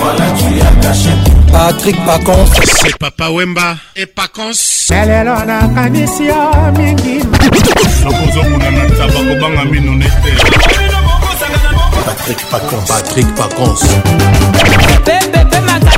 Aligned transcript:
Voilà, 0.00 0.26
tu 0.32 0.60
as 0.60 0.80
caché. 0.88 1.10
Patrick 1.52 2.04
Pacons. 2.06 2.48
C'est 2.82 2.96
Papa 2.98 3.30
Wemba 3.30 3.76
et 3.96 4.06
Pacons. 4.06 4.90
elelo 4.90 5.44
nakanisi 5.44 6.26
yo 6.26 6.34
ah, 6.52 6.70
mingi 6.70 7.18
nakozokuna 8.04 8.70
na 8.70 8.84
taba 8.96 9.20
kobanga 9.30 9.64
mino 9.64 9.92
nete 9.92 10.30
patrik 12.06 12.38
pacons 12.50 12.86
patrik 12.88 13.26
pacons 13.34 13.80
pepepe 15.04 15.60
maka 15.66 15.97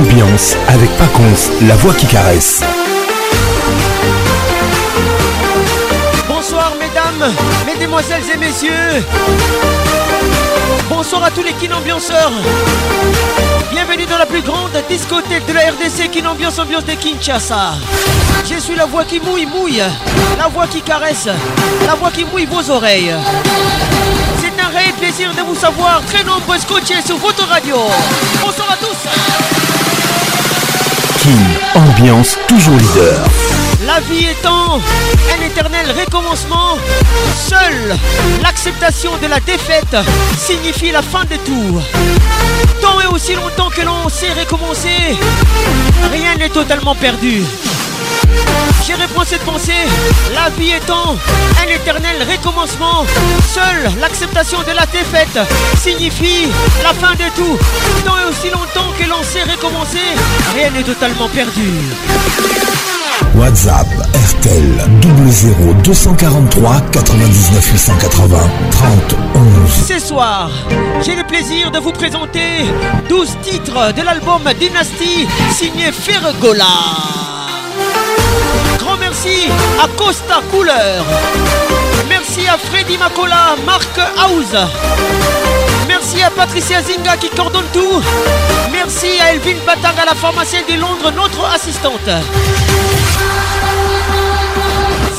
ambiance 0.00 0.56
avec 0.68 0.90
Paconce, 0.96 1.50
la 1.68 1.76
voix 1.76 1.92
qui 1.94 2.06
caresse. 2.06 2.62
Bonsoir 6.26 6.72
mesdames, 6.80 7.34
mesdemoiselles 7.66 8.22
et 8.34 8.38
messieurs. 8.38 9.04
Bonsoir 10.88 11.24
à 11.24 11.30
tous 11.30 11.42
les 11.42 11.52
kinambianceurs. 11.52 12.32
Bienvenue 13.70 14.06
dans 14.06 14.16
la 14.18 14.26
plus 14.26 14.40
grande 14.40 14.72
discothèque 14.88 15.46
de 15.46 15.52
la 15.52 15.60
RDC, 15.70 16.10
Kinambiance 16.10 16.58
Ambiance 16.58 16.84
de 16.86 16.92
Kinshasa. 16.94 17.74
Je 18.50 18.58
suis 18.58 18.74
la 18.76 18.86
voix 18.86 19.04
qui 19.04 19.20
mouille, 19.20 19.46
mouille, 19.46 19.82
la 20.38 20.48
voix 20.48 20.66
qui 20.66 20.80
caresse, 20.80 21.28
la 21.86 21.94
voix 21.94 22.10
qui 22.10 22.24
mouille 22.24 22.46
vos 22.46 22.70
oreilles. 22.70 23.14
C'est 24.40 24.62
un 24.62 24.68
réel 24.78 24.94
plaisir 24.94 25.30
de 25.36 25.42
vous 25.42 25.54
savoir 25.54 26.02
très 26.12 26.24
nombreux 26.24 26.58
scotchés 26.58 27.02
sur 27.04 27.18
votre 27.18 27.46
radio. 27.46 27.76
Bonsoir 28.42 28.72
à 28.72 28.76
tous 28.76 29.59
ambiance 31.74 32.36
toujours 32.48 32.76
leader. 32.76 33.24
La 33.86 34.00
vie 34.00 34.26
étant 34.28 34.76
un 34.78 35.44
éternel 35.46 35.86
recommencement, 36.04 36.76
seule 37.36 37.96
l'acceptation 38.42 39.10
de 39.22 39.26
la 39.26 39.38
défaite 39.40 39.96
signifie 40.38 40.90
la 40.92 41.02
fin 41.02 41.24
des 41.24 41.38
tours. 41.38 41.82
Tant 42.80 43.00
et 43.00 43.06
aussi 43.06 43.34
longtemps 43.34 43.68
que 43.70 43.82
l'on 43.82 44.08
sait 44.08 44.32
recommencer, 44.32 45.18
rien 46.12 46.36
n'est 46.36 46.48
totalement 46.48 46.94
perdu. 46.94 47.42
J'ai 48.86 48.94
réponds 48.94 49.22
cette 49.26 49.42
pensée, 49.42 49.86
la 50.34 50.50
vie 50.50 50.72
étant 50.72 51.14
un 51.64 51.70
éternel 51.72 52.16
recommencement, 52.30 53.04
seule 53.54 53.90
l'acceptation 54.00 54.58
de 54.62 54.72
la 54.74 54.86
défaite 54.86 55.38
signifie 55.80 56.48
la 56.82 56.92
fin 56.94 57.12
de 57.12 57.30
tout. 57.36 57.58
Tant 58.04 58.14
et 58.18 58.28
aussi 58.30 58.50
longtemps 58.50 58.90
que 58.98 59.04
l'on 59.08 59.22
sait 59.22 59.42
recommencer, 59.42 59.98
rien 60.56 60.70
n'est 60.70 60.82
totalement 60.82 61.28
perdu. 61.28 61.68
WhatsApp 63.36 63.86
RTL 64.28 64.88
00 65.28 65.74
243 65.84 66.80
99 66.92 67.72
880 67.72 68.38
30 68.72 69.16
11. 69.34 69.46
Ce 69.88 69.98
soir, 70.00 70.50
j'ai 71.04 71.14
le 71.14 71.24
plaisir 71.24 71.70
de 71.70 71.78
vous 71.78 71.92
présenter 71.92 72.64
12 73.08 73.28
titres 73.42 73.92
de 73.94 74.02
l'album 74.02 74.40
Dynasty 74.58 75.28
signé 75.56 75.92
Fergola 75.92 76.64
grand 78.82 78.96
merci 78.98 79.48
à 79.82 79.86
Costa 79.96 80.40
Couleur. 80.50 81.04
Merci 82.08 82.46
à 82.48 82.56
Freddy 82.58 82.96
Macola, 82.96 83.54
Marc 83.66 83.96
House. 84.18 84.56
Merci 85.86 86.22
à 86.22 86.30
Patricia 86.30 86.80
Zinga 86.82 87.16
qui 87.18 87.28
coordonne 87.28 87.66
tout. 87.72 88.00
Merci 88.72 89.20
à 89.20 89.32
Elvin 89.34 89.56
à 89.68 90.04
la 90.04 90.14
pharmacienne 90.14 90.64
de 90.68 90.74
Londres, 90.80 91.12
notre 91.16 91.44
assistante. 91.54 92.08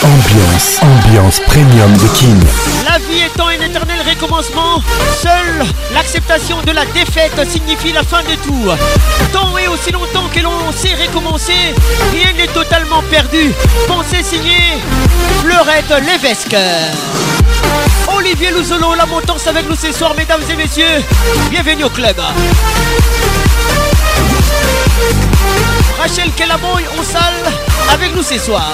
Ambiance, 0.01 0.79
ambiance 0.81 1.39
premium 1.47 1.94
de 1.97 2.07
King. 2.17 2.39
La 2.85 2.97
vie 3.00 3.22
étant 3.22 3.47
un 3.47 3.53
éternel 3.63 4.00
recommencement, 4.07 4.81
seule 5.22 5.63
l'acceptation 5.94 6.61
de 6.63 6.72
la 6.72 6.83
défaite 6.88 7.39
signifie 7.50 7.91
la 7.94 8.01
fin 8.03 8.22
de 8.23 8.34
tout. 8.44 8.67
Tant 9.31 9.55
et 9.59 9.67
aussi 9.67 9.91
longtemps 9.91 10.28
que 10.34 10.39
l'on 10.39 10.72
sait 10.75 10.95
recommencer, 11.05 11.73
rien 12.11 12.34
n'est 12.38 12.47
totalement 12.53 13.03
perdu. 13.11 13.51
Pensez 13.88 14.23
signer 14.23 14.57
les 15.44 16.11
Lévesque. 16.11 16.55
Olivier 18.17 18.50
Louzolo, 18.51 18.95
la 18.95 19.05
montance 19.05 19.45
avec 19.47 19.69
nous 19.69 19.75
ce 19.75 19.91
soir, 19.91 20.13
mesdames 20.17 20.41
et 20.50 20.55
messieurs. 20.55 21.03
Bienvenue 21.51 21.84
au 21.84 21.89
club. 21.89 22.16
Rachel 26.00 26.31
Kelamoy 26.35 26.84
on 27.00 27.03
salle 27.03 27.53
avec 27.91 28.16
nous 28.16 28.23
ce 28.23 28.38
soir. 28.40 28.68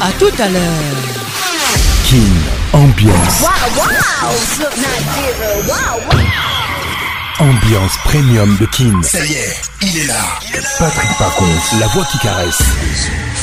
A 0.00 0.10
tout 0.18 0.30
à 0.40 0.48
l'heure. 0.48 0.96
King 2.04 2.32
Ambiance. 2.72 3.42
Wow, 3.42 5.08
Ambiance 7.40 7.92
premium 8.04 8.56
de 8.58 8.66
King. 8.66 9.02
Ça 9.02 9.18
y 9.24 9.32
est, 9.34 9.62
il 9.82 9.98
est 10.00 10.06
là. 10.06 10.24
Patrick 10.78 11.10
Pacon, 11.18 11.80
la 11.80 11.86
voix 11.88 12.04
qui 12.10 12.18
caresse. 12.18 12.58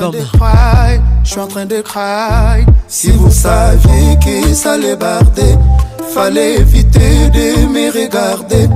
en 1.39 1.47
train 1.47 1.65
de 1.65 1.81
cry. 1.81 2.65
Si 2.87 3.11
vous 3.11 3.31
saviez 3.31 4.17
que 4.23 4.53
ça 4.53 4.77
les 4.77 4.95
fallait 6.13 6.55
éviter 6.57 7.29
de 7.37 7.67
me 7.73 7.91
regarder. 7.91 8.67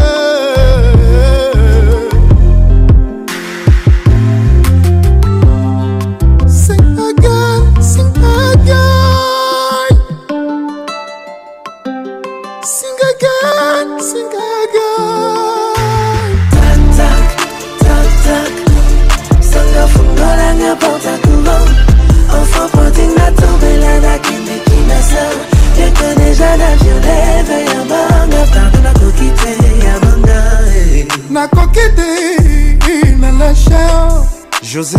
nakoki 31.30 31.86
te 31.96 33.14
na 33.18 33.30
lachar 33.32 34.24
josé 34.64 34.98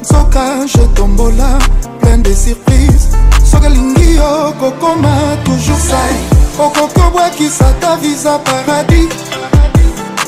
nzoka 0.00 0.64
je 0.66 0.82
tombola 0.94 1.58
plein 2.00 2.18
de 2.22 2.32
surprise 2.32 3.08
soki 3.44 3.66
alingi 3.66 4.14
yo 4.16 4.52
kokoma 4.60 5.10
toujours 5.44 5.78
sai 5.78 6.16
okoki 6.58 7.00
obwakisa 7.06 7.68
ta 7.80 7.96
visa 7.96 8.38
paradis 8.38 9.08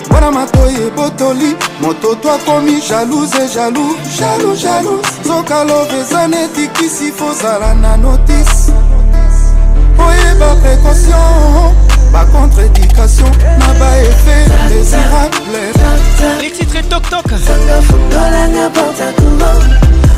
mpona 0.09 0.31
matoi 0.31 0.75
ebotoli 0.87 1.57
moto 1.81 2.15
to 2.15 2.31
akomi 2.33 2.81
jalouse 2.89 3.49
jalou 3.55 3.97
jalou 4.19 4.55
jalou 4.57 5.01
nzoka 5.25 5.65
love 5.65 6.01
eza 6.01 6.29
netikisi 6.29 7.11
fozala 7.13 7.75
na 7.75 7.97
notise 7.97 8.73
oyeba 9.99 10.57
précaution 10.63 11.75
bacontrédication 12.13 13.27
na 13.59 13.73
baefe 13.79 14.49
désirable 14.69 15.53
les 16.41 16.51
titres 16.51 16.83
toktok 16.89 17.27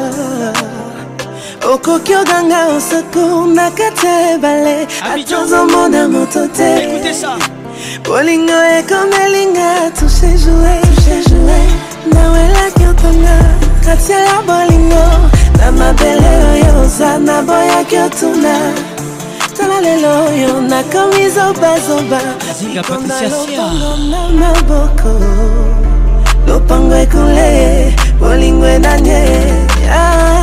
okoki 1.75 2.16
oganga 2.16 2.75
osecour 2.75 3.46
na 3.48 3.70
kati 3.70 4.06
ya 4.06 4.34
ebale 4.34 4.87
atanza 5.12 5.62
omona 5.62 6.08
moto 6.08 6.46
te 6.48 7.02
bolingo 8.06 8.56
ekomelinga 8.79 9.70
tusejue 9.99 10.74
nawelaki 12.15 12.82
otonga 12.91 13.36
katiala 13.84 14.34
bolingo 14.48 15.05
na 15.58 15.67
mabele 15.79 16.31
oyo 16.53 16.70
oza 16.82 17.10
naboyaki 17.27 17.96
otuna 18.06 18.55
tala 19.56 19.79
lelo 19.84 20.10
oyo 20.29 20.51
nakomi 20.70 21.24
zobazoba 21.34 22.20
ikonda 22.74 23.20
lopango 23.20 23.91
na 24.10 24.29
maboko 24.41 25.10
lopango 26.48 26.94
ekule 27.05 27.51
bolingo 28.20 28.67
enanye 28.77 29.22
ah. 29.91 30.42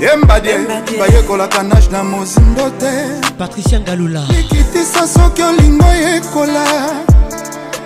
yembadie 0.00 0.54
bayekolaka 0.98 1.62
nage 1.62 1.90
na 1.92 2.02
mozindo 2.02 2.70
te 2.78 2.90
patricia 3.38 3.80
ngalula 3.80 4.22
likitisa 4.32 5.06
soki 5.08 5.42
olingo 5.42 5.84
yekola 5.88 6.64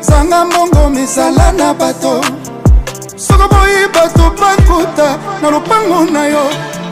zanga 0.00 0.44
mbongo 0.44 0.88
mizala 0.90 1.52
na 1.52 1.74
bato 1.74 2.20
soko 3.16 3.48
boyi 3.48 3.88
bato 3.94 4.30
bakuta 4.40 5.18
na 5.42 5.50
lopango 5.50 6.04
na 6.12 6.26
yo 6.28 6.44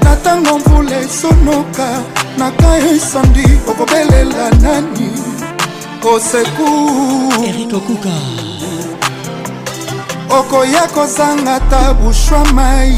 na 0.02 0.14
ntango 0.16 0.58
mvula 0.58 0.98
esonoka 0.98 2.02
na 2.38 2.50
ka 2.50 2.78
esandi 2.78 3.44
okobelela 3.70 4.50
nani 4.62 5.31
koseku 6.02 6.66
okuka 7.76 8.10
okoya 10.38 10.82
kozanga 10.94 11.60
ta 11.70 11.94
bushwa 11.94 12.44
mai 12.54 12.92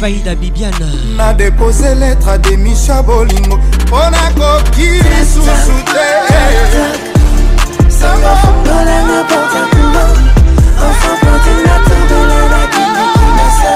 faida 0.00 0.34
bibiana 0.34 0.90
na 1.16 1.32
depose 1.32 1.94
letre 1.94 2.38
demisha 2.38 3.02
bolingo 3.02 3.56
mpo 3.86 4.00
nakoki 4.10 4.86
lisusu 4.90 5.76
te 5.94 6.08
sango 7.90 8.32
fungolanga 8.42 9.20
porta 9.28 9.60
kuma 9.70 10.02
enfant 10.86 11.18
portinga 11.22 11.76
tobela 11.86 12.48
nakinikimasa 12.52 13.72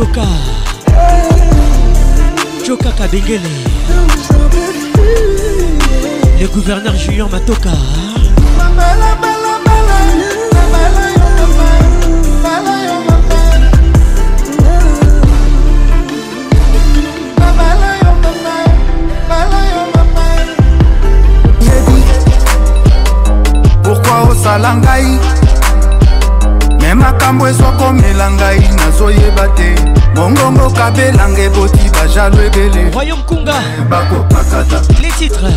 joka 0.00 0.26
joka 2.66 2.90
kadengele 2.98 3.50
le 6.40 6.46
gouverneur 6.52 6.96
julien 6.96 7.28
matoka 7.30 7.70
bakomela 27.90 28.30
ngai 28.30 28.60
nazoyeba 28.76 29.48
te 29.56 29.74
mongongo 30.14 30.70
kabelanga 30.70 31.40
eboti 31.42 31.90
bajalo 31.90 32.40
ebele 32.42 32.86
eh, 32.88 33.88
bakopakata 33.88 34.82
les 35.02 35.10
titres 35.18 35.52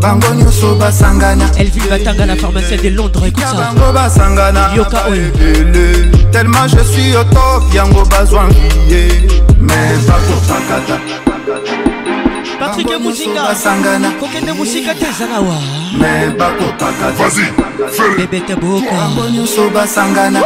bango 0.00 0.34
nyonso 0.34 0.74
basangana 0.76 1.44
elvile 1.58 1.90
batanga 1.90 2.26
na 2.26 2.36
pharmacie 2.36 2.76
de 2.78 2.90
londres 2.90 3.26
ekutabango 3.28 3.92
basangana 3.92 4.70
yoka 4.76 5.04
oyoebele 5.10 6.10
tellement 6.32 6.66
je 6.68 6.82
suis 6.84 7.14
au 7.16 7.24
top 7.24 7.74
yango 7.74 8.04
bazwa 8.06 8.44
nvie 8.44 9.28
mais 9.60 9.98
bakopakata 10.06 10.98
patrik 12.58 13.00
muzinga 13.00 13.42
kokende 14.20 14.52
mosika 14.56 14.94
te 14.94 15.04
ezala 15.08 15.40
wa 15.40 15.60
mais 15.98 16.30
bakopakata 16.38 17.36
bebete 18.16 18.56
boka 18.56 18.90
bango 18.96 19.28
nyonso 19.30 19.68
basangana 19.70 20.40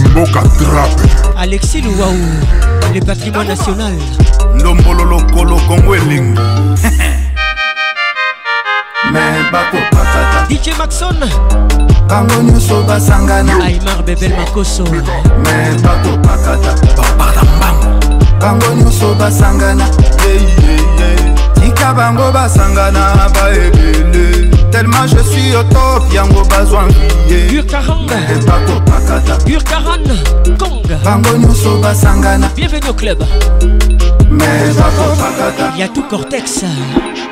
mboka 0.04 0.42
trape 0.42 1.00
alexis 1.38 1.80
louwaou 1.85 2.16
le 2.95 3.00
patrimoine 3.00 3.49
national 3.49 3.92
ndombolo 4.54 5.04
lokolo 5.04 5.57
kongo 5.69 5.95
elengo 5.97 6.40
dj 10.49 10.69
maxon 10.78 11.16
bango 12.09 12.42
nyonso 12.42 12.83
basangana 12.83 13.64
aimar 13.66 14.02
bebel 14.07 14.33
makoso 14.37 14.85
me 14.85 15.02
bakopakata 15.83 16.73
bapata 16.97 17.42
mbango 17.57 17.99
bango 18.40 18.66
nyonso 18.76 19.14
basangana 19.14 19.88
tika 21.61 21.95
bango 21.95 22.33
basangana 22.33 23.30
baebele 23.35 24.60
Tellement 24.71 25.07
je 25.07 25.19
suis 25.29 25.55
au 25.57 25.62
top, 25.65 26.05
y'a 26.12 26.25
mon 26.25 26.43
besoin 26.43 26.87
yeah. 27.29 27.53
Urkaran 27.55 28.05
Mbako 28.05 28.81
Pakata 28.87 29.39
Urkaran 29.49 30.05
Kong 30.59 30.87
Bango 31.05 31.37
Nyuso 31.39 31.73
Basangana 31.81 32.49
Bienvenue 32.55 32.89
au 32.89 32.95
club 32.95 33.19
Mbako 34.31 35.17
Pakata 35.19 35.77
Y'a 35.77 35.89
tout 35.89 36.03
cortex 36.09 36.62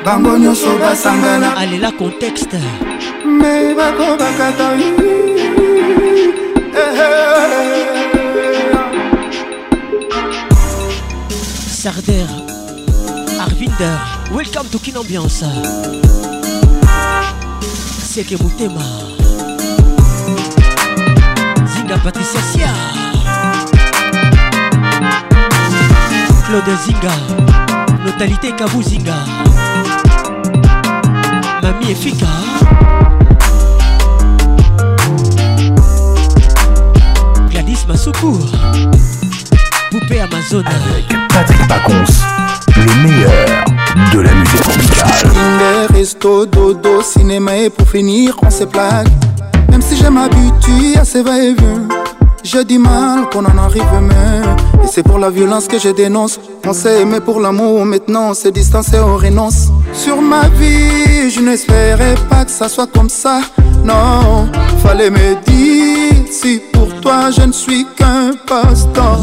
Bango 0.03 0.37
Nyuso 0.37 0.77
Basangana 0.79 1.53
Allez 1.57 1.77
là 1.77 1.91
contexte 1.97 2.55
Mbako 3.25 4.17
Pakata 4.17 4.73
eh, 4.77 4.93
eh, 6.75 6.99
eh. 6.99 7.05
Sarder 11.69 12.25
Arvinder 13.39 13.97
Welcome 14.33 14.67
to 14.71 14.77
Kin 14.79 14.97
Ambiance 14.99 15.45
seke 18.09 18.35
motema 18.41 18.81
zinga 21.73 21.97
patricia 22.01 22.41
sia 22.41 22.73
claude 26.47 26.73
zinga 26.85 27.13
notalité 28.03 28.49
kabu 28.57 28.81
zinga 28.81 29.13
mami 31.61 31.85
efika 31.93 32.27
gladys 37.53 37.85
masuku 37.87 38.33
poupée 39.91 40.21
amazone 40.21 40.65
avec 40.67 41.05
patrick 41.29 41.61
pacons 41.67 42.09
le 42.75 42.93
meilleur 43.05 43.69
de 44.13 44.19
la 44.19 44.33
musique 44.33 44.61
tropicale. 44.61 45.87
resto, 45.93 46.45
dodo, 46.45 47.01
cinéma 47.01 47.55
et 47.57 47.69
pour 47.69 47.87
finir, 47.87 48.37
on 48.45 48.49
se 48.49 48.63
plaque. 48.63 49.07
Même 49.71 49.81
si 49.81 49.95
je 49.97 50.07
m'habitue 50.07 50.97
à 50.99 51.05
ces 51.05 51.21
va-et-vient, 51.21 51.87
j'ai 52.43 52.63
du 52.65 52.77
mal 52.79 53.29
qu'on 53.31 53.43
en 53.45 53.57
arrive 53.57 53.83
même 54.01 54.55
Et 54.83 54.87
c'est 54.91 55.03
pour 55.03 55.19
la 55.19 55.29
violence 55.29 55.67
que 55.67 55.77
je 55.79 55.89
dénonce. 55.89 56.39
On 56.65 56.73
s'est 56.73 57.01
aimé 57.01 57.19
pour 57.19 57.39
l'amour, 57.39 57.85
maintenant 57.85 58.29
on 58.29 58.33
s'est 58.33 58.51
distancé, 58.51 58.97
on 58.99 59.17
renonce. 59.17 59.67
Sur 59.93 60.21
ma 60.21 60.47
vie, 60.49 61.29
je 61.29 61.41
n'espérais 61.41 62.15
pas 62.29 62.45
que 62.45 62.51
ça 62.51 62.69
soit 62.69 62.87
comme 62.91 63.09
ça. 63.09 63.41
Non, 63.83 64.49
fallait 64.83 65.09
me 65.09 65.35
dire 65.45 66.09
si 66.31 66.61
pour 66.73 66.93
toi 67.01 67.31
je 67.31 67.41
ne 67.43 67.51
suis 67.53 67.85
qu'un 67.97 68.31
passe-temps. 68.47 69.17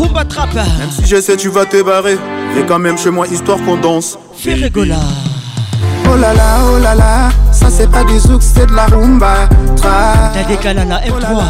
Même 0.54 0.90
si 0.90 1.06
je 1.06 1.20
sais, 1.20 1.36
tu 1.36 1.48
vas 1.48 1.64
te 1.64 1.82
barrer. 1.82 2.18
Et 2.58 2.62
quand 2.66 2.78
même 2.78 2.96
chez 2.98 3.10
moi, 3.10 3.26
histoire 3.28 3.58
qu'on 3.64 3.76
danse. 3.76 4.16
Oh 4.48 6.14
là 6.16 6.32
là, 6.32 6.58
oh 6.70 6.78
là 6.78 6.94
là, 6.94 7.28
ça 7.50 7.66
c'est 7.68 7.90
pas 7.90 8.04
du 8.04 8.16
zouk, 8.20 8.40
c'est 8.40 8.66
de 8.66 8.72
la 8.74 8.86
rumba. 8.86 9.48
Tra. 9.74 10.30
La 10.72 10.98
M3. 10.98 11.42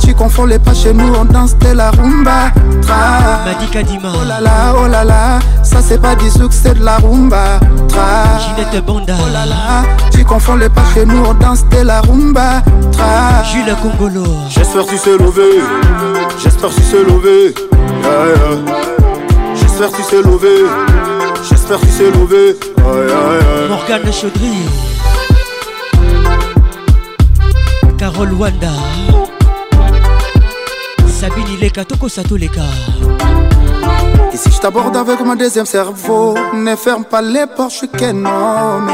tu 0.00 0.14
confonds 0.14 0.44
les 0.44 0.58
pas 0.60 0.72
chez 0.72 0.92
nous, 0.94 1.12
on 1.12 1.24
danse 1.24 1.58
de 1.58 1.72
la 1.72 1.90
rumba. 1.90 2.52
Tra. 2.82 3.40
Madika 3.44 3.82
Dima. 3.82 4.12
Oh 4.14 4.24
là 4.28 4.40
là, 4.40 4.74
oh 4.78 4.86
là 4.86 5.02
là, 5.02 5.38
ça 5.64 5.78
c'est 5.82 6.00
pas 6.00 6.14
du 6.14 6.28
zouk, 6.30 6.52
c'est 6.52 6.74
de 6.78 6.84
la 6.84 6.98
rumba. 6.98 7.58
Tra. 7.88 8.38
Ginette 8.38 8.84
Banda. 8.84 9.14
Oh 9.20 9.28
là 9.32 9.44
là, 9.44 9.82
tu 10.12 10.24
confonds 10.24 10.54
les 10.56 10.68
pas 10.68 10.84
chez 10.94 11.04
nous, 11.04 11.24
on 11.26 11.34
danse 11.34 11.66
de 11.68 11.78
la 11.78 12.00
rumba. 12.02 12.62
Tra. 12.92 13.42
Jules 13.42 13.74
Congolo. 13.82 14.22
J'espère 14.50 14.86
tu 14.86 14.96
sais 14.96 15.18
lever. 15.18 15.62
J'espère 16.40 16.70
tu 16.70 16.82
sais 16.84 17.02
lever. 17.02 17.52
J'espère 19.60 19.90
tu 19.90 20.02
sais 20.04 20.22
lever. 20.22 21.15
J'espère 21.48 21.78
que 21.80 21.86
s'est 21.86 22.10
levé. 22.10 22.56
Morgane 23.68 24.12
Chaudry. 24.12 24.56
Carole 27.98 28.32
Wanda. 28.34 28.72
Sabine 31.08 31.46
Ileka, 31.56 31.84
Toko 31.84 32.06
cas 32.08 33.32
Et 34.32 34.36
si 34.36 34.50
je 34.50 34.58
t'aborde 34.60 34.96
avec 34.96 35.20
mon 35.24 35.34
deuxième 35.36 35.66
cerveau, 35.66 36.34
ne 36.52 36.74
ferme 36.76 37.04
pas 37.04 37.22
les 37.22 37.46
portes, 37.46 37.70
je 37.72 37.76
suis 37.76 37.88
qu'un 37.88 38.24
homme. 38.24 38.90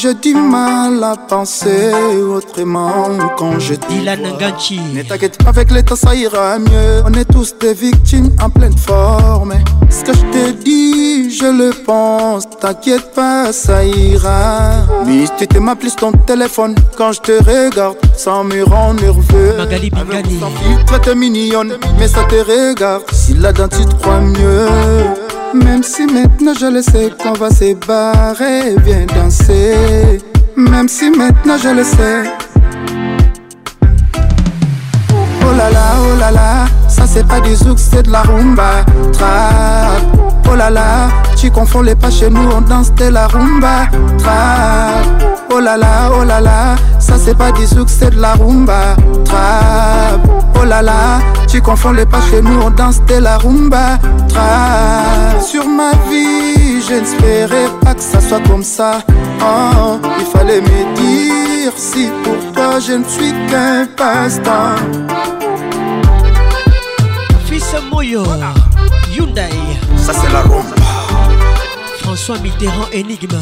Je 0.00 0.10
dis 0.10 0.32
mal 0.32 1.02
à 1.02 1.16
penser 1.16 1.92
autrement 2.22 3.08
quand 3.36 3.58
je 3.58 3.74
dis. 3.74 4.00
la 4.04 4.14
Ngachi. 4.16 4.80
Ne 4.94 5.02
t'inquiète, 5.02 5.36
avec 5.44 5.72
l'État, 5.72 5.96
ça 5.96 6.14
ira 6.14 6.56
mieux. 6.60 7.02
On 7.04 7.12
est 7.14 7.24
tous 7.24 7.52
des 7.58 7.74
victimes 7.74 8.30
en 8.40 8.48
pleine 8.48 8.78
forme. 8.78 9.54
Ce 9.90 10.04
que 10.04 10.12
je 10.12 10.20
te 10.30 10.50
dis, 10.62 11.30
je 11.36 11.46
le 11.46 11.70
pense. 11.84 12.48
T'inquiète 12.60 13.12
pas, 13.12 13.52
ça 13.52 13.84
ira. 13.84 14.86
Mais 15.04 15.24
tu 15.36 15.48
te 15.48 15.58
m'appelles 15.58 15.88
plus 15.90 15.96
ton 15.96 16.12
téléphone 16.12 16.76
quand 16.96 17.10
je 17.10 17.20
te 17.20 17.32
regarde. 17.44 17.96
Ça 18.16 18.44
me 18.44 18.62
rend 18.66 18.94
nerveux. 18.94 19.54
Il 19.82 19.90
Bingani. 19.90 20.38
Toi 20.86 21.00
t'es 21.00 21.16
mignonne, 21.16 21.76
mais 21.98 22.06
ça 22.06 22.22
te 22.22 22.36
regarde. 22.36 23.02
Si 23.10 23.34
la 23.34 23.50
dedans 23.52 23.66
tu 23.66 23.84
te 23.84 23.94
crois 24.00 24.20
mieux. 24.20 24.68
Même 25.54 25.82
si 25.82 26.04
maintenant 26.04 26.52
je 26.58 26.66
le 26.66 26.82
sais 26.82 27.10
qu'on 27.22 27.32
va 27.32 27.48
se 27.50 27.72
barrer, 27.74 28.76
viens 28.84 29.06
danser. 29.06 30.18
Même 30.56 30.88
si 30.88 31.10
maintenant 31.10 31.56
je 31.56 31.68
le 31.70 31.84
sais. 31.84 32.24
Oh 35.42 35.56
là 35.56 35.70
là, 35.70 35.94
oh 36.02 36.18
là 36.20 36.30
là, 36.32 36.64
ça 36.88 37.06
c'est 37.06 37.26
pas 37.26 37.40
du 37.40 37.54
zouk, 37.56 37.78
c'est 37.78 38.02
de 38.02 38.10
la 38.10 38.22
rumba. 38.22 38.84
Trap. 39.14 40.27
Oh 40.50 40.54
là 40.54 40.70
là, 40.70 41.08
tu 41.36 41.50
confonds 41.50 41.82
les 41.82 41.94
pas 41.94 42.10
chez 42.10 42.30
nous, 42.30 42.40
on 42.50 42.60
danse 42.62 42.92
de 42.94 43.06
la 43.06 43.26
rumba. 43.26 43.86
Trap. 44.18 45.06
Oh 45.54 45.60
là 45.60 45.76
là, 45.76 46.10
oh 46.18 46.24
là 46.24 46.40
là, 46.40 46.76
ça 46.98 47.14
c'est 47.18 47.36
pas 47.36 47.52
du 47.52 47.66
succès 47.66 48.08
de 48.10 48.20
la 48.20 48.32
rumba. 48.34 48.96
Trap. 49.26 50.20
Oh 50.60 50.64
là 50.64 50.80
là, 50.80 51.18
tu 51.46 51.60
confonds 51.60 51.92
les 51.92 52.06
pas 52.06 52.20
chez 52.30 52.40
nous, 52.40 52.58
on 52.62 52.70
danse 52.70 53.02
de 53.06 53.16
la 53.16 53.36
rumba. 53.38 53.98
tra 54.30 55.40
Sur 55.42 55.66
ma 55.68 55.90
vie, 56.10 56.80
je 56.80 56.94
n'espérais 56.94 57.68
pas 57.82 57.94
que 57.94 58.02
ça 58.02 58.20
soit 58.20 58.40
comme 58.48 58.64
ça. 58.64 59.00
Oh, 59.42 59.98
il 60.18 60.24
fallait 60.24 60.62
me 60.62 60.96
dire 60.96 61.72
si 61.76 62.10
pour 62.24 62.36
toi 62.54 62.78
je 62.80 62.92
ne 62.94 63.04
suis 63.04 63.32
qu'un 63.50 63.86
passe-temps. 63.96 64.76
Fils 67.46 67.74
Moyo, 67.92 68.22
Hyundai. 69.14 69.52
François 72.00 72.38
Mitterrand 72.38 72.86
Enigma. 72.94 73.36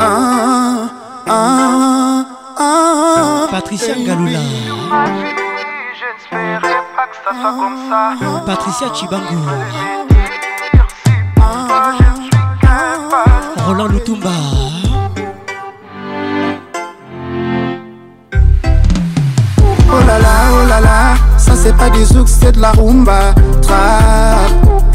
Ah, 0.00 0.88
ah, 1.28 2.24
ah, 2.58 3.46
Patricia 3.52 3.94
Galula. 4.04 4.40
Patricia 8.44 8.88
Chibangu. 8.92 9.40
Roland 13.68 13.92
Lutumba. 13.92 14.30
Oh, 19.86 19.92
oh 19.92 20.93
c'est 21.64 21.76
pas 21.78 21.88
du 21.88 22.04
zouk, 22.04 22.28
c'est 22.28 22.52
de 22.52 22.60
la 22.60 22.72
rumba. 22.72 23.34
Trap, 23.62 24.50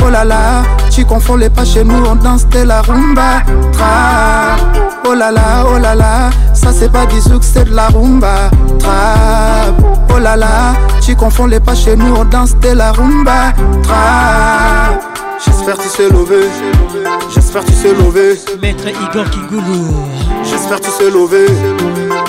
oh 0.06 0.10
là 0.12 0.24
la 0.24 0.62
tu 0.92 1.04
confonds 1.06 1.36
les 1.38 1.50
pas 1.50 1.66
chez 1.66 1.84
nous, 1.84 2.04
on 2.06 2.14
danse 2.16 2.48
de 2.50 2.60
la 2.62 2.82
rumba. 2.84 3.42
Trap, 3.72 4.60
oh 5.10 5.16
la 5.16 5.32
là, 5.32 5.66
oh 5.66 5.80
là 5.80 5.96
là, 5.96 6.30
ça 6.54 6.68
c'est 6.72 6.92
pas 6.92 7.08
du 7.08 7.20
zouk, 7.22 7.44
c'est 7.44 7.64
de 7.70 7.74
la 7.76 7.88
rumba. 7.88 8.52
Trap, 8.78 9.76
oh 10.16 10.20
là 10.20 10.36
là, 10.38 10.76
tu 11.02 11.16
confonds 11.16 11.48
les 11.48 11.60
pas 11.60 11.74
chez 11.74 11.96
nous, 11.96 12.14
on 12.16 12.26
danse 12.26 12.56
de 12.60 12.70
la 12.70 12.92
rumba. 12.92 13.54
Trap, 13.82 14.91
oh 14.91 14.93
oh 14.93 15.06
oh 15.06 15.30
j'espère 15.43 15.78
tu 15.80 15.89
sais 15.89 16.08
lever. 16.10 16.50
J'espère 17.34 17.65
tu 17.65 17.74
sais 17.74 17.93
lever. 17.93 18.39
Maître 18.62 18.84
Igor 18.88 19.26
Kigulu. 19.32 19.88
J'espère 20.43 20.80
tu 20.82 20.91
sais 20.91 21.10
lever. 21.10 21.48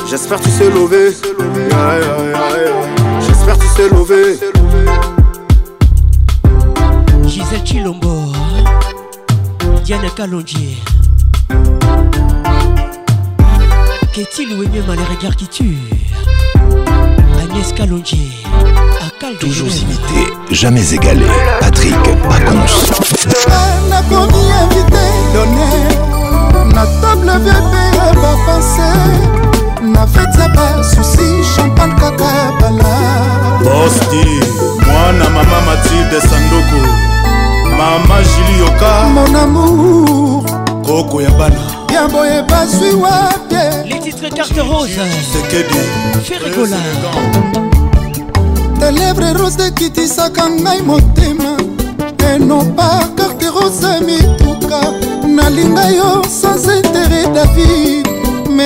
J'espère 0.09 0.41
tu 0.41 0.49
sais 0.51 0.71
lever. 0.71 1.15
aïe 1.73 2.71
Berti 3.51 3.67
s'est 3.67 3.89
levé. 3.89 4.39
Gisèle 7.27 7.61
Chilombo, 7.67 8.15
Diane 9.83 10.09
Kalonji. 10.15 10.81
Qu'est-il 14.13 14.53
ou 14.53 14.59
mieux 14.59 14.85
mal 14.87 14.99
les 14.99 15.17
regards 15.17 15.35
qui 15.35 15.49
tuent 15.49 15.89
Agnès 17.43 17.73
à 17.75 19.19
Cal 19.21 19.37
Toujours 19.41 19.67
imité, 19.67 20.33
jamais 20.53 20.95
égalé. 20.95 21.27
Patrick 21.59 21.97
Pacons. 22.29 23.11
Nakomi 23.89 24.53
invité, 24.63 25.03
donné. 25.35 26.73
Ma 26.73 26.87
table 27.01 27.33
bébé, 27.43 27.99
va 28.15 28.33
passer. 28.47 29.50
bafete 30.01 30.41
ya 30.41 30.49
basusi 30.49 31.45
champagne 31.57 31.95
kaka 31.95 32.33
bala 32.61 32.95
bosti 33.65 34.25
mwana 34.87 35.31
mama 35.31 35.61
matilde 35.67 36.21
sanduku 36.21 36.81
mama 37.79 38.17
jili 38.29 38.59
yoka 38.61 38.93
mon 39.15 39.37
amour 39.37 40.45
koko 40.87 41.21
ya 41.23 41.31
bana 41.31 41.61
ya 41.95 42.09
boye 42.09 42.43
bazwi 42.43 42.95
wate 42.95 43.89
letitre 43.89 44.31
carte 44.31 44.61
rose 44.61 45.01
sekedi 45.33 45.81
ferigola 46.25 46.81
telebre 48.81 49.33
rose 49.33 49.67
ekitisaka 49.67 50.51
ngai 50.51 50.83
motema 50.83 51.53
enopa 52.33 52.89
carte 53.17 53.47
rose 53.51 53.91
mituka 54.07 54.81
nalinga 55.27 55.85
yo 55.97 56.23
sans 56.41 56.65
intere 56.77 57.23
david 57.37 58.10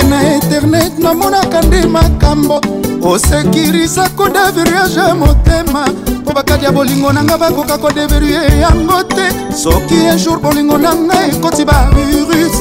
me 0.03 0.09
na 0.09 0.33
internet 0.35 0.91
namonaka 0.99 1.61
nde 1.61 1.81
makambo 1.87 2.61
osekirisa 3.03 4.09
kodeviriage 4.09 5.01
motema 5.19 5.87
mpo 6.21 6.31
bakadi 6.33 6.65
ya 6.65 6.71
bolingo 6.71 7.11
na 7.13 7.23
nga 7.23 7.37
bakoka 7.37 7.77
kodeverie 7.77 8.39
yango 8.61 9.03
te 9.03 9.27
soki 9.63 9.95
ejour 10.13 10.39
bolingo 10.39 10.77
na 10.77 10.95
ngai 10.95 11.29
ekoti 11.31 11.65
bavirus 11.65 12.55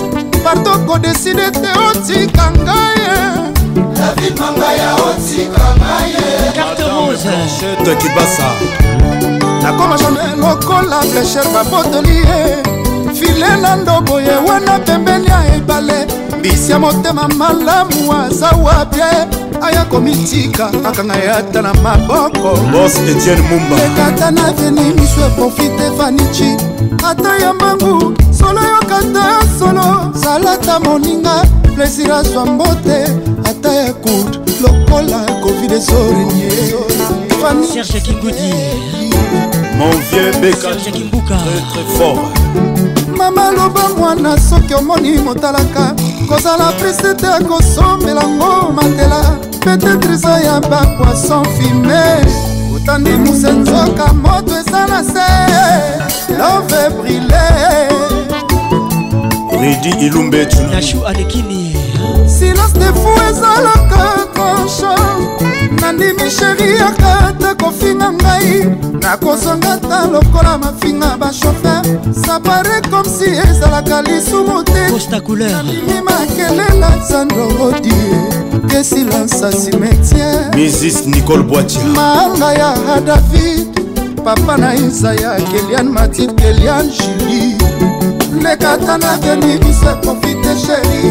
parto 0.45 0.79
kodeside 0.87 1.51
te 1.51 1.71
otika 1.89 2.51
ngai 2.53 3.03
david 3.97 4.35
mangaya 4.41 4.91
otika 5.09 5.65
ngai 5.79 6.13
kibasa 8.01 8.49
nakoma 9.63 9.97
jamai 9.99 10.37
lokola 10.37 11.01
flecher 11.11 11.47
babotoli 11.55 12.17
ye 12.17 12.41
file 13.17 13.57
na 13.63 13.77
ndoboye 13.77 14.35
wana 14.49 14.79
pembeni 14.79 15.27
ya 15.27 15.57
ebale 15.57 16.24
mbisi 16.45 16.73
ya 16.73 16.79
motema 16.79 17.29
malamu 17.29 18.13
aza 18.13 18.47
wapi 18.51 19.01
aya 19.63 19.85
komitika 19.85 20.71
akanga 20.87 21.15
yata 21.17 21.63
na 21.63 21.75
maboko 21.75 22.59
ekata 23.87 24.31
na 24.31 24.53
veni 24.53 24.81
miso 24.81 25.21
eprofite 25.27 25.99
fanichi 25.99 26.57
ata 27.09 27.39
ya 27.39 27.53
mbangu 27.55 28.17
solo 28.39 28.61
yokata 28.61 29.49
solo 29.59 30.13
salata 30.15 30.81
moninga 30.81 31.45
plesir 31.77 32.13
azwa 32.13 32.47
mbote 32.47 32.97
ata 33.45 33.73
ya 33.73 33.93
kud 33.93 34.39
lokola 34.63 35.21
covid 35.43 35.73
esorenie 35.73 36.53
serge 37.75 38.01
kingudi 38.01 38.55
mon 39.79 39.93
vieux 40.11 40.37
bekaimbuka 40.41 41.39
mama 43.17 43.51
loba 43.51 43.89
mwana 43.99 44.41
soki 44.41 44.75
omoni 44.75 45.13
motalaka 45.19 45.95
kozala 46.35 46.73
priste 46.79 47.15
te 47.17 47.45
kosomelango 47.49 48.73
matela 48.77 49.23
petetre 49.65 50.15
eza 50.15 50.35
ya 50.47 50.61
bapoisson 50.61 51.45
fume 51.45 52.23
otandi 52.77 53.11
mosenzoka 53.11 54.07
moto 54.15 54.55
eza 54.61 54.87
na 54.87 55.01
se 55.13 55.31
love 56.39 56.91
brile 56.91 57.45
redi 59.61 60.07
ilumbetu 60.07 60.57
nashu 60.73 61.07
alekini 61.07 61.77
silence 62.39 62.79
de 62.79 62.85
fou 62.85 63.17
ezalaka 63.31 64.17
tranchant 64.35 65.34
nandimi 65.85 66.31
sheri 66.37 66.79
akata 66.89 67.51
kofinga 67.63 68.09
ngai 68.21 68.51
nakozonga 69.03 69.73
ta 69.89 69.99
lokola 70.13 70.53
mafinga 70.63 71.11
bashofer 71.21 71.83
sapare 72.25 72.77
comme 72.91 73.09
si 73.17 73.25
ezalaka 73.49 73.97
lisumu 74.07 74.57
tenandimi 74.73 75.97
makelela 76.09 76.91
zando 77.09 77.43
rodie 77.59 78.11
kesilansa 78.71 79.49
simetiere 79.61 80.45
misis 80.57 80.99
nicole 81.11 81.43
boitia 81.49 81.85
maanga 81.97 82.51
ya 82.61 82.71
hadavid 82.87 83.69
papa 84.25 84.55
na 84.63 84.71
isaya 84.87 85.33
kelian 85.51 85.89
matid 85.97 86.31
kelian 86.41 86.87
juli 86.97 87.41
lekata 88.43 88.95
na 89.03 89.11
venirisa 89.23 89.93
profite 90.03 90.53
sheri 90.65 91.05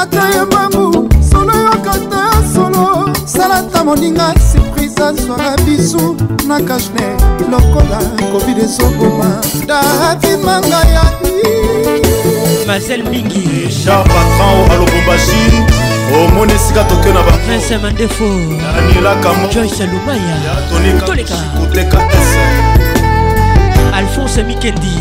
ata 0.00 0.24
ye 0.34 0.42
mamu 0.52 0.86
solo 1.30 1.56
yokata 1.64 2.22
solo 2.54 3.01
salata 3.36 3.84
moninga 3.84 4.34
surprise 4.52 5.04
azwaka 5.04 5.56
bisu 5.64 6.16
na 6.48 6.60
kashne 6.60 7.06
lokola 7.50 7.98
covid 8.32 8.58
ezoboma 8.58 9.38
datimanga 9.66 10.76
yai 10.94 12.66
mazel 12.66 13.02
mingi 13.04 13.40
richard 13.64 14.06
patran 14.08 14.70
a 14.70 14.76
lubumbashi 14.76 15.64
omoni 16.16 16.52
esika 16.52 16.84
tokio 16.84 17.12
na 17.12 17.22
baprince 17.22 17.78
mandefo 17.78 18.24
danielakamojoyce 18.76 19.86
lumaya 19.86 20.36
tolekakuteka 21.06 21.98
alphonse 23.94 24.42
mikendi 24.42 24.96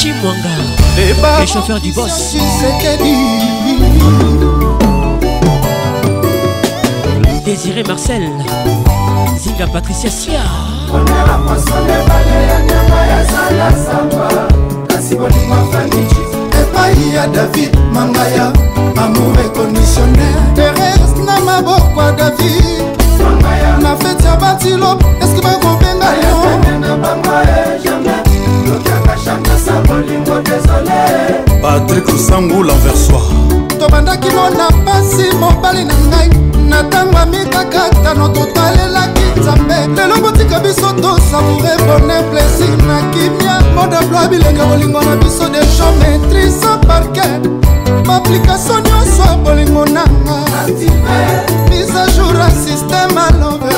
chimwanga 0.00 0.54
eh 1.00 1.14
le 1.40 1.46
chauffeur 1.46 1.80
du 1.80 1.92
bos 1.92 2.36
Désiré 7.50 7.82
Marcel 7.82 8.22
Zinga 9.36 9.66
Patricia 9.72 10.08
Sia 10.08 10.38
komela 10.88 11.36
mosone 11.38 11.96
bale 12.06 12.36
ya 12.48 12.60
nyama 12.68 13.00
ezala 13.20 13.70
samba 13.84 14.28
kasi 14.88 15.16
bolingo 15.16 15.54
afaniki 15.54 16.16
epai 16.62 17.08
ya 17.14 17.26
david 17.26 17.74
mangaya 17.92 18.52
amour 19.02 19.40
econditionnaire 19.42 20.44
teres 20.54 21.12
na 21.26 21.40
maboko 21.40 22.00
ya 22.00 22.12
david 22.12 22.82
na 23.82 23.96
feti 23.96 24.26
ya 24.26 24.36
bantilo 24.36 24.96
eske 25.20 25.40
bakobenga 25.42 26.10
yo 26.22 26.34
lokiaka 28.70 29.14
changa 29.24 29.56
sa 29.58 29.72
bolingo 29.88 30.38
desole 30.46 31.49
patrik 31.62 32.04
sangula 32.28 32.72
versoi 32.82 33.32
tobandaki 33.80 34.28
mona 34.36 34.66
mpasi 34.76 35.26
mobali 35.40 35.84
na 35.84 35.94
ngai 36.06 36.28
na 36.70 36.82
ntango 36.82 37.18
ya 37.18 37.26
mitakatano 37.26 38.28
totalelaki 38.28 39.40
nzambe 39.40 39.78
lelo 39.96 40.16
botika 40.22 40.60
biso 40.60 40.92
tosavoure 41.02 41.72
bone 41.86 42.16
plesir 42.30 42.76
na 42.88 43.00
kimia 43.12 43.56
modabloa 43.74 44.28
bilenga 44.28 44.64
bolingo 44.64 45.00
na 45.02 45.16
biso 45.16 45.48
deja 45.54 45.86
maitrise 46.00 46.66
parke 46.88 47.28
baaplikatio 48.06 48.80
nyonso 48.80 49.22
ya 49.22 49.34
bolingo 49.44 49.84
nanga 49.84 50.38
mise 51.70 51.98
a 51.98 52.06
jour 52.16 52.36
ya 52.38 52.50
systeme 52.50 53.20
alove 53.28 53.74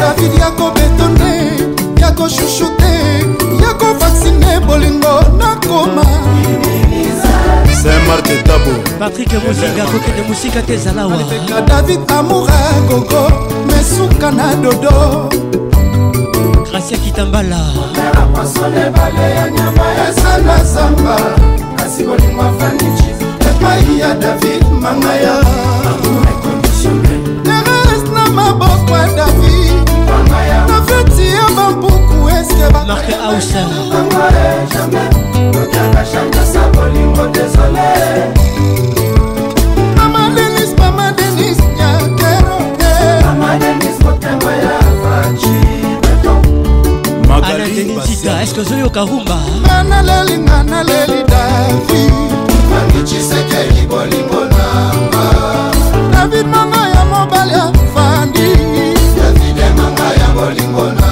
david 0.00 0.34
ya 0.38 0.50
kobetone 0.50 1.52
ya 2.00 2.10
koshushu 2.12 2.66
te 2.76 2.96
ya 3.66 3.74
kovaksine 3.74 4.60
bolingo 4.66 5.16
nakoma 5.38 6.02
patrik 8.98 9.30
mozinga 9.44 9.84
kokende 9.86 10.22
mosika 10.28 10.62
te 10.62 10.74
ezalawa 10.74 11.16
david 11.68 12.00
amoura 12.18 12.60
gogo 12.88 13.22
mesuka 13.66 14.30
na 14.30 14.54
dodo 14.54 15.28
gracia 16.70 16.98
kitambala 16.98 17.60
ezala 20.08 20.64
zamba 20.64 21.16
kasi 21.76 22.04
bolingo 22.04 22.42
afanici 22.42 23.10
epai 23.50 23.98
ya 23.98 24.14
david 24.14 24.62
mangaya 24.82 25.36
Marc 32.86 33.08
House 33.10 33.52
Mama 33.52 34.30
Denis, 40.36 40.76
Mama 40.78 41.12
Denis, 41.16 41.58
nyakero 41.76 42.58
Mama 43.24 43.58
Denis, 43.58 43.98
motema 44.04 44.52
ya 44.52 44.80
fachi 45.02 45.60
anadenitita 47.52 48.42
eske 48.42 48.60
ozoyoka 48.60 49.00
rumba 49.00 49.38
naleli 49.88 50.38
nga 50.38 50.62
naleli 50.62 51.24
davi 51.30 52.10
angichisekeli 52.80 53.86
bolingo 53.90 54.44
nanga 54.44 55.30
david 56.12 56.46
manga 56.46 56.88
ya 56.88 57.04
mobali 57.04 57.54
afandi 57.54 58.48
davide 59.18 59.70
manga 59.76 60.04
ya 60.04 60.28
bolingo 60.34 60.92
na 60.92 61.05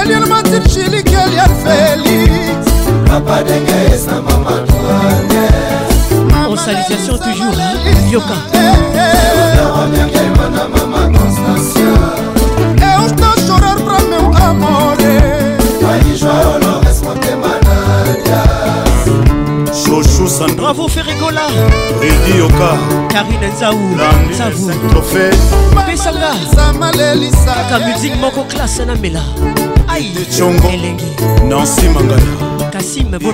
Eliel 0.00 0.26
Martin 0.28 0.62
Chilik, 0.68 1.08
Eliel 1.08 1.50
Félix 1.64 2.66
Papa 3.06 3.42
Dengue, 3.42 3.96
sa 3.98 4.14
maman 4.14 4.62
Toine 4.68 5.48
En 6.48 6.56
salutation 6.56 7.16
toujours, 7.18 7.54
Yoka 8.10 8.12
Yoka, 8.12 8.34
bien, 8.52 9.86
bien, 9.92 10.06
bien, 10.06 10.86
maman 10.86 11.03
Sandra 20.34 20.56
Bravo 20.72 20.88
Ferregola 20.88 21.42
Ridi 22.02 22.40
Oka 22.42 22.72
Karine 23.08 23.52
Zaou 23.56 23.78
Nzaou 23.94 24.88
Trophée 24.90 25.30
Pesanga 25.86 26.32
Samalelisa 26.52 27.54
Kaka 27.70 27.78
musique 27.86 28.16
moko 28.20 28.42
classe 28.48 28.80
na 28.84 28.96
mela 28.96 29.20
Aïe 29.86 30.10
Elengi 30.72 31.04
Nancy 31.48 31.88
Mangala 31.88 32.16
Kassim 32.72 33.16
bon 33.16 33.30
arrivé 33.30 33.32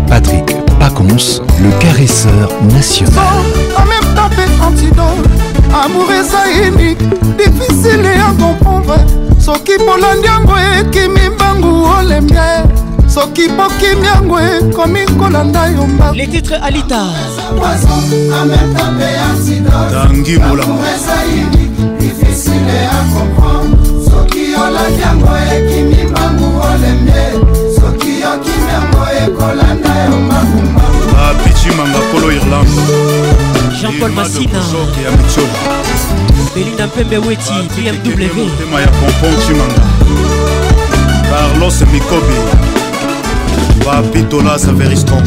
Patrick 0.07 0.45
Pacons, 0.79 1.41
le 1.61 1.71
caresseur 1.79 2.49
national 2.73 3.25
En 3.75 3.85
même 3.85 4.15
temps 4.15 4.29
fait 4.29 4.49
antidote 4.61 5.27
Amour 5.83 6.09
et 6.11 6.23
ça 6.23 6.45
unique 6.65 6.99
Difficile 7.37 8.05
à 8.05 8.31
comprendre 8.41 8.95
soki 9.47 9.75
bolandi 9.87 10.25
yango 10.31 10.55
ekimi 10.77 11.23
mbangu 11.35 11.71
olembia 11.97 12.51
soki 13.15 13.45
bokimi 13.57 14.05
yango 14.11 14.37
ekomi 14.57 15.01
kolanda 15.19 15.63
yo 15.75 15.83
mbaku 15.87 16.15
les 16.15 16.27
titres 16.29 16.59
alita 16.67 17.01
tangi 19.93 20.35
molamu 20.37 20.77
soki 24.09 24.43
ah, 24.55 24.63
olandi 24.67 25.01
yango 25.05 25.31
ekimi 25.55 25.99
mbangu 26.11 26.47
olembie 26.69 27.27
soki 27.79 28.11
okimi 28.33 28.69
yango 28.77 29.01
ekolanda 29.25 29.91
yo 30.05 30.15
mbakumbaku 30.25 30.99
babici 31.13 31.69
manga 31.77 32.01
polo 32.11 32.27
irlande 32.31 32.81
jean-paul 33.79 34.11
masina 34.11 34.59
ya 35.03 35.11
mitio 35.11 35.47
belinda 36.57 36.87
mpembe 36.87 37.17
weti 37.17 37.51
bmwmotema 37.75 38.81
ya 38.81 38.87
pompon 38.87 39.47
cimanga 39.47 39.81
carlos 41.29 41.81
mikobi 41.93 42.33
bapitola 43.85 44.59
saveriston 44.59 45.23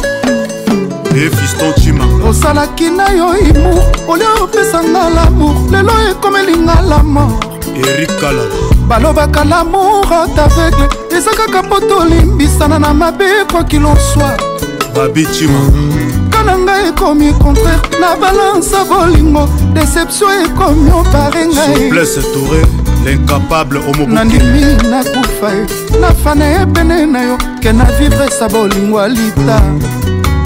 efistocima 1.25 2.05
eh, 2.05 2.29
osalaki 2.29 2.91
na 2.91 3.11
yo 3.13 3.39
imour 3.39 3.85
olia 4.09 4.35
opesanga 4.43 5.11
lamour 5.11 5.57
lelo 5.73 5.93
ekomelinga 6.11 6.75
la 6.91 7.03
mort 7.03 7.45
erikala 7.89 8.43
balobaka 8.89 9.45
lamour 9.45 10.07
at 10.15 10.39
aveugle 10.39 10.87
eza 11.17 11.31
kaka 11.31 11.63
mpo 11.63 11.81
tolimbisana 11.81 12.79
na 12.79 12.95
mabe 12.95 13.25
ekoki 13.43 13.79
lonsoi 13.79 14.37
babicima 14.95 15.61
kana 16.31 16.59
ngai 16.59 16.89
ekomi 16.89 17.33
contraire 17.33 18.01
na 18.01 18.17
balansa 18.17 18.85
bolingo 18.85 19.49
deception 19.73 20.33
ekomi 20.45 20.91
opare 20.91 21.47
ngaitoure 21.47 22.61
lincapable 23.05 23.81
omobnandimi 23.91 24.61
nakufa 24.91 25.49
ye 25.57 25.67
nafana 26.01 26.45
ye 26.45 26.67
pene 26.67 27.07
na 27.07 27.23
yo 27.23 27.37
ke 27.63 27.73
na 27.73 27.85
vivre 27.85 28.29
sa 28.39 28.49
bolingo 28.49 28.99
alita 29.01 29.63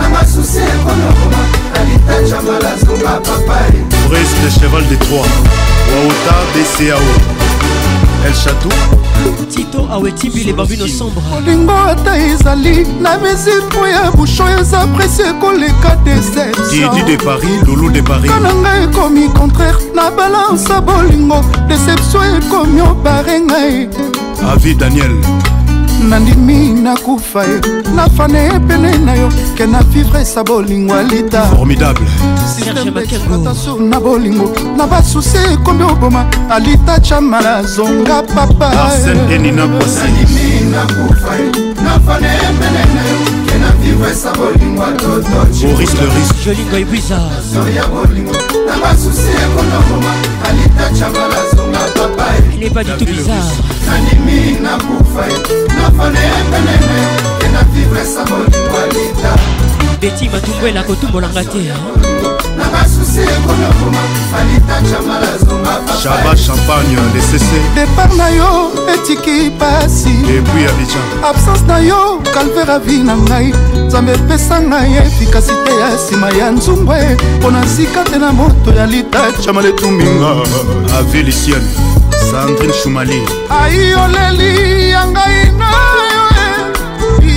na 0.00 0.08
masusi 0.08 0.58
ekonokoma 0.58 1.42
alita 1.80 2.22
jambala 2.28 2.76
zumba 2.80 3.12
papai 3.26 3.70
brise 4.08 4.36
le 4.44 4.50
cheval 4.60 4.84
de 4.88 4.96
trois 4.96 5.28
waota 5.92 6.34
bcao 6.52 7.08
el 8.26 8.34
chatou 8.34 9.46
tito 9.54 9.88
awetibi 9.92 10.44
le 10.44 10.52
babino 10.52 10.86
sombre 10.86 11.22
olingo 11.36 11.72
ata 11.72 12.18
ezali 12.18 12.86
na 13.02 13.18
mesure 13.18 13.56
mpo 13.66 13.88
ya 13.88 14.10
busho 14.10 14.48
eza 14.58 14.86
presi 14.96 15.22
ekoleka 15.22 15.96
deceptiodi 16.04 17.02
de 17.06 17.16
paris 17.16 17.58
lulu 17.66 17.90
de 17.90 18.02
paris 18.02 18.30
kana 18.30 18.54
ngai 18.54 18.82
ekomi 18.84 19.28
contraire 19.28 19.78
na 19.94 20.10
balansa 20.10 20.80
bolingo 20.80 21.40
deception 21.68 22.26
ekomi 22.40 22.80
obare 22.80 23.40
ngai 23.40 23.72
e. 23.82 23.88
avi 24.52 24.74
daniel 24.74 25.12
nandimi 26.08 26.68
nakufa 26.68 27.42
ye 27.44 27.60
nafane 27.94 28.48
pene 28.68 28.96
na 29.04 29.14
yo 29.14 29.28
ke 29.56 29.66
na 29.66 29.80
vivre 29.90 30.20
esa 30.20 30.42
bolingo 30.44 30.94
alita 30.94 31.42
formidableexploitation 31.56 33.88
na 33.90 34.00
bolingo 34.00 34.50
na 34.76 34.86
basusi 34.86 35.38
ekomi 35.52 35.82
oboma 35.84 36.26
alita 36.50 37.00
chamala 37.02 37.62
zonga 37.66 38.22
papaboris 38.22 39.06
lerisjolingo 45.62 46.76
ebwisa 46.76 47.18
Il 52.54 52.60
n'est 52.60 52.70
pas 52.70 52.84
du 52.84 52.90
tout 52.98 53.04
bizarre. 53.04 53.36
Nanimi 53.86 54.58
na 54.60 54.76
kufa 54.78 55.26
nafane 55.76 56.20
embenene 56.40 57.00
ena 57.48 57.62
vivre 57.74 58.04
sa 58.04 58.24
bolingo 58.24 58.76
alita. 58.84 59.34
Beti 60.00 60.28
matungwela 60.28 60.82
kotumbolanga 60.82 61.44
te. 61.44 62.19
shaba 66.02 66.34
champagne 66.36 66.96
lecc 67.14 67.50
depart 67.74 68.14
na 68.16 68.28
yo 68.30 68.70
etiki 68.94 69.50
pasi 69.58 70.08
epui 70.36 70.64
abidjan 70.66 71.04
absence 71.24 71.66
na 71.66 71.78
yo 71.80 72.20
calvere 72.34 72.70
avi 72.72 72.96
na 73.04 73.14
ngai 73.16 73.52
nzambe 73.86 74.12
epesa 74.12 74.58
ngai 74.60 74.96
efikasite 75.04 75.72
ya 75.80 75.88
nsima 75.94 76.28
ya 76.38 76.50
nzungwe 76.50 77.16
mpo 77.38 77.50
na 77.50 77.60
nsika 77.60 78.02
te 78.10 78.18
na 78.18 78.30
moto 78.32 78.72
ya 78.76 78.86
litachama 78.86 79.62
letuminga 79.62 80.30
avilisiene 80.98 81.68
ah, 81.76 82.16
sandrine 82.30 82.72
shumali 82.82 83.20
ai 83.50 83.94
oleli 83.94 84.90
ya 84.90 85.06
ngai 85.06 85.52
na 85.58 85.70
yo 86.14 86.29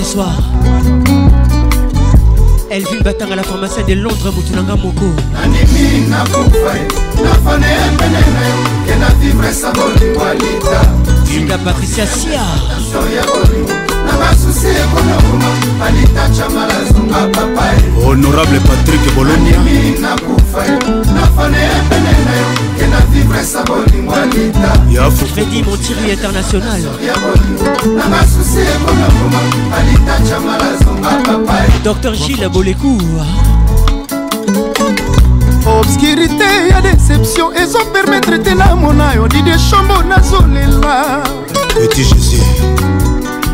elvin 2.72 3.02
batanga 3.04 3.36
la 3.36 3.42
pharmacien 3.42 3.84
de 3.86 3.94
londres 4.04 4.32
motu 4.36 4.52
nanga 4.56 4.74
moko 4.76 5.08
nandimi 5.34 6.00
nakufa 6.10 6.72
nafane 7.24 7.68
epene 7.86 8.20
na 8.36 8.42
yo 8.48 8.58
ke 8.86 8.94
na 9.00 9.08
vivre 9.20 9.52
sa 9.60 9.68
bolingwa 9.76 10.28
lita 10.40 10.80
singa 11.28 11.58
patricia 11.64 12.06
sia 12.06 12.40
ya 13.16 13.24
bolingo 13.30 13.76
na 14.08 14.12
basusi 14.20 14.68
ekonakoma 14.82 15.50
alitachamalazunga 15.86 17.20
papai 17.36 17.76
e. 17.76 18.04
honorable 18.06 18.60
patrik 18.68 19.02
bolonimi 19.16 19.76
nakufa 20.04 20.62
nafane 21.16 21.62
epene 21.78 22.01
presa 23.32 23.62
bolingo 23.64 24.12
alita 24.12 25.10
fredi 25.10 25.62
montiri 25.62 26.10
international 26.10 26.82
ya 27.02 27.14
bolingo 27.16 27.98
na 27.98 28.06
basusi 28.08 28.58
ekona 28.60 29.08
mbuma 29.08 29.40
alita 29.76 30.20
chamala 30.28 30.76
zonga 30.84 31.10
papai 31.10 31.68
dr 31.84 32.12
gile 32.16 32.48
bolecour 32.48 33.24
obscurité 35.80 36.68
ya 36.70 36.80
déception 36.80 37.48
ezopermetre 37.62 38.38
te 38.38 38.54
namona 38.54 39.14
yo 39.14 39.28
dide 39.28 39.58
shombo 39.58 40.02
nazolela 40.02 41.22
eti 41.84 42.02
jésus 42.04 42.42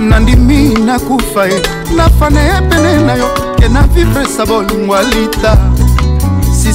nandimi 0.01 0.69
nakufa 0.87 1.47
ye 1.47 1.63
nafana 1.97 2.41
ye 2.41 2.61
pene 2.69 2.93
na 3.07 3.15
yo 3.15 3.29
ke 3.59 3.69
na 3.69 3.83
vivre 3.83 4.27
sa 4.37 4.47
bolingo 4.47 4.95
alita 4.95 5.78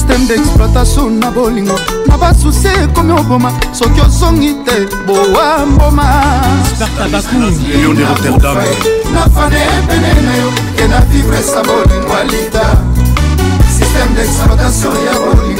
systeme 0.04 0.26
d'exploitation 0.26 1.10
na 1.10 1.30
bolingo 1.30 1.74
na 2.08 2.16
basusi 2.16 2.66
ekomi 2.68 3.12
oboma 3.12 3.50
soki 3.72 4.00
ozongi 4.00 4.54
te 4.64 4.86
bowa 5.06 5.64
mbomanafane 5.66 7.40
epene 9.78 10.22
na 10.22 10.36
yo 10.40 10.48
kenda 10.76 11.00
vivre 11.10 11.40
sa 11.42 11.62
bolingo 11.62 12.12
alita 12.20 12.64
systeme 13.68 14.14
d'exploitation 14.16 14.92
ya 15.06 15.18
bolingo 15.18 15.53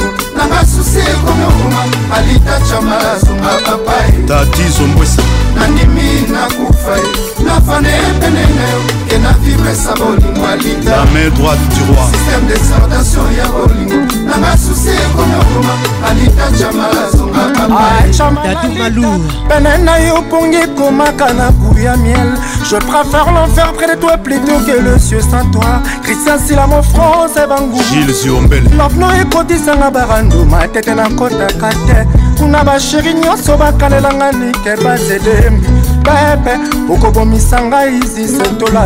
na 0.49 0.55
basusi 0.55 0.99
ekomi 0.99 1.43
okoma 1.49 1.81
alita 2.17 2.59
chama 2.69 2.97
azonga 3.11 3.55
papai 3.65 4.11
tati 4.27 4.63
zombwesa 4.77 5.21
nandimi 5.55 6.21
nakufa 6.31 6.91
ye 6.97 7.09
nafane 7.47 7.89
pene 8.19 8.45
na 8.55 8.69
yo 8.69 8.81
ke 9.07 9.17
na 9.17 9.31
vibresa 9.33 9.93
bolingo 9.95 10.47
alita 10.47 10.89
la 10.95 11.05
main 11.11 11.29
droite 11.37 11.65
du 11.73 11.81
roi 11.93 12.05
système 12.11 12.47
de 12.47 12.57
sardation 12.69 13.27
ya 13.39 13.47
bolingo 13.47 14.13
na 14.27 14.35
basusi 14.41 14.89
ekomi 15.03 15.35
okoma 15.41 15.73
alita 16.09 16.57
chama 16.59 16.87
azonga 17.07 17.43
papai 17.53 18.11
tatu 18.43 18.67
ah, 18.71 18.79
malu 18.79 19.21
pene 19.49 19.77
na 19.83 19.97
yo 19.97 20.21
pongi 20.29 20.57
ekomaka 20.57 21.33
na 21.33 21.51
puis 21.75 21.85
à 21.87 21.97
miel. 21.97 22.33
Je 22.63 22.77
préfère 22.77 23.31
l'enfer 23.33 23.71
près 23.73 23.93
de 23.95 23.99
toi 24.01 24.17
plutôt 24.17 24.57
que 24.65 24.79
le 24.81 24.97
ciel 24.97 25.21
sans 25.21 25.45
toi. 25.51 25.81
Christian 26.03 26.37
Silamo 26.39 26.81
France 26.81 27.31
et 27.43 27.47
Bangou. 27.47 27.81
Gilles 27.91 28.13
Ziombel. 28.13 28.63
L'avenir 28.77 29.11
est 29.21 29.33
côté 29.35 29.57
sans 29.57 29.77
la 29.77 29.89
barando. 29.91 30.45
Ma 30.45 30.67
tête 30.69 30.87
est 30.87 30.91
en 30.93 31.15
côte 31.15 31.33
à 31.33 31.51
côté. 31.61 31.99
kuna 32.37 32.63
basheri 32.65 33.13
nyonso 33.15 33.55
bakalelanga 33.55 34.31
like 34.35 34.73
bazedembi 34.83 35.67
pepe 36.03 36.53
okobomisa 36.91 37.61
ngai 37.61 37.99
zisentola 38.13 38.83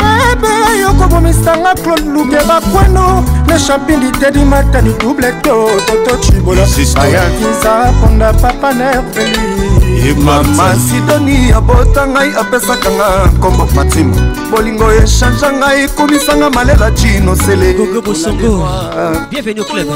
pepe 0.00 0.50
yokobomisa 0.82 1.56
nga 1.58 1.74
claude 1.78 2.10
luke 2.12 2.36
bakweno 2.48 3.22
le 3.52 3.58
champin 3.58 3.98
litedi 4.00 4.44
matani 4.44 4.92
dubleto 5.00 5.68
toto 5.86 6.16
cibola 6.24 6.64
ayakiza 7.04 7.92
ponda 8.00 8.32
papa 8.42 8.72
nerveli 8.72 10.14
mama 10.26 10.74
sidoni 10.84 11.52
abota 11.52 12.06
ngai 12.08 12.30
apesaka 12.40 12.90
nga 12.96 13.08
nkombo 13.36 13.64
matimo 13.76 14.16
bolingo 14.50 14.86
echangea 14.92 15.52
ngai 15.52 15.84
ekomisanga 15.84 16.50
malela 16.50 16.88
cinosele 16.98 17.68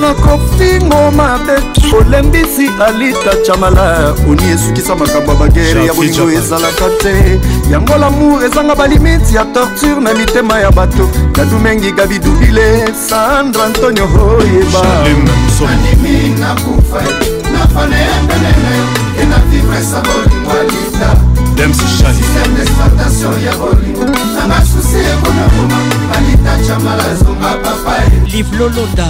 nakofingo 0.02 1.00
mabe 1.18 1.56
olembisi 1.98 2.66
alita 2.86 3.32
chamala 3.46 4.14
oni 4.30 4.50
esukisa 4.52 4.96
makambo 4.96 5.32
ya 5.32 5.38
bagere 5.38 5.84
ya 5.86 5.94
bolingo 5.94 6.30
ezalaka 6.30 6.86
te 7.02 7.12
yango 7.70 7.96
lamour 7.96 8.44
ezanga 8.44 8.74
balimiti 8.74 9.34
ya 9.36 9.44
torture 9.44 10.00
na 10.00 10.14
mitema 10.14 10.58
ya 10.60 10.70
bato 10.70 11.08
nadumengi 11.36 11.92
gabidubile 11.92 12.84
san 13.08 13.45
alexandre 13.46 13.62
antonio 13.62 14.04
hoyeba 20.48 21.14
demsisysteme 21.56 22.48
d'exploitation 22.56 23.30
ya 23.44 23.52
bolingo 23.58 24.04
na 24.34 24.46
basusi 24.48 24.96
ekona 25.10 25.46
boma 25.54 25.80
balitachamalazoga 26.10 27.50
papae 27.62 28.06
libloloda 28.32 29.06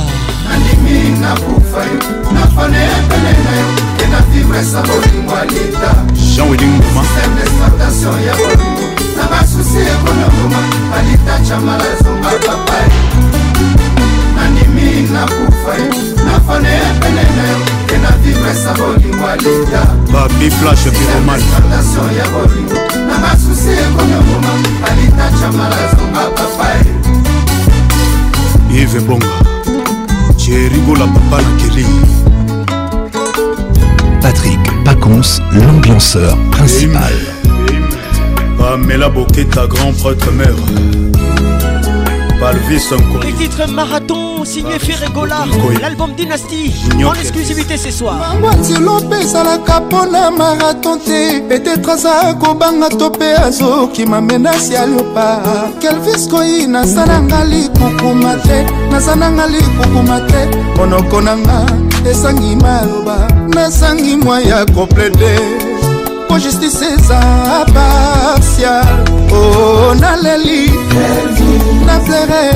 nandimi 0.51 1.19
nakufa 1.21 1.79
yo 1.91 2.01
nafane 2.35 2.77
epene 2.99 3.33
na 3.47 3.53
yo 3.63 3.69
ke 3.99 4.07
na 4.13 4.19
vibresa 4.31 4.83
bolingo 4.83 5.35
alita 5.43 5.91
jean 6.15 6.49
welingomsysteme 6.51 7.37
d'exploitation 7.39 8.17
ya 8.27 8.35
bolingo 8.37 8.87
na 9.17 9.25
basusi 9.31 9.79
ekona 9.79 10.27
boma 10.35 10.61
balitachamalazoga 10.91 12.31
papae 12.47 13.06
nimi 14.55 15.09
nakufai 15.13 15.85
nafane 16.27 16.69
epeneneyo 16.69 17.59
kena 17.87 18.11
vivresa 18.23 18.75
bolingwalita 18.75 19.87
babi 20.13 20.51
flashe 20.51 20.91
piromankalasio 20.91 22.03
ya 22.19 22.27
bolingo 22.31 23.09
na 23.09 23.19
masusi 23.19 23.71
ekonyongoma 23.71 24.55
alitacha 24.91 25.53
malazonga 25.53 26.31
papae 26.37 26.83
ive 28.81 29.01
bonga 29.01 29.27
jerigola 30.37 31.07
papa 31.07 31.43
na 31.43 31.49
keli 31.59 31.87
Patrick 34.23 34.85
Pacons, 34.85 35.41
l'ambianceur 35.53 36.37
principal. 36.51 37.13
Pamela 38.59 39.09
boketa 39.09 39.69
grand 39.69 39.93
prêtre 39.95 40.33
mère. 40.33 40.59
Palvis 42.41 42.91
Nkouli. 42.91 43.25
Les 43.27 43.33
titres 43.35 43.69
marathon 43.71 44.36
signé 44.47 44.79
Ferregola 44.79 45.45
l'album 45.83 46.15
Dynasty 46.17 46.73
en 47.05 47.13
exclusivité 47.15 47.77
ce 47.77 47.91
soir 47.91 48.17
mamwatilo 48.41 49.01
mpe 49.01 49.17
ezalaka 49.23 49.81
mpona 49.81 50.31
marathon 50.31 50.99
te 51.07 51.41
petetre 51.49 51.93
aza 51.93 52.35
kobanga 52.35 52.89
to 52.89 53.09
mpe 53.11 53.35
azokima 53.47 54.21
menasi 54.21 54.73
ya 54.75 54.87
leopa 54.87 55.43
kelvis 55.81 56.29
koi 56.29 56.67
naza 56.69 57.07
nanga 57.07 57.45
likukuma 57.45 58.35
te 58.47 58.59
naza 58.91 59.17
nanga 59.17 59.47
likukuma 59.47 60.21
te 60.31 60.43
monoko 60.77 61.21
nanga 61.21 61.59
esangi 62.11 62.57
maloba 62.57 63.19
nasangi 63.55 64.17
mwa 64.17 64.41
ya 64.41 64.65
komplete 64.67 65.39
moko 66.37 66.37
justice 66.39 66.85
eza 67.01 67.65
partial 67.73 69.05
o 69.33 69.35
oh, 69.91 69.95
naleli 69.95 70.71
naflere 71.87 72.51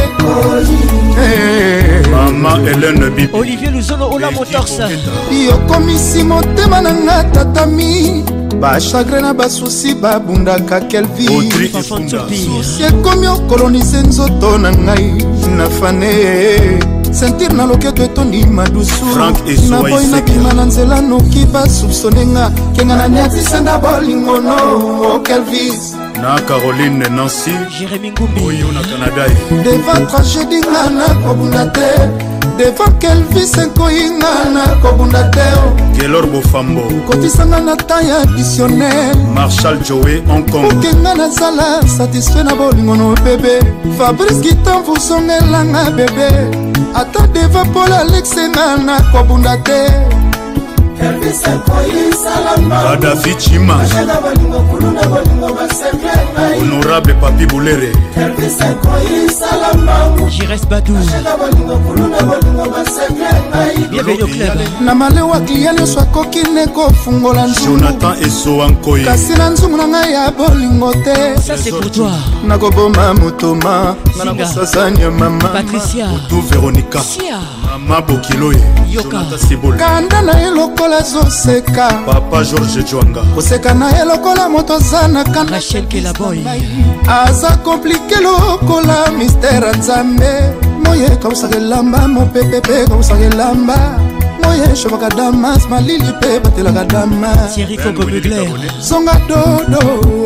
eh. 1.19 2.09
mama 2.11 2.53
elene 2.71 3.11
bi 3.11 3.29
olivier 3.33 3.73
luzolo 3.73 4.09
ola 4.11 4.31
motorsa 4.31 4.89
yokomisi 5.47 6.25
motema 6.25 6.81
na 6.81 6.93
nga 6.95 7.25
tatami 7.25 8.25
bachagre 8.61 9.21
na 9.21 9.35
basusi 9.35 9.95
babundaka 9.95 10.81
kelvisosi 10.81 11.55
ekomi 12.83 13.27
okolonise 13.27 13.97
nzoto 14.03 14.59
na 14.59 14.71
ngai 14.71 15.25
na 15.57 15.71
fane 15.71 17.00
sentire 17.13 17.53
na 17.55 17.67
loketo 17.67 18.03
etondi 18.03 18.47
madusu 18.47 19.05
naboyi 19.71 20.07
nabima 20.07 20.53
na 20.53 20.65
nzela 20.65 21.01
noki 21.01 21.45
basupsone 21.45 22.27
nga 22.27 22.51
kenga 22.77 22.97
na 22.97 23.09
niatisenda 23.09 23.79
bolingono 23.79 24.55
okelvis 25.15 25.97
na 26.23 26.41
caroline 26.41 27.09
nancy 27.09 27.51
jérémi 27.79 28.11
ngumbiyo 28.13 28.73
na 28.73 28.81
canada 28.87 29.27
devant 29.65 30.07
tragédi 30.11 30.61
nga 30.63 30.87
nakobunda 30.91 31.67
te 31.75 31.91
devant 32.59 32.99
kelvis 32.99 33.59
ekoyinga 33.59 34.55
na 34.55 34.63
kobunda 34.83 35.23
te 35.35 35.47
kelor 36.01 36.27
bofambo 36.31 36.83
kotisanga 37.11 37.61
na 37.61 37.75
ta 37.77 38.01
ya 38.03 38.23
dictionnaire 38.39 39.17
marshal 39.35 39.75
joe 39.83 40.23
hongkongokenga 40.31 41.15
nazala 41.15 41.83
satisfait 41.99 42.45
na 42.47 42.55
bolingo 42.55 42.95
no 42.97 43.15
bebe 43.27 43.59
fabrice 43.99 44.39
gitan 44.41 44.83
vusongelanga 44.87 45.91
bebe 45.91 46.70
ata 46.95 47.27
deva 47.33 47.65
mpola 47.65 47.99
alexe 48.03 48.45
nga 48.49 48.65
nakobunda 48.87 49.53
te 49.67 49.81
adafi 52.93 53.35
cima 53.39 53.83
honorable 56.59 57.15
papi 57.15 57.47
bulere 57.47 57.93
jires 60.39 60.67
badu 60.67 60.95
na 64.81 64.95
malewa 64.95 65.41
klia 65.41 65.73
nyonso 65.73 66.01
akoki 66.01 66.39
ne 66.55 66.67
kofungola 66.67 67.47
jonathan 67.65 68.23
eso 68.25 68.63
ankoi 68.63 69.05
kasi 69.05 69.33
na 69.33 69.51
nzungu 69.51 69.77
na 69.77 69.87
ngai 69.89 70.13
ya 70.13 70.31
bolingo 70.31 70.93
te 70.93 71.35
nakoboma 72.47 73.15
motoma 73.15 73.97
nga 74.17 74.25
na 74.25 74.35
kosasani 74.35 75.01
ya 75.01 75.11
mama 75.11 75.45
patricia 75.49 76.09
tu 76.29 76.41
veronika 76.41 77.01
Sia. 77.01 77.41
mama 77.79 78.03
bokiloye 78.09 78.61
kanda 79.79 80.23
na 80.23 80.39
ye 80.43 80.51
lokola 80.51 80.97
azoseka 80.99 81.93
papa 82.07 82.45
george 82.45 82.83
jwanga 82.89 83.23
koseka 83.35 83.75
na 83.75 83.91
ye 83.97 84.05
lokola 84.05 84.49
moto 84.49 84.75
aza 84.75 85.09
na 85.09 85.25
kanaaboy 85.25 86.39
aza 87.09 87.57
komplike 87.65 88.17
lokola 88.23 89.11
mistere 89.19 89.73
nzambe 89.79 90.31
moye 90.85 91.09
kausaka 91.23 91.57
elamba 91.57 92.09
mopepe 92.09 92.59
mpe 92.59 92.85
kausaka 92.89 93.25
elamba 93.25 93.99
moye 94.43 94.77
shobaka 94.77 95.09
damas 95.09 95.69
malili 95.71 96.11
mpe 96.19 96.41
batelaka 96.41 96.85
damasonga 96.85 99.15
dodo 99.29 99.81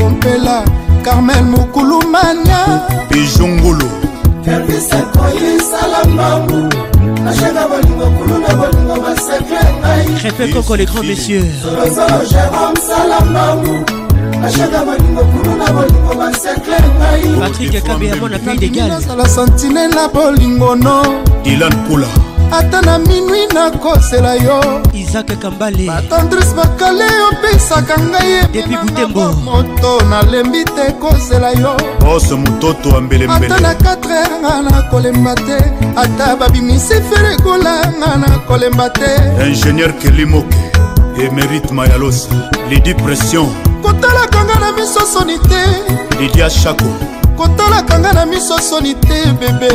ompela 0.07 0.64
carmel 1.02 1.44
mokulumania 1.44 2.80
pijongolo 3.09 3.88
pervise 4.44 4.96
koyesala 5.12 6.04
mambu 6.04 6.74
nashaka 7.24 7.68
bolingo 7.68 8.07
kulu 8.11 8.38
na 8.38 8.54
bolingo 8.54 8.96
basekle 9.00 9.59
ngai 9.78 10.07
refe 10.24 10.52
koko 10.52 10.76
le 10.76 10.85
grand 10.85 11.02
messieur 11.02 11.44
solozolo 11.62 12.18
jérôme 12.33 12.78
sala 12.88 13.20
mambu 13.35 13.72
nashaka 14.42 14.78
bolingo 14.87 15.24
kulu 15.33 15.54
na 15.57 15.66
bolingo 15.72 16.14
basekle 16.20 16.78
ngai 16.96 17.40
patrik 17.40 17.74
akabe 17.74 18.07
ya 18.07 18.16
mona 18.16 18.38
pays 18.38 18.61
de 18.61 18.68
galnasala 18.68 19.28
santine 19.28 19.88
na 19.96 20.04
bolingo 20.09 20.74
no 20.76 21.02
dilan 21.44 21.74
kula 21.88 22.23
ata 22.54 22.80
na 22.82 22.98
minwi 22.98 23.46
nakosela 23.54 24.34
yo 24.34 24.62
isak 24.94 25.26
kambale 25.42 25.86
batandris 25.86 26.54
bakale 26.54 27.04
opesaka 27.28 27.96
ngai 28.10 28.34
edepi 28.46 28.76
butembo 28.82 29.24
moto 29.46 29.92
nalembi 30.10 30.62
te 30.76 30.84
kosela 31.02 31.50
yo 31.60 31.72
ose 32.06 32.34
mototo 32.36 32.96
ambelembele 32.98 33.50
ata 33.50 33.60
na 33.60 33.72
4 33.74 34.06
heure 34.08 34.36
nga 34.42 34.54
nakolemba 34.62 35.34
te 35.34 35.56
ata 35.96 36.36
babimisi 36.36 36.96
ferekola 37.10 37.72
nga 37.98 38.10
nakolemba 38.22 38.88
te 38.90 39.10
ingénieur 39.50 39.90
kelimoke 39.98 40.56
emerite 41.24 41.72
mayalosa 41.74 42.30
lidi 42.70 42.94
pression 42.94 43.50
kotalaka 43.82 44.44
nga 44.46 44.56
na 44.62 44.70
miso 44.78 45.00
soni 45.02 45.38
te 45.50 45.62
lidia 46.20 46.50
shako 46.50 46.86
kotalaka 47.37 47.98
nga 47.98 48.12
na 48.14 48.22
miso 48.26 48.54
soni 48.60 48.94
te 48.94 49.18
bebe 49.42 49.74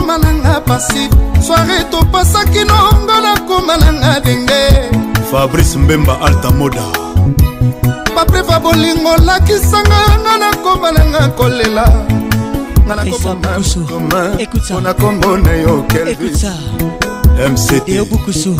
nakoma 0.00 0.18
nanga 0.18 0.60
pasive 0.64 1.12
soare 1.42 1.84
topasaki 1.90 2.64
nongo 2.64 3.20
nakoma 3.26 3.76
nanga 3.76 4.20
denge 4.20 4.90
fabrice 5.30 5.78
mbemba 5.78 6.20
altamoda 6.20 6.82
bapreva 8.16 8.60
bolingo 8.60 9.16
lakisanga 9.24 9.96
nga 10.22 10.38
nakoma 10.38 10.92
nanga 10.92 11.28
kolela 11.28 11.92
nganakomona 12.86 14.94
kombo 14.94 15.36
na 15.36 15.52
yo 15.52 15.82
kelvis 15.88 16.46
mctobukusu 17.52 18.54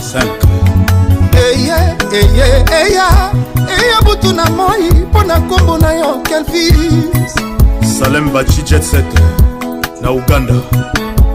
eya 1.32 1.96
eya 2.12 2.46
eya 2.80 3.08
eya 3.56 4.00
butu 4.04 4.32
na 4.34 4.44
moi 4.50 4.90
mpo 4.90 5.22
na 5.22 5.38
nkombo 5.38 5.78
na 5.78 5.92
yo 5.92 6.22
kelvis 6.22 7.34
salem 7.98 8.30
baci 8.30 8.62
jet 8.62 8.82
set 8.82 9.20
na 10.00 10.10
uganda 10.10 10.54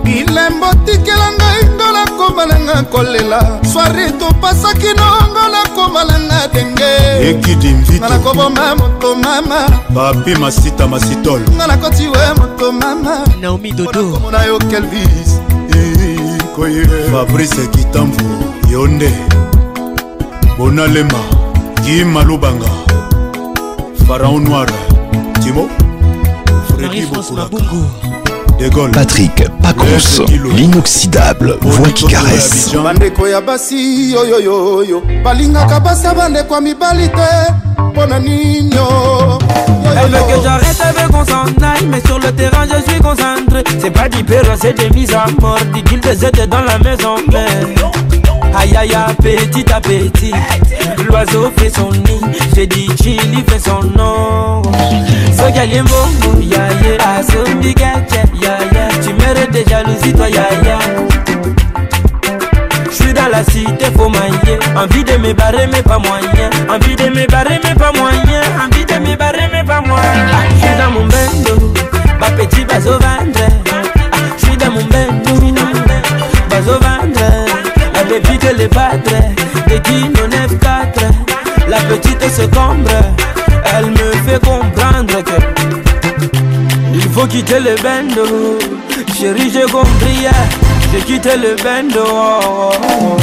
bilembo 0.05 0.67
tikela 0.85 1.27
ngai 1.37 1.61
ngo 1.73 1.87
nakomalanga 1.97 2.77
kolela 2.93 3.39
swari 3.71 4.05
topasaki 4.19 4.91
nongo 4.99 5.43
nakomalanga 5.53 6.39
denge 6.53 6.91
ekidi 7.29 7.73
mvito 7.73 8.05
nga 8.05 8.09
nakoboma 8.09 8.75
moto 8.79 9.15
mama 9.15 9.59
papi 9.95 10.35
masita 10.35 10.87
masitol 10.87 11.41
nga 11.57 11.65
nakoti 11.67 12.05
we 12.13 12.23
moto 12.39 12.71
mama 12.71 13.15
naomi 13.41 13.71
dodokomona 13.77 14.45
yo 14.45 14.57
kelvis 14.69 15.29
koye 16.55 16.81
fabrice 17.11 17.63
kitamvu 17.75 18.27
yo 18.69 18.87
nde 18.87 19.11
bonalema 20.57 21.21
kima 21.83 22.21
lubanga 22.23 22.71
faraon 24.07 24.43
noir 24.49 24.69
timo 25.43 25.65
fredi 26.69 27.05
bokulaka 27.05 28.14
Patrick 28.93 29.43
Pacos, 29.61 30.21
l'inoxydable, 30.55 31.57
voix 31.61 31.89
qui 31.89 32.05
caresse. 32.07 32.69
que 32.69 32.69
j'arrête, 40.41 41.83
Mais 41.89 42.01
sur 42.05 42.19
le 42.19 42.31
terrain 42.31 42.65
je 42.65 42.91
suis 42.91 42.99
concentré 43.01 43.63
C'est 43.81 43.91
pas 43.91 44.07
du 44.07 44.19
c'est 44.61 44.77
des 44.77 44.89
mises 44.89 45.13
à 45.13 45.25
mort 45.41 45.57
Des 45.73 45.81
guildes 45.83 46.49
dans 46.49 46.61
la 46.63 46.79
maison 46.79 47.15
mais 47.31 47.45
Aïe 48.57 48.75
aïe 48.77 48.95
petit 49.21 49.71
à 49.71 49.81
petit 49.81 50.31
L'oiseau 51.07 51.51
fait 51.57 51.69
son 51.75 51.91
nid 51.91 52.21
J'ai 52.55 52.67
dit 52.67 52.87
fait 53.47 53.59
son 53.59 53.83
nom 53.97 54.61
So 55.37 55.49
y'a 55.53 55.65
tu 59.01 59.11
mérites 59.15 59.49
des 59.51 59.65
jalousies, 59.67 60.13
toi, 60.13 60.29
yaya. 60.29 60.77
Je 62.89 62.93
suis 62.95 63.13
dans 63.13 63.27
la 63.31 63.43
cité, 63.43 63.85
faut 63.97 64.07
manier. 64.09 64.59
Envie 64.77 65.03
de 65.03 65.17
me 65.17 65.33
barrer, 65.33 65.67
mais 65.71 65.81
pas 65.81 65.97
moyen. 65.97 66.49
Envie 66.69 66.95
de 66.95 67.05
me 67.09 67.25
barrer, 67.27 67.59
mais 67.63 67.73
pas 67.73 67.91
moyen. 67.93 68.41
Envie 68.63 68.85
de 68.85 68.99
me 68.99 69.15
barrer, 69.15 69.49
mais 69.51 69.63
pas 69.63 69.81
moyen. 69.81 70.03
J'suis 70.57 70.67
je 70.77 70.83
dans 70.83 70.91
mon 70.91 71.05
bendo, 71.07 71.73
ma 72.19 72.27
petite 72.31 72.67
base 72.69 72.87
au 72.87 72.91
ventre. 72.93 73.45
je 74.37 74.45
suis 74.45 74.57
dans 74.57 74.71
mon 74.71 74.83
bendo, 74.85 75.45
base 76.49 76.67
au 76.67 76.73
ventre. 76.73 77.21
La 77.95 78.03
baby 78.03 78.37
de 78.37 78.59
les 78.59 78.67
battre, 78.67 79.01
des 79.03 79.79
nous 79.89 80.27
neuf 80.29 80.51
quatre. 80.59 81.05
La 81.67 81.77
petite 81.77 82.21
se 82.31 82.43
combre, 82.43 82.91
elle 83.73 83.87
me 83.89 84.11
fait 84.29 84.39
comprendre 84.39 85.23
que 85.23 85.44
faut 87.27 87.31
quitter 87.31 87.59
le 87.59 87.73
bendo 87.81 88.59
Chérie 89.19 89.49
j'ai 89.51 89.63
compris 89.71 90.17
yeah. 90.21 90.31
J'ai 90.93 90.99
quitté 91.01 91.31
le 91.37 91.55
bendo 91.63 92.03
oh, 92.05 92.69
oh, 92.71 93.17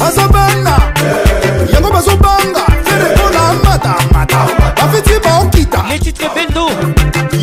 oh. 0.00 0.02
azobanga 0.02 0.78
yeah. 0.96 1.74
yango 1.74 1.90
bazobanga 1.92 2.64
fere 2.84 3.14
mpona 3.14 3.40
matamata 3.68 4.46
bafeti 4.76 5.18
baokita 5.24 5.84
letitre 5.90 6.30
bendo 6.34 6.68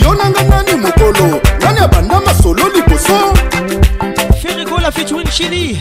yo 0.04 0.14
nanga 0.16 0.42
nani 0.50 0.74
mokolo 0.82 1.40
nani 1.62 1.80
abanda 1.80 2.20
masolo 2.26 2.64
liboso 2.74 3.34
ferigola 4.42 4.90
feturin 4.92 5.28
chili 5.30 5.78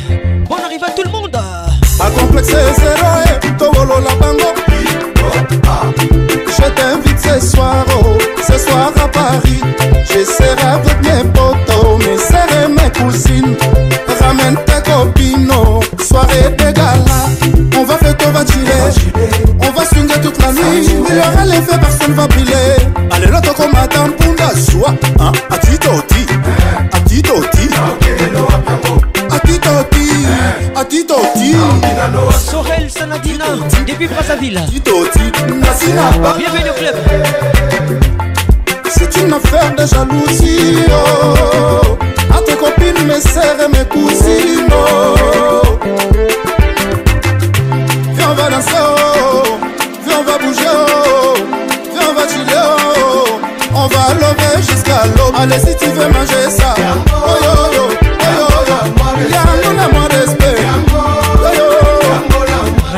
bon 0.51 0.57
arrive 0.67 0.85
à 0.87 0.91
tout 0.91 1.03
le 1.05 1.11
monde 1.11 1.33
bakomplexe 1.99 2.51
zero 2.53 3.09
e 3.25 3.47
eh. 3.47 3.51
tobolola 3.59 4.11
bango 4.21 4.68
ce 7.41 7.47
soir, 7.49 7.85
oh, 8.01 8.17
ce 8.39 8.59
soir 8.59 8.93
à 9.05 9.09
Paris, 9.09 9.61
je 10.05 10.25
serai 10.25 10.67
avec 10.67 11.03
mes 11.03 11.29
potos, 11.33 11.99
mes 11.99 12.17
sœurs 12.17 12.47
et 12.65 12.69
mes 12.69 12.91
cousines. 13.05 13.57
Ramène 14.21 14.57
tes 14.67 14.91
copines, 14.91 15.51
oh, 15.55 15.81
soirée 16.03 16.51
de 16.57 16.71
gala, 16.73 17.75
on 17.79 17.85
va 17.85 17.97
fêter, 17.99 18.25
on 18.29 18.33
va 18.33 18.45
tirer, 18.45 19.53
on 19.63 19.79
va 19.79 19.85
swinguer 19.85 20.21
toute 20.23 20.41
la 20.43 20.53
nuit. 20.53 20.87
Il 20.87 21.15
y 21.15 21.19
aura 21.19 21.45
les 21.45 21.61
feux, 21.63 21.79
personne 21.79 22.15
va 22.15 22.27
briller. 22.27 22.77
Allez, 23.11 23.27
l'autre 23.27 23.55
qu'on 23.55 23.69
m'attend 23.73 24.09
pour 24.17 24.35
la 24.37 24.49
joie, 24.71 24.95
hein, 25.21 25.33
à 25.51 25.59
Tito, 25.59 25.91
atito 30.75 31.17
ah, 31.17 31.29
ti 31.39 31.55
sorel 32.39 32.91
sanadina 32.91 33.45
depuis 33.87 34.07
brazzaville 34.09 34.61
bienvenue 36.37 36.71
au 36.71 36.75
club 36.75 36.97
c'est 38.89 39.17
une 39.21 39.33
affaire 39.35 39.75
de 39.75 39.87
jalousie 39.87 40.79
oh. 40.91 41.99
à 42.35 42.41
tes 42.43 42.55
copines 42.57 43.05
mes 43.07 43.21
sœurs 43.21 43.57
et 43.65 43.69
mes 43.79 43.85
cousines 43.89 44.73
oh. 44.73 45.79
viens 48.17 48.31
on 48.31 48.35
va 48.35 48.51
danser 48.51 48.69
oh. 48.81 49.43
viens 50.07 50.19
on 50.21 50.25
va 50.25 50.39
bouger 50.39 50.69
oh. 50.73 51.35
viens 51.93 52.09
on 52.11 52.15
va 52.15 52.29
chiller 52.29 52.65
oh. 52.97 53.75
on 53.75 53.87
va 53.89 54.15
lever 54.15 54.63
jusqu'à 54.69 55.05
l'aube 55.17 55.35
allez 55.39 55.59
si 55.59 55.77
tu 55.77 55.87
veux 55.91 56.09
manger 56.09 56.51
ça 56.51 56.75
oh, 56.77 57.98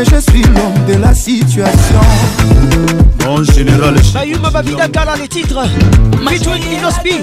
je 0.03 0.19
suis 0.19 0.43
l'homme 0.43 0.85
de 0.87 0.95
la 1.01 1.13
situation. 1.13 2.01
Mon 3.25 3.43
général. 3.43 3.95
Ayuma 4.19 4.49
bah, 4.51 4.61
Babida 4.61 4.87
le 5.15 5.27
titre 5.27 5.47
titres. 5.63 5.63
Between 6.19 6.61
Inospi. 6.71 7.13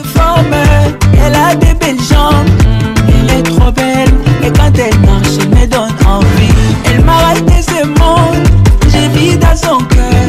Elle 1.25 1.35
a 1.35 1.55
des 1.55 1.75
belles 1.75 2.01
jambes. 2.11 2.47
Elle 3.09 3.39
est 3.39 3.43
trop 3.43 3.71
belle. 3.71 4.11
Mais 4.41 4.51
quand 4.53 4.73
elle 4.79 4.99
marche, 5.01 5.29
elle 5.41 5.49
me 5.59 5.67
donne 5.67 5.93
envie. 6.07 6.55
Elle 6.87 7.05
m'a 7.05 7.15
racheté 7.19 7.53
ce 7.63 7.85
monde. 7.87 8.45
J'ai 8.91 9.09
vie 9.09 9.37
dans 9.39 9.57
son 9.57 9.79
cœur. 9.85 10.25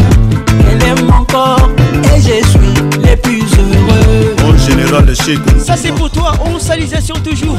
Elle 0.71 0.87
aime 0.89 1.05
mon 1.05 1.23
corps. 1.25 1.69
Et 2.15 2.19
je 2.19 2.47
suis 2.47 3.03
le 3.03 3.15
plus 3.15 3.41
heureux. 3.41 4.35
Mon 4.43 4.57
général, 4.57 5.05
le 5.07 5.15
chic 5.15 5.39
Ça, 5.65 5.75
c'est 5.75 5.91
pour 5.91 6.09
toi. 6.11 6.33
On 6.45 6.59
salisation 6.59 7.15
toujours. 7.23 7.57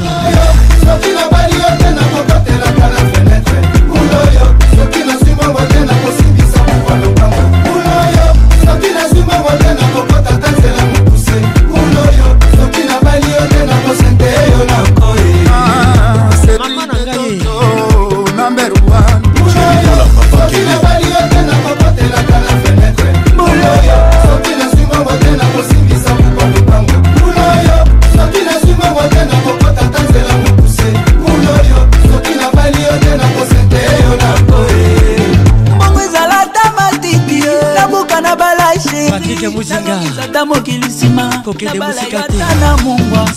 kokendebosikateana 41.47 42.77
mungwa 42.77 43.29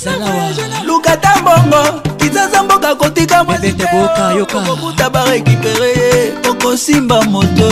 lukata 0.87 1.31
mbongo 1.43 2.01
kizaza 2.17 2.63
mboka 2.63 2.95
kotika 2.95 3.45
mwaziteokokuta 3.45 5.11
barekipere 5.11 5.89
ye 5.89 6.33
okosimba 6.51 7.23
moto 7.23 7.71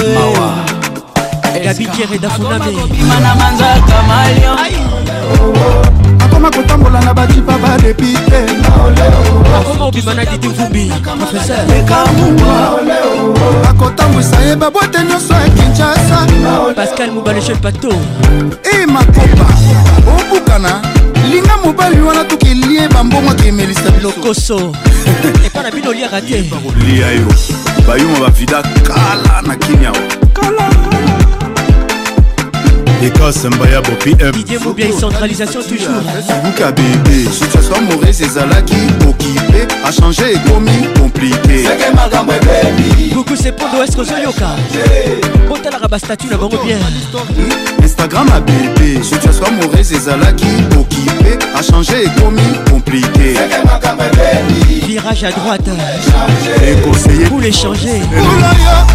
gabikieredafunamekobima 1.64 3.14
eh. 3.14 3.20
na 3.20 3.34
manzaka 3.34 4.02
malion 4.08 4.58
akoma 6.20 6.50
kotambola 6.50 7.00
na 7.00 7.14
bajipa 7.14 7.58
badepite 7.58 8.40
akoma 9.60 9.84
obima 9.84 10.14
na 10.14 10.24
didi 10.24 10.48
vumbi 10.48 10.92
akotambwisa 13.70 14.40
ye 14.40 14.56
babwate 14.56 14.98
nyonso 14.98 15.34
ya 15.34 15.48
kinshasa 15.48 16.26
pascal 16.76 17.10
mobaleche 17.10 17.54
pato 17.54 17.88
e 18.72 18.86
makopa 18.86 19.48
kokokana 20.48 20.80
linga 21.30 21.56
mobali 21.64 22.00
wana 22.00 22.24
tokelie 22.24 22.88
bambongo 22.88 23.30
akemelisa 23.30 23.90
bilokoso 23.90 24.76
epa 25.46 25.62
na 25.62 25.70
bino 25.70 25.90
oliaka 25.90 26.20
te 26.20 26.40
lia 26.86 27.06
yo 27.12 27.28
bayuma 27.86 28.18
bavida 28.20 28.62
kala 28.62 29.42
na 29.42 29.56
kimia 29.56 29.92
kala 30.32 30.87
ekas 33.02 33.44
mbaya 33.44 33.80
bopi 33.80 34.16
centralisation 35.00 35.62
toujours 35.62 36.02
subuka 36.26 36.72
bebe 36.72 37.30
situation 37.32 37.84
mauvaise 37.90 38.20
ezalaki 38.24 38.76
okipe 39.08 39.66
achange 39.84 40.32
ekomi 40.32 40.72
komplike 41.00 41.64
buku 43.14 43.36
sepondo 43.36 43.84
eske 43.84 44.00
ozoyoka 44.00 44.48
botalaka 45.48 45.88
bastatut 45.88 46.30
na 46.30 46.36
bango 46.38 46.58
bien 46.64 46.78
instagram 47.84 48.28
a 48.34 48.40
bebe 48.40 49.04
situation 49.04 49.52
mauvaise 49.60 49.92
ezalaki 49.94 50.48
okipe 50.80 51.38
achange 51.54 52.02
ekomi 52.04 52.42
komplike 52.70 53.20
virage 54.88 55.24
à 55.24 55.30
droite 55.30 55.68
pour 57.28 57.38
l'échanger 57.40 58.00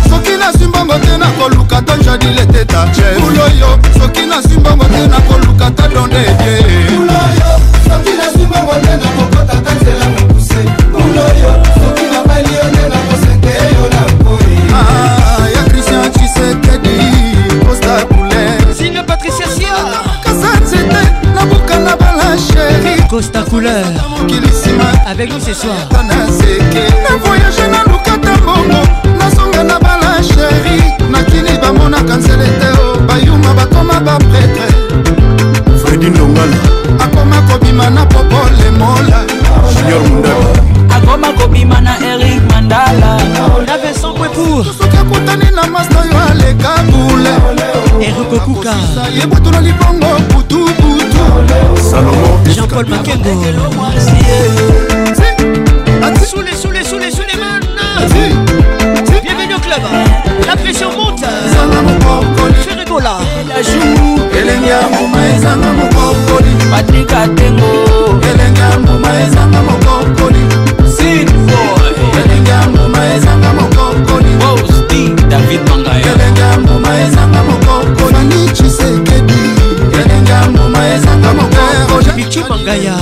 soki 0.10 0.32
nasimbongo 0.38 0.98
te 1.00 1.18
nakoluka 1.18 1.82
tonjadile 1.82 2.46
teta 2.48 2.86
uloyo 3.18 3.93
soki 3.94 4.26
nazwi 4.26 4.58
mbongo 4.58 4.86
te 4.86 5.08
nakoluka 5.08 5.72
ta 5.72 5.88
donde 5.88 6.18
edie 6.18 6.82
soki 7.88 8.12
nazwi 8.20 8.46
mbongo 8.46 8.74
te 8.88 8.94
nakokota 9.04 9.56
ta 9.66 9.72
nzela 9.80 10.06
mokuse 10.16 10.62
kuloyo 10.92 11.52
soki 11.82 12.06
nabali 12.14 12.52
yo 12.58 12.66
te 12.76 12.84
nakoseke 12.94 13.54
yo 13.76 13.84
na 13.94 14.02
nkoi 14.14 14.56
ah, 14.74 14.78
ah, 14.78 15.50
ya 15.56 15.64
kristian 15.70 16.12
cisekedi 16.12 16.96
posta 17.68 17.94
couleur 18.10 18.76
singa 18.78 19.04
patricia 19.04 19.48
sia 19.58 19.76
kasa 20.24 20.50
nzete 20.62 21.08
naboka 21.36 21.80
na 21.80 21.96
balasheri 21.98 23.04
costa 23.10 23.42
couleur 23.50 23.86
mokili 24.10 24.48
nsima 24.48 24.84
avec 25.12 25.30
nous 25.34 25.46
ce 25.46 25.54
soir 25.54 25.74
na 25.94 27.16
voyage 27.26 27.64
naluka 27.72 28.12
ta 28.22 28.34
mbongo 28.42 28.80
nazonga 29.20 29.64
na 29.64 29.80
balasheri 29.80 30.84
bamona 31.64 32.04
kansele 32.06 32.48
te 32.60 32.70
o 32.84 33.00
bayuma 33.08 33.54
bakoma 33.54 34.00
bapretre 34.06 34.68
fredi 35.82 36.10
ndongala 36.10 36.58
akoma 37.04 37.38
kobima 37.48 37.90
na 37.90 38.06
popole 38.06 38.68
mola 38.80 39.20
junior 39.76 40.02
mundala 40.10 40.48
akoma 40.96 41.28
kobima 41.38 41.82
na 41.82 41.94
erik 42.10 42.42
mandala 42.52 43.18
soki 44.02 44.98
akutani 45.02 45.48
na 45.56 45.64
masta 45.74 46.00
oyo 46.02 46.16
aleka 46.30 46.72
bule 46.90 47.34
erikokukaye 48.08 49.24
botula 49.32 49.62
libongo 49.62 50.08
butubutu 50.30 51.24
salomo 51.92 52.40
jean-paul 52.56 52.86
makengo 52.90 53.24
Sous 56.34 56.42
les, 56.42 56.56
sous 56.56 56.72
les, 56.72 56.84
sous 56.84 56.98
les, 56.98 57.12
sous 57.12 57.26
les 57.32 57.38
mains 57.40 57.60
Bienvenue 59.24 59.56
au 59.56 59.60
club 59.60 60.03
apesi 60.54 60.84
omuta 60.86 61.28
ezanga 61.46 61.82
mokokoli 61.88 62.54
ferigola 62.66 63.14
elaju 63.40 63.86
elenge 64.40 64.68
ya 64.70 64.82
mbuma 64.88 65.18
ezanga 65.36 65.70
mokokoli 65.74 66.52
patrika 66.72 67.28
tengo 67.38 67.70
elenge 68.34 68.60
ya 68.62 68.80
mbuma 68.80 69.10
ezanga 69.28 69.62
mokokoli 69.64 70.42
sinfo 70.98 71.62
elenge 72.26 72.52
ya 72.52 72.62
mbuma 72.70 73.16
ezanga 73.16 73.50
mokokoli 73.54 74.32
osti 74.54 75.10
david 75.30 75.62
mangaya 75.70 76.08
elenge 76.16 76.42
ya 76.42 76.58
mbuma 76.60 76.90
ezanga 77.02 77.42
mokokoli 77.44 78.14
fani 78.14 78.50
chisekedi 78.54 79.40
elenge 80.04 80.32
ya 80.32 80.50
mbuma 80.50 80.80
ezanga 80.96 81.34
mokokoli 81.34 82.10
bicu 82.16 82.42
mangaya 82.50 82.96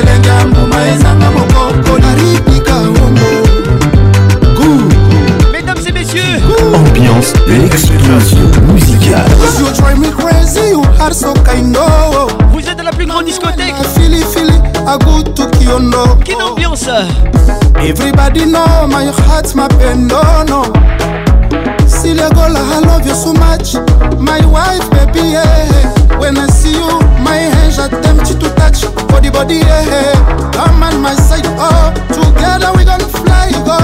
elenge 0.00 0.28
ya 0.28 0.46
mbuma 0.46 0.76
ezanga 0.92 1.26
mokokoli 1.30 1.49
l'explosion 7.46 8.50
musicale. 8.72 9.24
Cause 9.40 9.60
you 9.60 9.66
drive 9.74 9.98
me 9.98 10.10
crazy, 10.10 10.70
you 10.70 10.82
are 11.00 11.12
so 11.12 11.34
kind, 11.42 11.72
no. 11.72 11.80
Oh. 12.12 12.28
Vous 12.52 12.60
êtes 12.68 12.76
dans 12.76 12.84
la 12.84 12.90
plus 12.92 13.06
grande 13.06 13.24
discothèque. 13.24 13.74
Philly, 13.94 14.22
Philly, 14.34 14.58
I 14.86 14.96
go 15.04 15.22
to 15.22 15.46
Kiono. 15.58 16.16
Quelle 16.24 16.42
ambiance. 16.42 16.86
Everybody 17.78 18.44
know 18.44 18.86
my 18.88 19.06
heart's 19.26 19.54
my 19.54 19.68
pen, 19.68 20.06
no, 20.06 20.20
no. 20.46 20.72
Silly 21.86 22.16
girl, 22.34 22.56
I 22.56 22.80
love 22.84 23.06
you 23.06 23.14
so 23.14 23.32
much. 23.32 23.74
My 24.18 24.40
wife, 24.46 24.88
baby, 24.90 25.30
yeah. 25.32 25.68
When 26.18 26.36
I 26.36 26.46
see 26.50 26.72
you, 26.72 26.98
my 27.22 27.36
hands 27.54 27.78
are 27.78 27.88
tempted 27.88 28.40
to 28.40 28.50
touch 28.54 28.82
body, 29.08 29.30
body, 29.30 29.56
yeah. 29.56 30.14
Come 30.52 30.82
on 30.82 31.00
my 31.00 31.14
side, 31.14 31.46
oh. 31.58 31.92
Together 32.12 32.72
we 32.76 32.84
gonna 32.84 33.04
fly, 33.06 33.50
go. 33.64 33.80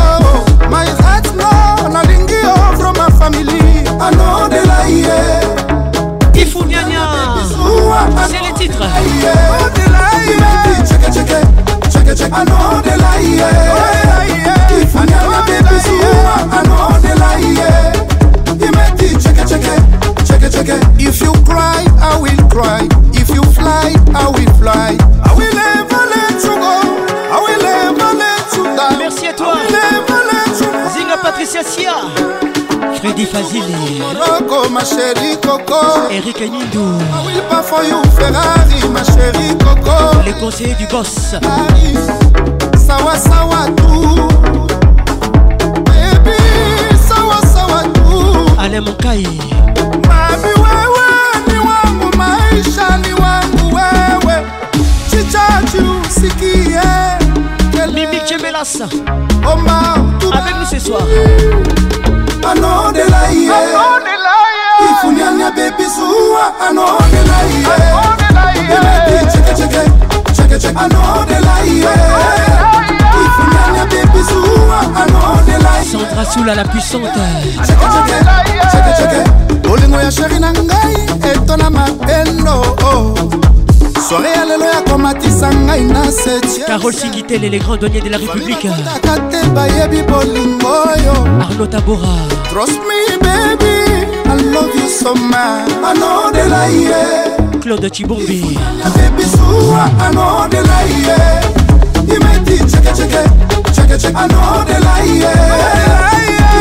My 0.70 0.86
heart, 1.02 1.24
no, 1.36 1.88
nothing, 1.90 2.26
oh, 2.44 2.76
from 2.78 2.95
family 3.26 3.82
Anon 4.00 4.48
de 4.48 4.56
C'est 8.28 8.38
le 8.40 8.52
titre 8.56 8.86
If 20.98 21.20
you 21.20 21.30
cry 21.44 21.84
I 22.00 22.16
will 22.20 22.36
cry 22.48 22.88
If 23.12 23.28
you 23.28 23.42
fly 23.52 23.94
I 24.14 24.26
will 24.28 24.50
fly 24.58 24.96
I 25.24 25.34
will 25.34 25.52
let 25.52 25.90
you 26.44 26.54
go 26.54 26.80
Merci 28.98 29.26
à 29.28 29.32
toi 29.32 29.54
Zinga 30.94 31.16
Patricia 31.22 31.62
Sia 31.62 31.96
Freddy 33.00 33.26
Fazili 33.26 33.98
Morocco 33.98 34.68
ma 34.70 34.82
chérie 34.84 35.36
Coco 35.38 36.08
Eric 36.08 36.40
Nindou 36.48 36.98
ah 37.12 37.20
I 37.22 37.26
will 37.34 37.42
pas 37.48 37.62
for 37.68 37.84
you 37.84 38.00
Ferrari 38.16 38.88
ma 38.90 39.02
chérie 39.04 39.56
Coco 39.62 40.20
Les 40.24 40.32
conseillers 40.34 40.74
du 40.76 40.86
boss 40.86 41.34
Paris 41.42 41.94
Sawa 42.78 43.16
Sawa 43.16 43.66
tout 43.76 44.28
Baby 45.84 46.36
Sawa 47.06 47.36
Sawa 47.52 47.82
tout 47.94 48.46
mon 48.56 48.80
Monkai 48.82 49.24
Mami 50.08 50.52
wewe 50.54 51.08
ni 51.48 51.58
wangu 51.58 52.16
maisha 52.16 52.98
ni 52.98 53.12
wangu 53.12 53.74
wewe 53.76 54.46
Chichachu 55.10 55.98
sikie 56.08 56.80
Mimi 57.94 58.20
Chemelasa 58.28 58.88
Omar 59.52 59.98
Avec 60.32 60.54
nous 60.58 60.66
ce 60.66 60.78
soir 60.84 61.02
anondela 62.44 63.28
ye 63.28 63.50
ifuniani 64.92 65.42
ya 65.42 65.50
bebisuwa 65.50 66.60
anondela 66.68 67.36
ye 68.52 69.30
cekeceke 69.32 69.80
cekeceke 70.34 70.78
anondela 70.78 71.58
ye 71.60 71.96
Sandra 75.92 76.24
Soula 76.26 76.54
la 76.54 76.64
puissante 76.64 77.08
bolingo 79.68 79.96
ya 80.00 80.10
sheri 80.12 80.38
na 80.38 80.52
ngai 80.52 80.94
etonama 81.32 81.84
elo 82.08 82.76
oh. 82.84 83.45
soirée 84.08 84.32
alelo 84.42 84.66
akomatisa 84.78 85.50
ngai 85.50 85.82
na 85.84 86.02
carole 86.66 86.94
sikitele 86.96 87.48
les 87.48 87.58
grands 87.58 87.76
donniers 87.76 88.00
de 88.00 88.08
la 88.08 88.18
république 88.18 88.60
te 89.30 89.46
bayebi 89.54 90.02
bolingo 90.10 90.68
oyo 90.90 91.16
arlo 91.40 91.66
tabora 91.66 92.16
trust 92.48 92.80
me 92.88 93.00
baby 93.26 93.76
i 94.32 94.34
love 94.54 94.70
you 94.80 94.88
so 94.88 95.12
much 95.14 95.86
anodela 95.90 96.68
ye 96.68 97.02
claude 97.60 97.90
chibombi 97.90 98.56
bebisuwa 98.96 99.84
anodela 100.06 100.78
ye 101.04 101.18
imeti 102.14 102.58
chekecheke 102.70 103.22
chekecheke 103.74 104.16
anodela 104.18 104.94
ye 105.20 105.34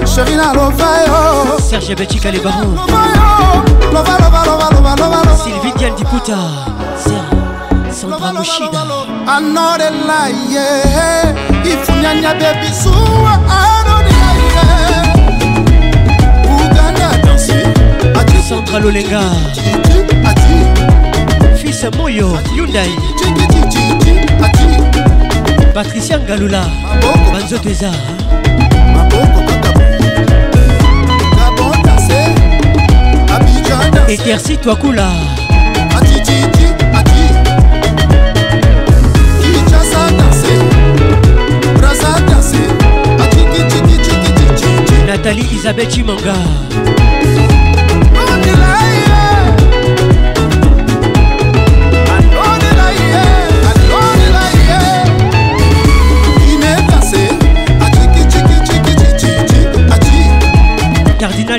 sheri 0.07 0.35
na 0.35 0.53
lova 0.53 0.89
yo 1.07 1.59
serge 1.69 1.95
betika 1.95 2.31
le 2.31 2.39
baron 2.39 2.79
sylvie 5.43 5.73
dial 5.77 5.91
diputa 5.99 6.37
sandra 6.95 8.33
moshida 8.33 8.83
anodela 9.27 10.31
ye 10.47 10.65
ifunyanya 11.73 12.31
bebisuwa 12.39 13.39
ah. 13.49 13.74
Sandra 18.47 18.77
Lolenga 18.79 19.21
Fils 21.57 21.83
Moyo 21.97 22.27
Hyundai 22.53 22.91
Patricia 25.73 26.19
Ngalula 26.19 26.61
Banzo 27.33 27.57
Teza 27.57 27.89
Eterci 34.07 34.57
toi 34.59 34.75
Kula 34.75 35.09
Nathalie 45.07 45.47
Isabelle 45.51 45.87
Chimanga 45.89 46.94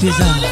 Design. 0.01 0.50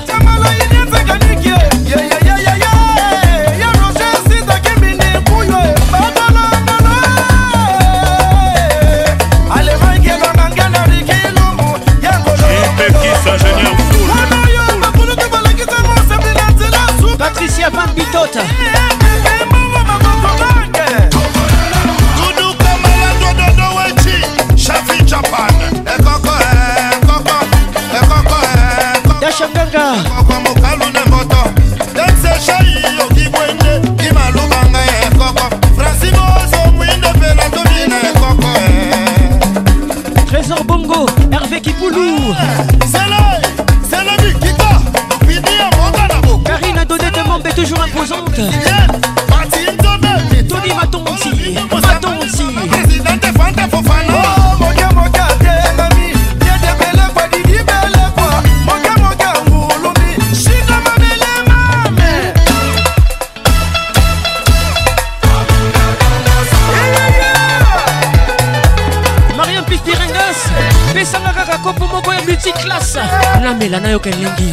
nayoka 73.89 74.11
elengi 74.13 74.51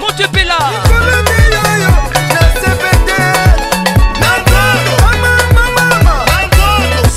motepela 0.00 0.54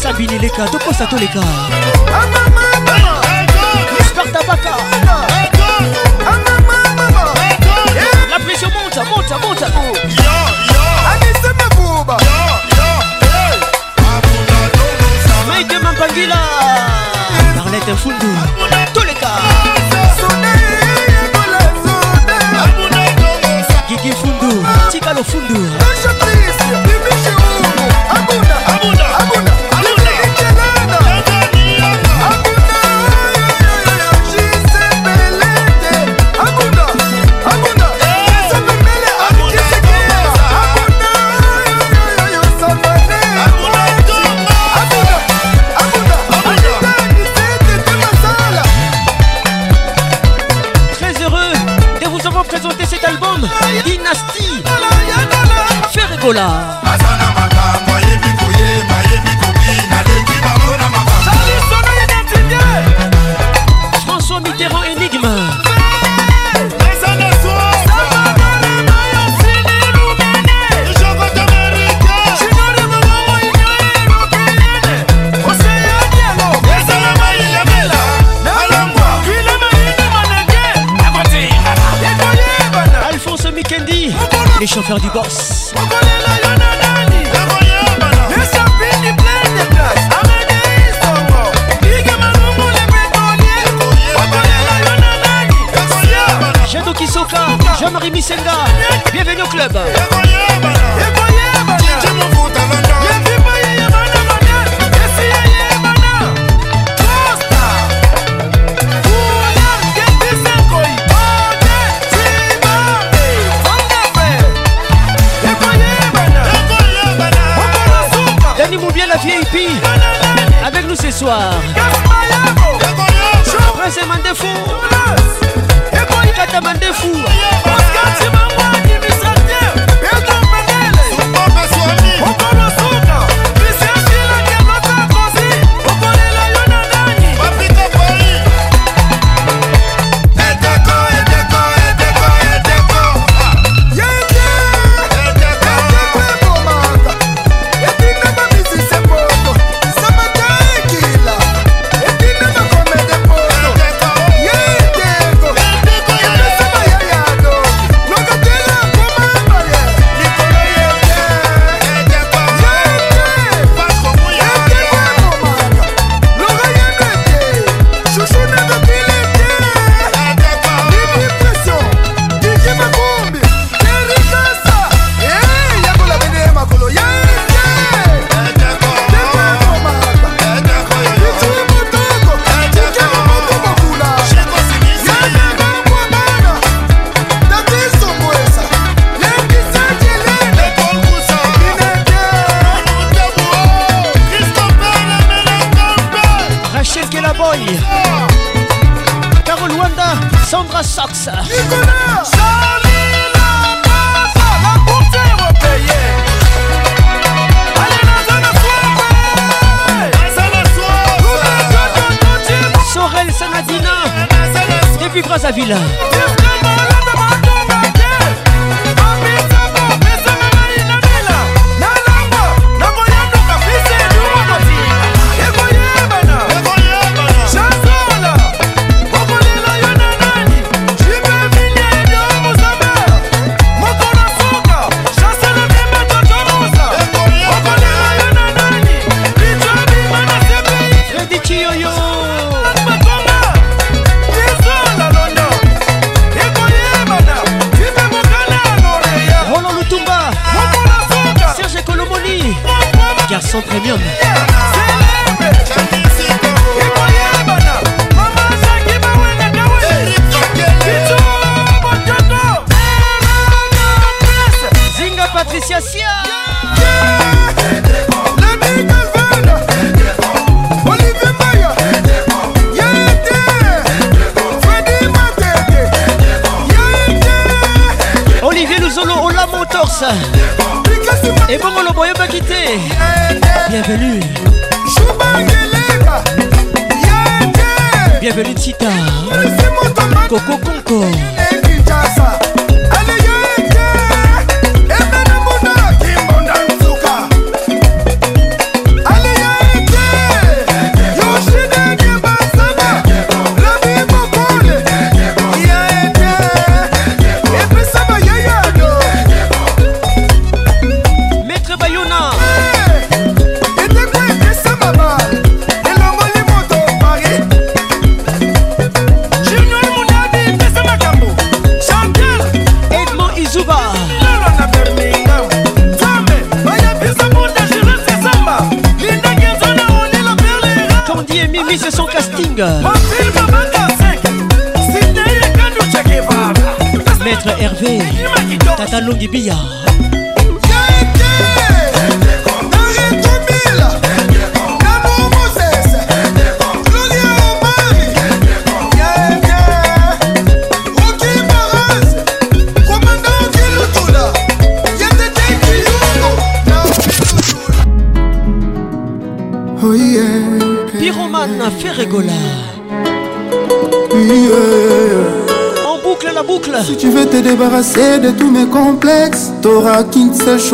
sabini 0.01 0.35
leka 0.43 0.67
tokosa 0.67 1.07
toleka 1.07 1.68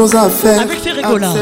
à 0.01 0.29
faire. 0.29 0.59
Avec 0.61 0.81
tes 0.81 0.91
rigolas. 0.91 1.33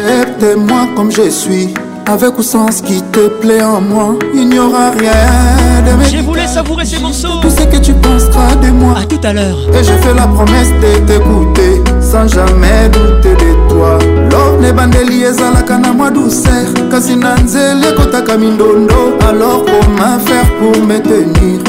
moi 0.67 0.87
comme 0.95 1.11
je 1.11 1.27
suis. 1.29 1.73
Avec 2.05 2.37
ou 2.37 2.43
sans 2.43 2.69
ce 2.71 2.83
qui 2.83 3.01
te 3.01 3.27
plaît 3.29 3.63
en 3.63 3.81
moi, 3.81 4.13
il 4.35 4.47
n'y 4.49 4.59
aura 4.59 4.91
rien 4.91 5.81
de 5.87 5.97
mes. 5.97 6.05
Je 6.17 6.23
voulais 6.23 6.45
savourer 6.45 6.85
ces 6.85 6.99
morceaux. 6.99 7.39
Tout 7.41 7.49
ce 7.49 7.63
que 7.63 7.77
tu 7.77 7.93
penseras 7.93 8.53
de 8.61 8.67
moi. 8.69 8.95
À 8.99 9.05
tout 9.05 9.19
à 9.23 9.33
l'heure. 9.33 9.57
Et 9.73 9.83
je 9.83 9.93
fais 9.93 10.13
la 10.13 10.27
promesse 10.27 10.69
de 10.73 10.99
t'écouter 11.07 11.81
sans 11.99 12.27
jamais 12.27 12.89
douter 12.91 13.33
de 13.43 13.69
toi. 13.73 13.97
lors 14.31 14.59
ne 14.61 14.71
bandeli 14.71 15.23
canne 15.67 15.85
à 15.85 15.91
moi 15.91 16.11
douceur. 16.11 16.67
Kasi 16.91 17.15
les 17.15 17.95
kota 17.95 18.19
Alors 18.19 19.65
comment 19.65 20.19
faire 20.27 20.47
pour 20.59 20.77
me 20.85 20.99
tenir? 20.99 21.63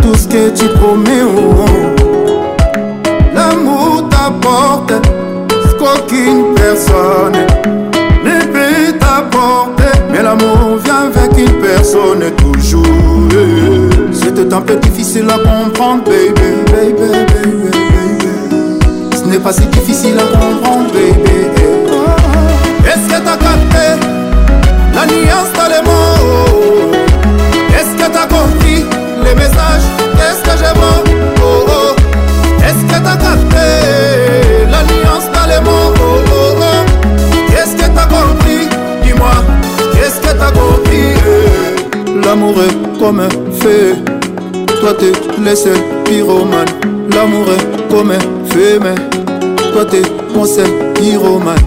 Tout 0.00 0.14
ce 0.14 0.26
que 0.26 0.48
tu 0.56 0.66
promets, 0.78 1.22
au 1.22 1.66
oh. 1.66 3.14
L'amour 3.34 4.08
t'apporte. 4.08 5.09
aucune 5.96 6.54
personne 6.54 7.38
ne 8.24 8.44
peut 8.52 8.98
t'apporter. 8.98 9.98
Mais 10.10 10.22
l'amour 10.22 10.76
vient 10.84 11.04
avec 11.10 11.30
une 11.38 11.56
personne 11.60 12.24
toujours. 12.36 12.82
C'était 14.12 14.52
un 14.52 14.60
peu 14.60 14.76
difficile 14.76 15.26
à 15.28 15.38
comprendre, 15.38 16.04
baby, 16.04 16.50
baby, 16.72 16.92
baby, 17.10 17.56
baby. 17.72 19.16
Ce 19.16 19.22
n'est 19.26 19.38
pas 19.38 19.52
si 19.52 19.62
difficile 19.66 20.14
à 20.18 20.22
comprendre, 20.24 20.90
baby. 20.92 21.38
Est-ce 22.86 23.08
que 23.08 23.24
t'as 23.24 23.36
capté 23.36 23.86
la 24.94 25.06
nuance 25.06 25.52
dans 25.56 25.68
les 25.68 25.82
mots? 25.86 26.94
Est-ce 27.74 27.94
que 27.96 28.12
t'as 28.12 28.26
compris 28.26 28.84
les 29.24 29.34
messages? 29.34 30.09
L'amour 42.30 42.54
est 42.62 42.98
comme 43.00 43.18
un 43.18 43.28
feu. 43.58 43.96
Toi 44.80 44.94
t'es 44.96 45.10
le 45.44 45.52
seul 45.52 45.76
pyromane. 46.04 46.68
L'amour 47.12 47.44
est 47.50 47.92
comme 47.92 48.12
un 48.12 48.52
feu, 48.52 48.78
mais 48.80 48.94
toi 49.72 49.84
t'es 49.84 50.02
mon 50.32 50.44
seul 50.44 50.70
pyromane. 50.94 51.58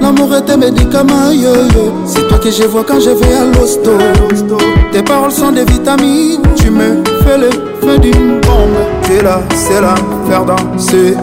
L'amour 0.00 0.32
est 0.36 0.42
tes 0.42 0.56
médicaments, 0.56 1.32
C'est 2.06 2.28
toi 2.28 2.38
que 2.38 2.48
je 2.48 2.62
vois 2.62 2.84
quand 2.84 3.00
je 3.00 3.10
vais 3.10 3.34
à 3.34 3.44
l'hosto. 3.58 3.98
Tes 4.92 5.02
paroles 5.02 5.32
sont 5.32 5.50
des 5.50 5.64
vitamines. 5.64 6.42
Tu 6.54 6.70
me 6.70 7.02
fais 7.26 7.36
le 7.36 7.50
feu 7.80 7.98
d'une 7.98 8.38
bombe. 8.42 8.78
T'es 9.02 9.20
là, 9.20 9.42
c'est 9.56 9.80
là, 9.80 9.96
faire 10.30 10.44
danser. 10.44 11.14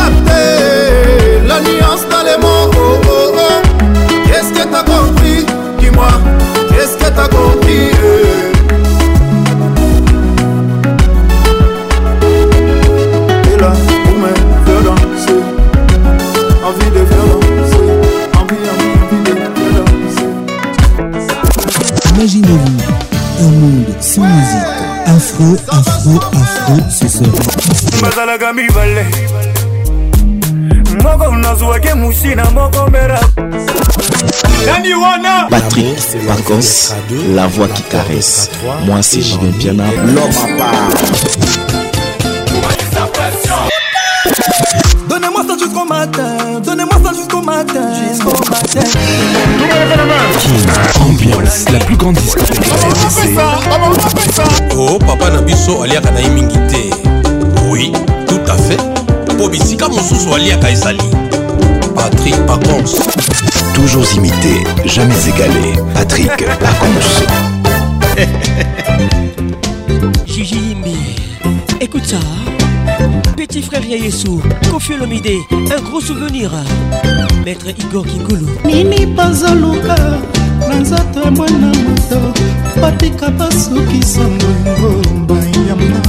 Imaginez-vous 22.21 22.59
un 23.39 23.49
monde 23.49 23.95
sans 23.99 24.21
musique. 24.21 24.69
Afro, 25.07 25.55
afro, 25.71 26.19
afro, 26.19 26.77
ce 26.87 27.07
sera. 27.07 27.31
Patrick 35.49 35.99
Marcos, 36.27 36.93
la 37.33 37.47
voix 37.47 37.67
qui 37.69 37.81
caresse. 37.89 38.51
Moi, 38.85 39.01
c'est 39.01 39.21
Julien 39.23 39.51
Piana, 39.59 39.85
l'homme 40.05 40.19
à 40.43 40.59
part. 40.59 40.75
Donnez-moi 45.09 45.41
ça 45.47 45.57
jusqu'au 45.57 45.85
matin. 45.85 46.40
matin 47.51 47.91
jusqu'au 47.93 48.31
matin. 48.49 48.87
Ambiance, 51.03 51.65
la 51.71 51.79
plus 51.79 51.97
grande 51.97 52.15
discothèque 52.15 52.59
Oh, 54.77 54.97
papa 54.99 55.29
Nabiso, 55.31 55.81
aliaka 55.83 56.11
na 56.11 56.21
mingi 56.29 56.57
te. 56.69 56.83
Oui, 57.67 57.91
tout 58.27 58.39
à 58.47 58.55
fait. 58.57 58.79
Po 59.37 59.49
bisika 59.49 59.87
mosusu 59.89 60.33
aliaka 60.33 60.71
ezali. 60.71 61.01
Patrick 61.95 62.37
Pacons. 62.45 62.91
Toujours 63.73 64.05
imité, 64.15 64.63
jamais 64.85 65.21
égalé. 65.31 65.73
Patrick 65.93 66.31
Pacons. 66.59 67.07
Jijimbi, 70.25 70.95
écoute 71.79 72.05
ça. 72.05 72.17
Petit 73.35 73.61
frère 73.61 73.83
Yayesu, 73.85 74.39
Kofi 74.71 74.93
Olomide, 74.93 75.25
un 75.51 75.81
gros 75.81 75.99
souvenir. 76.01 76.51
Maître 77.43 77.65
Igor 77.69 78.05
Kingulu. 78.05 78.45
Nini 78.65 79.05
bazoluka 79.05 79.95
na 80.69 80.75
nzoto 80.79 81.19
ya 81.25 81.31
mwana 81.31 81.67
moto 81.67 82.19
batika 82.81 83.29
basukisa 83.29 84.19
ngongomba 84.21 85.35
yama 85.67 86.01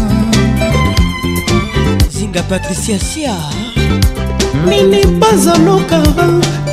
zinga 2.10 2.42
patricia 2.42 2.98
sia 2.98 3.34
nini 4.68 5.06
bazoluka 5.06 6.02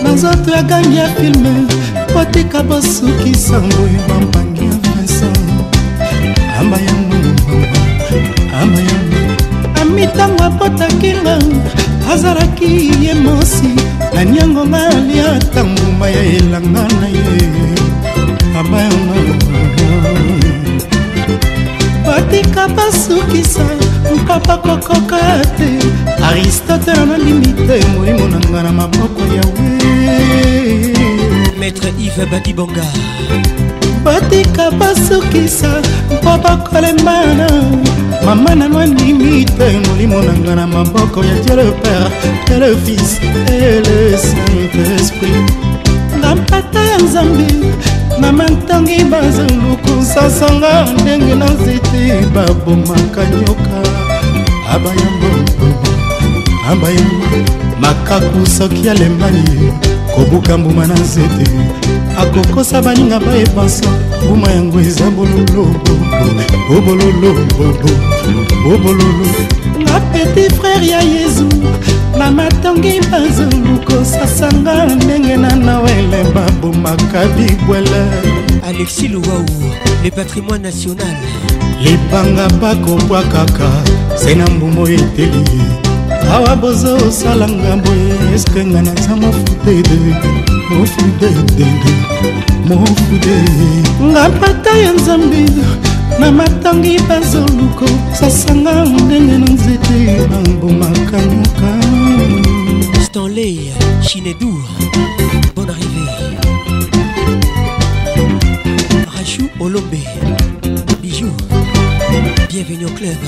na 0.04 0.12
nzoto 0.12 0.52
ya 0.52 0.64
gangi 0.64 0.98
ya 0.98 1.10
filme 1.10 1.66
batika 2.14 2.64
basukisa 2.64 3.62
ngoyo 3.62 4.00
mambani 4.08 4.49
ntango 10.20 10.44
apotakinga 10.52 11.36
azalaki 12.12 12.72
ye 13.06 13.14
mosi 13.26 13.70
naniango 14.14 14.64
maliata 14.74 15.62
mbuma 15.70 16.06
ya 16.16 16.24
elanga 16.38 16.84
na 17.00 17.08
ye 17.16 17.26
abayanga 18.60 19.58
batika 22.06 22.62
basukisa 22.76 23.66
mpapa 24.16 24.56
kokoka 24.66 25.20
te 25.58 25.70
aristotele 26.30 27.06
nalimi 27.10 27.50
te 27.68 27.76
molimo 27.94 28.26
na 28.34 28.40
nga 28.50 28.60
na 28.66 28.72
maboko 28.80 29.22
yawe 29.36 29.70
maître 31.60 31.90
ive 32.06 32.24
badibonga 32.32 32.88
batika 34.04 34.66
basukisa 34.80 35.70
mpo 36.14 36.32
bakolembana 36.44 37.48
mama 38.26 38.56
nano 38.56 38.80
andimi 38.80 39.46
te 39.46 39.68
molimo 39.88 40.20
na 40.22 40.34
nga 40.40 40.56
na 40.56 40.66
maboko 40.68 41.24
ya 41.26 41.36
dieu 41.44 41.56
le 41.56 41.68
père 41.84 42.08
e 42.54 42.56
le 42.60 42.76
fils 42.86 43.20
e 43.50 43.82
le 43.88 44.18
saint-esprit 44.18 45.46
na 46.22 46.36
mpata 46.36 46.80
ya 46.92 46.98
nzambe 46.98 47.48
na 48.20 48.32
mantangi 48.32 49.04
bazuluku 49.12 49.94
sasanga 50.14 50.86
ndenge 51.02 51.36
na 51.36 51.46
nzete 51.50 52.04
babomaka 52.36 53.22
nyoka 53.30 53.80
abayambo 54.74 55.32
abayambo 56.72 57.28
makaku 57.80 58.40
soki 58.46 58.90
alembani 58.90 59.74
kobuka 60.16 60.58
mbuma 60.58 60.88
na 60.88 60.94
nzete 60.96 61.48
akokosa 62.22 62.82
baninga 62.82 63.20
bayebansa 63.20 63.88
mbuma 64.26 64.50
yango 64.52 64.80
eza 64.80 65.08
bololobobo 65.12 65.94
obololobobo 66.78 68.09
bobololo 68.64 69.26
na 69.86 70.00
petit 70.12 70.52
frere 70.60 70.86
ya 70.88 71.02
yezu 71.02 71.48
na 72.18 72.32
matangi 72.32 73.00
bazungu 73.12 73.80
kosasanga 73.86 74.86
ndenge 74.86 75.38
na 75.38 75.56
nawele 75.56 76.24
babomaka 76.34 77.26
bibwele 77.28 78.02
alexi 78.68 79.08
louwau 79.08 79.46
le 80.04 80.12
patrimoine 80.12 80.64
national 80.70 81.16
libanga 81.82 82.50
bakobwa 82.50 83.24
kaka 83.24 83.70
se 84.16 84.36
na 84.36 84.48
mbumo 84.48 84.88
eteli 84.90 85.62
awa 86.34 86.56
bozosalanga 86.56 87.76
boye 87.84 88.36
eske 88.36 88.66
nga 88.66 88.82
naza 88.82 89.16
mofudede 89.16 90.00
mofudedede 90.70 91.68
mofude 92.66 93.36
nga 94.04 94.30
pata 94.30 94.78
ya 94.78 94.92
nzambe 94.94 95.40
na 96.18 96.32
matangi 96.32 97.00
bazoluko 97.10 97.86
sasanga 98.20 98.86
ndenge 98.86 99.38
na 99.38 99.46
nzete 99.54 100.00
bambomaka 100.32 101.18
moka 101.34 101.70
stanley 103.06 103.60
chinedour 104.06 104.64
bon 105.56 105.68
arrivé 105.74 106.06
rachou 109.14 109.48
olombe 109.64 110.02
bijou 111.02 111.32
bienvenu 112.50 112.86
au 112.86 112.94
club 112.98 113.20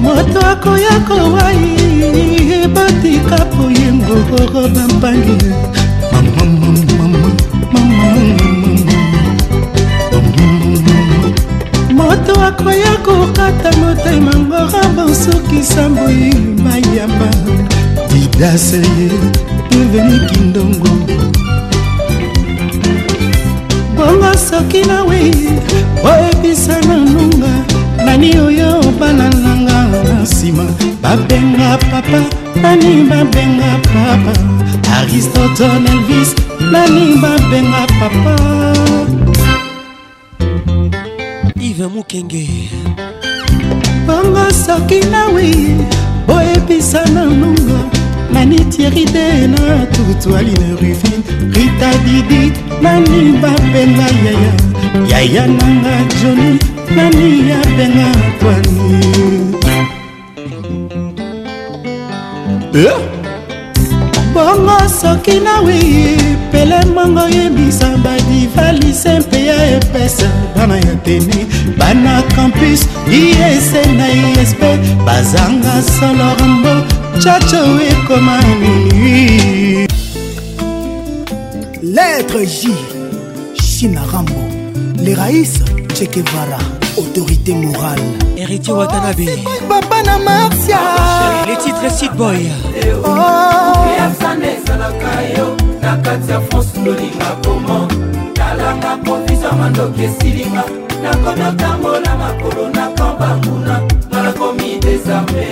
moto 0.00 0.40
akoya 0.52 0.94
kowai 1.08 1.64
ebotika 2.62 3.36
poyengo 3.54 4.16
oroba 4.36 4.82
mpange 4.94 5.38
mamama 6.12 6.65
bakoya 12.46 12.92
kokata 13.04 13.70
motema 13.80 14.32
ngorabo 14.42 15.04
soki 15.22 15.62
samboi 15.62 16.30
mayamba 16.64 17.30
didaseye 18.12 19.08
deveni 19.70 20.16
kindongo 20.28 20.90
bongo 23.96 24.30
soki 24.48 24.80
nawe 24.88 25.20
oyebisa 26.10 26.76
nanonga 26.88 27.52
nani 28.06 28.30
oyo 28.46 28.68
obana 28.88 29.26
nanga 29.44 29.78
na 30.08 30.14
nsima 30.24 30.64
babenga 31.02 31.68
papa 31.90 32.20
nani 32.62 32.92
babenga 33.10 33.70
papa 33.92 34.32
aristote 34.98 35.66
nelvis 35.84 36.28
nani 36.72 37.02
babenga 37.22 37.82
papa 38.00 38.35
mokenge 41.96 42.46
bongo 44.06 44.46
soki 44.64 45.00
nawi 45.12 45.50
boyebisa 46.28 47.02
nanunga 47.14 47.78
nani 48.32 48.58
tieride 48.72 49.26
na 49.52 49.62
tutualine 49.94 50.68
rufin 50.80 51.20
rita 51.54 51.90
didi 52.04 52.42
nani 52.84 53.22
bapenga 53.42 54.02
yaya 54.24 54.52
yaya 55.12 55.46
nanga 55.56 55.96
joni 56.22 56.52
nani 56.98 57.26
yapenga 57.50 58.08
kwani 58.40 58.80
eh? 62.88 63.05
soki 65.06 65.40
nawi 65.40 65.78
pele 66.52 66.80
mbango 66.86 67.20
yebisa 67.28 67.90
badivalise 68.04 69.12
mpe 69.20 69.38
ya 69.50 69.58
epese 69.76 70.26
bana 70.56 70.76
ya 70.86 70.94
tene 71.04 71.38
bana 71.80 72.12
campus 72.34 72.80
iese 73.20 73.82
na 73.98 74.06
isp 74.32 74.60
bazanga 75.06 75.74
salormbo 75.96 76.74
chacho 77.22 77.58
ekoma 77.92 78.36
nini 78.60 79.86
lettre 81.96 82.44
j 82.54 82.60
china 83.70 84.02
rambo 84.12 84.40
leraïs 85.04 85.52
chekevara 85.98 86.58
autorité 86.98 87.52
morale 87.62 88.04
héritier 88.40 88.74
watanabe 88.80 89.28
papa 89.68 89.96
oh, 90.02 90.06
na 90.06 90.16
martial 90.28 91.45
titre 91.82 91.90
sid 91.90 92.12
boy 92.16 92.50
ezalaka 94.46 95.38
yo 95.38 95.56
na 95.82 95.96
kati 95.96 96.30
ya 96.30 96.40
france 96.40 96.76
lolinga 96.84 97.30
komo 97.44 97.88
talanga 98.34 98.96
kofisa 98.96 99.52
mandoki 99.52 100.02
esilinga 100.04 100.64
nakonotambola 101.02 102.16
makolo 102.18 102.68
na 102.74 102.88
kambanguna 102.88 103.80
ngalakomi 104.10 104.76
desarme 104.80 105.46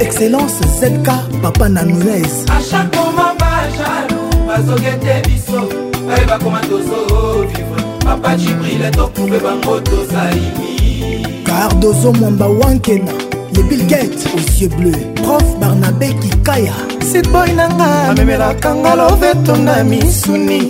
excellence 0.00 0.54
zk 0.78 1.12
papa 1.42 1.68
nanunez 1.68 2.30
achakoma 2.48 3.34
bajalu 3.38 4.46
bazogete 4.48 5.22
biso 5.28 5.62
bayeba 6.08 6.38
koma 6.38 6.60
tozo 6.60 7.42
vivre 7.46 7.82
papa 8.04 8.36
jibrile 8.36 8.90
tokube 8.90 9.38
bango 9.40 9.80
tozalimi 9.80 11.28
kardozo 11.46 12.12
mwamba 12.12 12.46
wankena 12.46 13.21
les 13.56 13.62
Bill 13.64 13.86
Gates 13.86 14.24
aux 14.34 14.60
yeux 14.62 14.68
bleus 14.68 15.12
prof 15.24 15.42
barnabe 15.60 16.04
kikaya 16.20 16.74
sitboy 17.12 17.52
nanga 17.54 17.88
amemelaka 18.10 18.70
nga 18.74 18.94
lobeto 18.96 19.56
na 19.56 19.84
misuni 19.84 20.60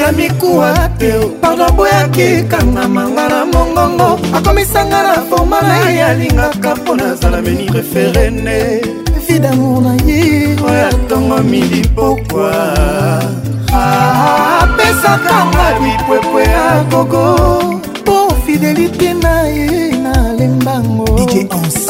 ya 0.00 0.10
mikuwa 0.12 0.72
te 0.98 1.12
pardon 1.42 1.70
boyaki 1.76 2.44
kangamanga 2.50 3.24
na 3.32 3.38
mongongo 3.52 4.08
akomisanga 4.36 5.00
na 5.06 5.14
forma 5.28 5.62
na 5.62 5.90
ye 5.90 6.02
alingaka 6.04 6.74
mpo 6.76 6.96
nazala 6.96 7.42
meni 7.42 7.66
referene 7.74 8.82
vidamour 9.26 9.82
na 9.82 9.94
ye 10.10 10.56
oyo 10.68 10.82
atongomi 10.90 11.60
libokwa 11.72 12.50
apesakanga 13.72 15.64
ah, 15.66 15.80
bipwepwe 15.82 16.42
ya 16.44 16.82
gogo 16.90 17.26
mpo 18.02 18.16
fidelité 18.46 19.14
na 19.22 19.32
ye 19.48 19.71
mpe 20.48 20.64
mbango 20.64 21.06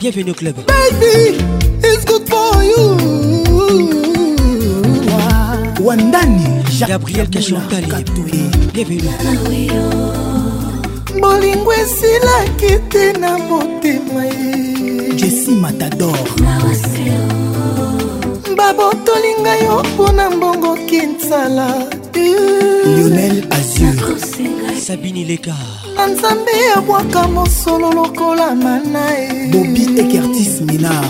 Bienvenue 0.00 0.30
au 0.30 0.34
club. 0.34 0.54
Baby, 0.66 1.44
it's 1.84 2.06
good 2.06 2.26
for 2.26 2.64
you. 2.64 2.96
Wandani, 5.84 6.62
Gabriel 6.88 7.26
Kachantali. 7.26 8.72
Bienvenue. 8.72 10.29
bolingo 11.20 11.72
esilaki 11.72 12.72
te 12.90 13.12
na 13.20 13.32
motema 13.48 14.22
ye 14.24 15.10
jesi 15.20 15.50
matador 15.62 16.16
babotoli 18.58 19.32
ngai 19.42 19.60
yo 19.66 19.76
mpo 19.88 20.04
na 20.16 20.24
mbongo 20.34 20.70
kinsala 20.88 21.66
lionel 22.14 23.38
azur 23.56 23.96
sabini 24.86 25.22
leka 25.30 25.56
banzambe 25.96 26.52
ebwaka 26.76 27.20
mosolo 27.34 27.88
lokola 27.98 28.46
manae 28.64 29.24
bobi 29.52 29.82
ekertis 30.02 30.52
minar 30.68 31.04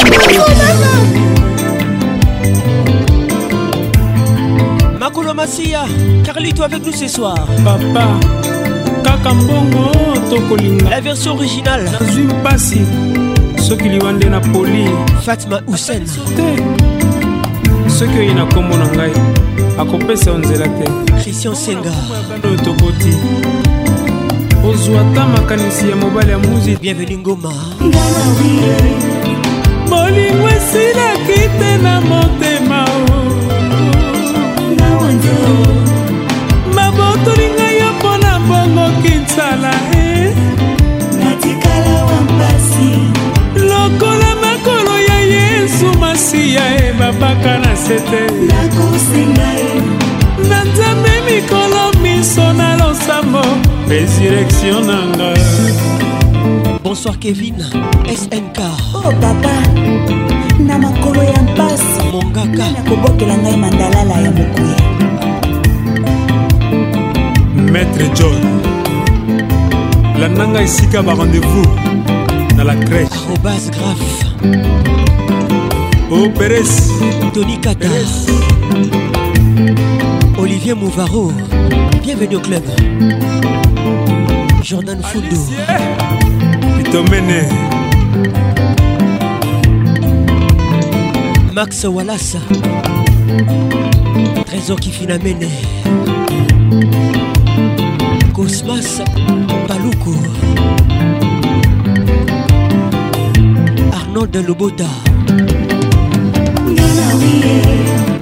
makolo 5.13 5.35
masiya 5.37 5.85
carlito 6.25 6.63
avec 6.65 6.87
nous 6.87 6.93
ce 6.97 7.07
soir 7.07 7.35
papa 7.63 8.07
kaka 9.05 9.31
mbongo 9.35 9.91
tokolinga 10.31 10.89
la 10.89 11.01
version 11.03 11.33
originale 11.37 11.85
nazwi 11.85 12.23
mpasi 12.23 12.81
soki 13.69 13.89
liwa 13.91 14.13
nde 14.13 14.25
na 14.31 14.41
poli 14.41 14.89
fatima 15.25 15.61
husen 15.67 16.05
te 16.07 16.63
soki 17.99 18.19
oyi 18.19 18.35
na 18.35 18.45
nkombo 18.45 18.77
na 18.77 18.87
ngai 18.87 19.13
akopesa 19.79 20.31
yo 20.31 20.39
nzela 20.39 20.69
te 20.79 20.87
christian 21.23 21.55
senga 21.55 21.93
oyo 22.47 22.57
tokoti 22.65 23.13
ozwa 24.71 25.01
ta 25.15 25.27
makanisi 25.27 25.91
ya 25.91 25.97
mobali 25.97 26.31
ya 26.33 26.39
muzi 26.39 26.77
bienvenu 26.81 27.19
ngoma 27.19 27.53
bolingo 29.91 30.47
esilaki 30.57 31.41
te 31.59 31.71
na 31.85 32.01
motema 32.01 32.62
babotoli 36.77 37.47
ngai 37.57 37.75
yo 37.81 37.91
mpo 37.99 38.11
na 38.23 38.33
mbongo 38.45 38.85
kinsala 39.03 39.73
e 40.05 40.35
natikala 41.25 41.97
wa 42.09 42.19
mpasi 42.29 42.91
lokola 43.69 44.31
makolo 44.43 44.95
ya 45.09 45.19
yesu 45.35 45.87
masiya 46.01 46.65
ebabaka 46.89 47.53
na 47.65 47.73
se 47.85 47.97
te 48.11 48.23
nakosenga 48.49 49.49
ye 49.61 49.73
na 50.49 50.59
nzambe 50.69 51.15
mikolo 51.27 51.83
miso 52.03 52.45
na 52.59 52.69
losambo 52.81 53.43
resurrection 53.91 54.81
na 54.89 54.99
nga 55.15 55.29
bonsoir 56.83 57.17
kevin 57.23 57.57
snk 58.19 58.59
o 58.95 58.99
oh, 59.09 59.13
papa 59.23 59.55
na 60.67 60.75
makolo 60.85 61.21
ya 61.33 61.39
mpasi 61.49 62.03
mongaka 62.13 62.65
na 62.75 62.81
kobokela 62.89 63.37
ngai 63.43 63.57
mandalala 63.63 64.15
ya 64.27 64.31
mokuya 64.39 65.02
maître 67.73 68.05
john 68.15 68.41
landa 70.21 70.45
ngai 70.47 70.65
esika 70.65 71.01
barendez-vous 71.03 71.65
na 72.57 72.65
la 72.65 72.75
crèche 72.75 73.19
robas 73.29 73.65
graf 73.77 74.05
o 76.11 76.17
oh, 76.19 76.29
peres 76.39 76.75
tony 77.33 77.57
kata 77.59 77.89
olivier 80.39 80.75
mouvaro 80.75 81.33
bienvenu 82.03 82.37
au 82.37 82.41
club 82.41 82.63
jordan 84.63 85.01
fundo 85.03 85.41
pitomene 86.77 87.43
max 91.55 91.85
walasa 91.85 92.39
trésor 94.47 94.79
kifinamene 94.79 95.49
cosmas 98.43 99.01
paluku 99.71 100.15
arnold 103.99 104.35
lobota 104.49 104.91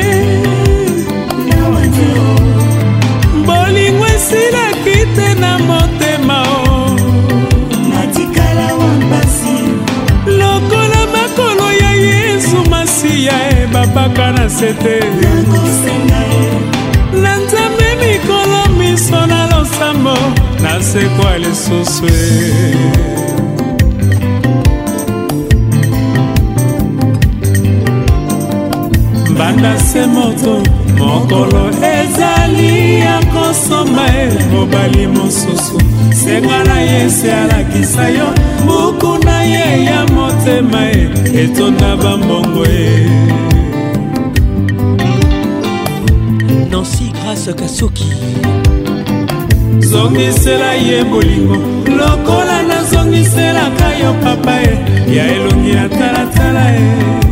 bolingo 3.49 4.07
esilaki 4.15 4.99
te 5.17 5.29
na 5.43 5.51
motema 5.69 6.39
o 6.57 6.81
lokola 10.41 11.01
makolo 11.17 11.67
ya 11.83 11.91
yesu 12.09 12.59
masiya 12.71 13.37
ebabaka 13.63 14.27
na 14.37 14.45
sete 14.49 14.95
sekwa 20.93 21.39
lisusu 21.39 22.03
banda 29.39 29.73
se 29.91 30.07
moto 30.07 30.63
mokolo 30.99 31.71
ezali 31.99 33.01
ya 33.07 33.17
kosomba 33.33 34.05
e 34.23 34.27
mobali 34.55 35.07
mosusu 35.07 35.79
senga 36.25 36.65
na 36.69 36.77
ye 36.89 37.03
se 37.17 37.29
alakisa 37.41 38.05
yo 38.19 38.27
buku 38.67 39.13
na 39.25 39.39
ye 39.53 39.63
ya 39.89 40.01
motema 40.15 40.83
e 40.95 41.03
etonda 41.43 41.91
bambongo 42.03 42.65
e 42.65 43.09
nansi 46.71 47.07
grâce 47.23 47.53
kasoki 47.59 48.05
zongisela 49.91 50.73
ye 50.89 50.99
bolingo 51.11 51.55
lokola 51.99 52.57
nazongiselaka 52.69 53.87
yo 54.01 54.11
papa 54.23 54.55
e 54.63 54.73
ya 55.17 55.25
elongi 55.35 55.71
ya 55.77 55.85
talatala 55.99 56.65
e 56.79 57.30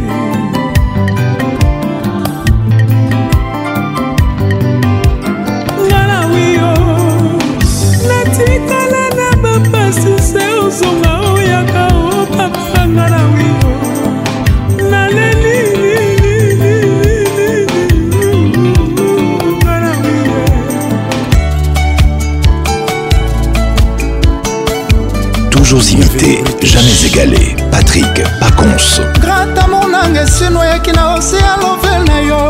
jamais 26.67 27.07
égalé 27.07 27.57
patrik 27.71 28.05
pacons 28.41 29.01
grata 29.21 29.67
monanga 29.69 30.23
esino 30.23 30.65
yaki 30.65 30.93
na 30.93 31.15
osia 31.15 31.57
lovel 31.61 32.05
na 32.07 32.21
yo 32.21 32.49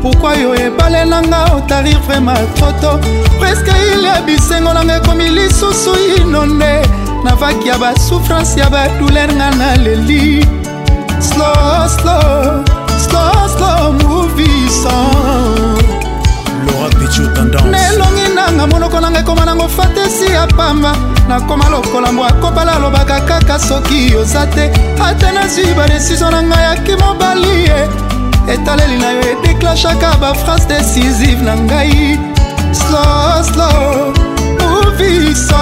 pourkua 0.00 0.36
yo 0.36 0.54
ebale 0.54 1.04
nanga 1.04 1.44
otarir 1.56 1.96
oh, 1.98 2.06
vraimen 2.06 2.34
toto 2.58 2.98
preske 3.40 3.72
ile 3.92 4.08
ya 4.08 4.20
bisengo 4.22 4.72
nanga 4.72 4.96
ekomi 4.96 5.28
lisusu 5.30 5.90
inonde 6.18 6.82
na 7.24 7.34
vaki 7.34 7.68
ya 7.68 7.78
basouffrance 7.78 8.56
ya 8.60 8.70
badouler 8.70 9.32
nga 9.34 9.50
na 9.50 9.76
leli 9.76 10.46
slow 11.20 11.88
slow 12.00 12.64
slow 12.98 13.48
slow 13.56 13.92
movisan 13.92 14.92
lora 16.66 16.88
pecho 16.98 17.26
tendance 17.34 17.68
nelongi 17.70 18.28
nanga 18.34 18.66
monoko 18.66 19.00
nanga 19.00 19.20
ekoma 19.20 19.44
nango 19.44 19.68
fatesi 19.68 20.32
ya 20.32 20.46
pamba 20.46 20.96
nakoma 21.38 21.68
lokola 21.68 22.12
mbwa 22.12 22.32
kopala 22.32 22.72
alobaka 22.76 23.20
kaka 23.30 23.56
soki 23.66 24.00
oza 24.20 24.42
te 24.54 24.64
ata 25.06 25.28
nazwi 25.32 25.66
badesizio 25.78 26.30
na 26.30 26.40
ngai 26.48 26.64
yaki 26.68 26.94
mobali 27.02 27.48
ye 27.66 27.80
etaleli 28.54 28.96
na 29.02 29.08
yo 29.16 29.22
edeklashaka 29.32 30.10
baphrase 30.20 30.66
décisive 30.70 31.42
na 31.46 31.54
ngai 31.56 32.20
sloslo 32.80 33.68
movisan 34.60 35.56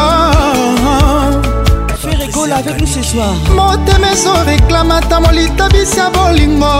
Ferregola 2.02 2.56
avec 2.62 2.80
nous 2.80 2.92
ce 2.94 3.02
soir 3.10 3.32
motema 3.58 4.08
ezoreklamata 4.16 5.20
molita 5.20 5.68
bisi 5.68 5.98
ya 5.98 6.10
bolingo 6.10 6.74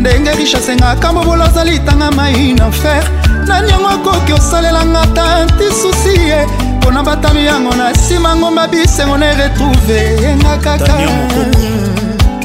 ndenge 0.00 0.30
richesse 0.40 0.76
ngaka 0.76 1.12
mobolo 1.12 1.44
azalitanga 1.44 2.10
mai 2.10 2.54
na 2.54 2.70
fer 2.70 3.04
nani 3.48 3.68
yango 3.72 3.88
akoki 3.94 4.32
osalelanga 4.32 5.02
ta 5.16 5.24
ntisusi 5.48 6.14
ye 6.30 6.46
mpona 6.82 7.02
batami 7.02 7.44
yango 7.46 7.74
na 7.76 7.90
nsima 7.90 8.36
ngomba 8.36 8.66
bisengo 8.66 9.16
na 9.18 9.26
eretrouve 9.32 9.98
yenga 10.22 10.54
kaka 10.64 10.94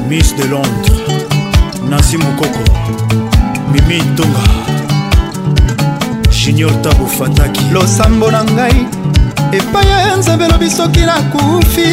miss 0.10 0.30
de 0.38 0.44
londres 0.52 0.98
nansi 1.90 2.18
mokoko 2.18 2.60
mimi 3.72 3.98
ntonga 4.10 4.44
junior 6.30 6.82
tabo 6.82 7.06
fataki 7.18 7.64
losambo 7.74 8.28
na 8.32 8.42
ngai 8.56 8.80
epai 9.58 9.86
ya 9.92 9.98
nzambe 10.20 10.44
elobi 10.46 10.70
soki 10.78 11.00
nakufi 11.10 11.88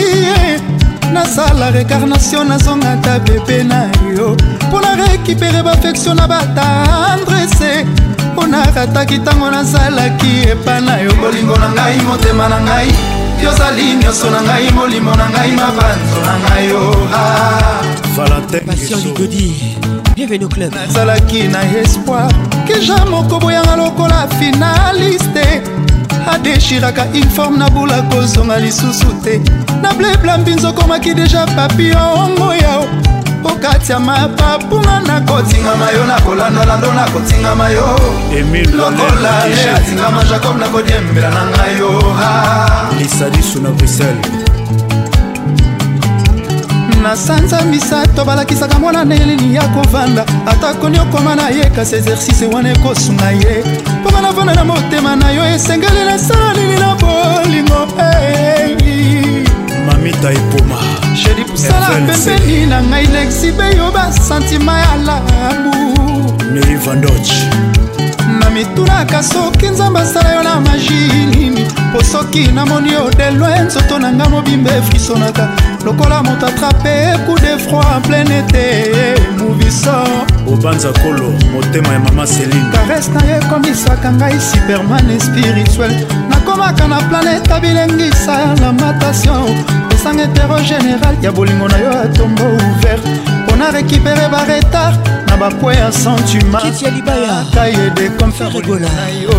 nasala 1.15 1.67
rekarnation 1.77 2.47
nazonga 2.53 2.93
ta 3.05 3.15
bebe 3.25 3.59
na 3.71 3.79
yo 4.17 4.27
mpona 4.69 4.91
rekipere 5.01 5.59
bafektio 5.67 6.13
na 6.19 6.25
batandre 6.33 7.34
nakataki 8.47 9.19
ntango 9.19 9.51
nazalaki 9.51 10.43
epa 10.51 10.81
na 10.81 10.97
yo 10.99 11.13
bolingo 11.15 11.57
na 11.57 11.69
ngai 11.71 11.99
motema 12.07 12.49
na 12.49 12.59
ngai 12.67 12.89
yozali 13.45 13.85
nyonso 14.03 14.31
na 14.31 14.41
ngai 14.47 14.67
molimo 14.75 15.13
na 15.21 15.27
ngai 15.33 15.51
mabanzo 15.59 16.19
na 16.27 16.35
ngai 16.39 16.73
ohanazalaki 20.17 21.43
na 21.53 21.61
espoir 21.81 22.33
keja 22.67 23.05
moko 23.11 23.39
boyanga 23.41 23.77
lokola 23.77 24.29
finaliste 24.39 25.47
adeshiraka 26.33 27.03
informe 27.13 27.59
na 27.59 27.71
bula 27.71 27.99
kozonga 28.11 28.57
lisusu 28.65 29.11
te 29.25 29.35
na 29.83 29.93
bleblambi 29.95 30.53
nzokomaki 30.55 31.15
deja 31.15 31.47
papio 31.47 32.03
ongo 32.25 32.55
yao 32.55 33.04
okatia 33.47 34.01
mapapunga 34.01 35.01
nakotingama 35.01 35.91
yo 35.91 36.05
nakolandalando 36.07 36.93
nakotingama 36.93 37.69
yo 37.69 37.99
lokola 38.77 39.45
ye 39.45 39.71
atingama 39.71 40.25
jacob 40.25 40.59
nakodiembela 40.59 41.31
na 41.31 41.45
ngai 41.47 41.79
yo 41.79 42.03
lisadisu 42.99 43.61
na 43.61 43.71
bruxelles 43.71 44.29
na 47.03 47.17
sanza 47.17 47.63
misato 47.63 48.25
balakisaka 48.25 48.79
mwana 48.79 49.05
na 49.05 49.15
elini 49.15 49.55
ya 49.55 49.63
kovanda 49.69 50.25
atakoni 50.47 50.99
okoma 50.99 51.35
na 51.35 51.49
ye 51.49 51.71
kasi 51.71 51.97
exercice 51.97 52.47
wana 52.47 52.73
ekosunga 52.73 53.31
ye 53.31 53.65
mpo 54.01 54.11
banavanda 54.11 54.55
na 54.55 54.65
motema 54.65 55.17
na 55.17 55.31
yo 55.31 55.47
esengeli 55.55 56.05
nasala 56.05 56.53
nini 56.55 56.77
na 56.81 56.95
bolingo 56.95 57.89
ei 58.01 59.54
mita 60.05 60.31
epoma 60.33 60.77
sala 61.57 61.87
pembeni 62.07 62.67
na 62.67 62.81
ngai 62.83 63.07
lexi 63.07 63.51
beyo 63.57 63.91
basantima 63.95 64.77
ya 64.79 64.95
labu 65.07 65.77
neli 66.53 66.77
vandoch 66.85 67.31
na 68.41 68.51
mitunaka 68.51 69.23
soki 69.23 69.69
nzambe 69.69 70.01
asala 70.01 70.35
yo 70.35 70.43
na 70.43 70.61
magi 70.61 71.01
nini 71.31 71.65
mpo 71.91 72.03
soki 72.05 72.43
namoni 72.55 72.93
yo 72.93 73.11
delwe 73.17 73.59
nzoto 73.61 73.99
na 73.99 74.13
ngai 74.13 74.29
mobimba 74.29 74.77
efrisonaka 74.77 75.49
lokola 75.85 76.23
moto 76.23 76.47
atrape 76.47 77.19
coup 77.27 77.41
de 77.41 77.57
froid 77.63 78.01
plein 78.07 78.31
ete 78.31 78.65
moviso 79.39 79.97
obanza 80.53 80.93
kolo 80.93 81.33
motema 81.53 81.93
ya 81.93 81.99
mama 82.01 82.27
seline 82.27 82.67
kares 82.73 83.09
na 83.09 83.23
ye 83.25 83.39
ekomisaka 83.41 84.13
ngai 84.13 84.41
superman 84.41 85.21
spirituel 85.21 85.93
nakomaka 86.29 86.89
na 86.89 86.97
planeta 87.09 87.61
bilengisa 87.61 88.33
ya 88.33 88.55
lamatation 88.63 89.65
esanga 90.05 90.25
etero 90.25 90.59
général 90.59 91.19
ya 91.23 91.31
bolingo 91.31 91.67
na 91.67 91.79
yo 91.79 91.91
atombo 92.03 92.43
ouvert 92.45 93.03
mpona 93.45 93.71
récupere 93.71 94.29
baretard 94.29 94.99
na 95.29 95.37
bapoi 95.39 95.77
ya 95.77 95.91
sentimentkaide 95.91 97.33
ah, 97.57 97.91
comferegonayo 98.19 99.33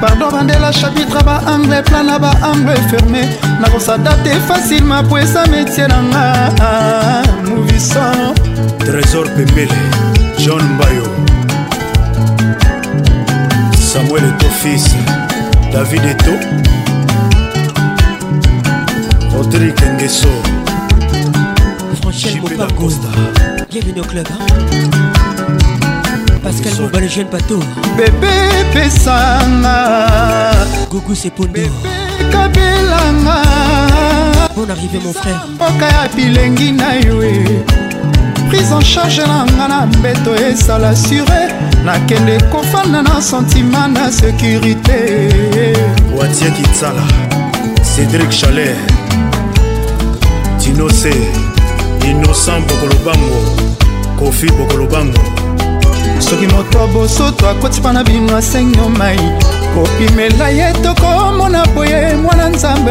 pardon 0.00 0.30
bandela 0.32 0.72
chapitre 0.72 1.22
baangle 1.22 1.80
plan 1.84 2.04
na 2.06 2.18
baangle 2.18 2.74
ferme 2.90 3.22
nakosadate 3.60 4.34
facilement 4.48 5.08
po 5.08 5.18
esa 5.18 5.46
métier 5.46 5.88
nanga 5.88 6.52
movisan 7.44 8.34
trésor 8.80 9.28
pembele 9.36 9.78
john 10.40 10.62
mbayo 10.74 11.06
samuel 13.78 14.24
etofis 14.24 14.84
david 15.72 16.04
eto 16.04 16.34
rodrik 19.46 19.80
ngeso 19.98 20.28
franchel 22.00 22.34
mopango 22.42 22.88
bienvenue 23.70 24.00
au 24.00 24.04
club 24.06 24.26
hein? 24.32 24.46
pascal 26.42 26.72
moba 26.80 26.98
le 27.00 27.08
jeune 27.08 27.28
bateau 27.30 27.60
bebe 27.96 28.34
pesanga 28.72 30.66
gugu 30.90 31.14
sepondo 31.14 31.60
kabelanga 32.32 33.40
bon 34.56 34.68
arrivé 34.68 34.98
mon 35.04 35.12
frère 35.12 35.46
mboka 35.54 35.86
ya 35.94 36.08
bilengi 36.16 36.72
na 36.72 36.94
yo 36.98 37.22
e. 37.22 37.62
prise 38.48 38.72
en 38.72 38.80
charge 38.80 39.20
nanga 39.20 39.68
na 39.68 39.86
mbeto 39.86 40.34
esala 40.36 40.96
sure 40.96 41.52
nakende 41.84 42.38
kofanda 42.50 43.02
na 43.02 43.20
sentima 43.22 43.86
na 43.88 44.10
sécurité 44.10 44.98
watie 46.18 46.50
kitsala 46.50 47.02
cédrik 47.94 48.30
chaler 48.32 48.74
inose 50.76 51.08
innocent 52.04 52.66
bokolobango 52.66 53.38
kofi 54.18 54.46
bokolobango 54.52 55.18
soki 56.18 56.46
moto 56.46 56.82
abosoto 56.84 57.48
akotipa 57.48 57.92
na 57.92 58.04
bino 58.04 58.36
asengo 58.36 58.88
mai 58.88 59.16
kopimela 59.74 60.50
ye 60.50 60.72
tokomona 60.82 61.66
boye 61.74 62.14
mwana 62.16 62.48
nzambe 62.48 62.90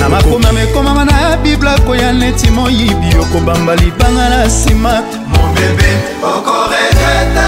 na 0.00 0.08
makomama 0.08 0.62
ekomama 0.62 1.04
na 1.04 1.36
bibla 1.42 1.78
koya 1.86 2.12
neti 2.12 2.50
moyibi 2.50 3.16
okobamba 3.20 3.74
libanga 3.76 4.28
na 4.28 4.44
nsima 4.46 5.02
mobebe 5.28 5.90
okoregrete 6.24 7.46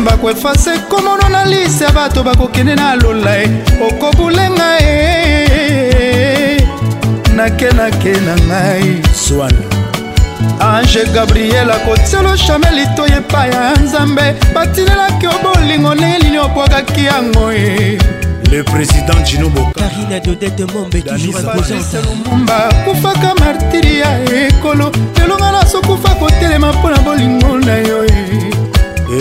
mbako 0.00 0.30
efase 0.30 0.74
ekomono 0.74 1.28
na 1.28 1.44
lise 1.44 1.84
ya 1.84 1.90
bato 1.92 2.22
bakokende 2.22 2.74
na 2.74 2.94
lola 2.94 3.36
e 3.42 3.48
okobulenga 3.88 4.78
e 4.80 5.43
nakenake 7.34 8.14
na 8.26 8.34
ngai 8.48 9.00
swan 9.12 9.54
ange 10.60 11.02
gabriel 11.14 11.70
akotialo 11.76 12.32
chamel 12.36 12.74
litoi 12.74 13.12
epai 13.18 13.50
ya 13.52 13.64
nzambe 13.82 14.26
batinelaki 14.54 15.24
yo 15.24 15.32
bolingo 15.42 15.94
nelini 15.94 16.38
obwakaki 16.38 17.04
yango 17.04 17.52
ye 17.52 17.98
le 18.50 18.62
président 18.62 19.22
jinobokarina 19.26 20.20
dodete 20.20 20.64
mombe 20.74 21.02
toujourselumumba 21.02 22.58
kufaka 22.84 23.34
martiri 23.40 23.98
ya 23.98 24.10
ekolo 24.34 24.92
elonga 25.22 25.52
nasokufa 25.52 26.14
kotelema 26.14 26.72
mpo 26.72 26.90
na 26.90 26.98
bolingo 26.98 27.58
na 27.58 27.74
yo 27.76 28.06
e. 28.06 28.14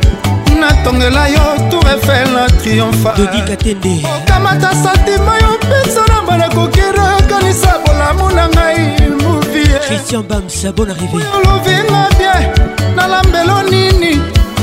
natongela 0.60 1.28
yo 1.28 1.56
tour 1.70 1.84
efel 1.96 2.28
na 2.32 2.50
triomfaokamata 2.50 4.74
santima 4.82 5.38
yo 5.42 5.50
mpesa 5.58 6.00
na 6.08 6.22
banakokira 6.26 7.04
kanisa 7.28 7.74
bolamu 7.86 8.30
na 8.30 8.48
ngai 8.48 8.78
moviolovinga 11.46 12.06
bie 12.18 12.34
nalambelo 12.96 13.62
nini 13.62 14.12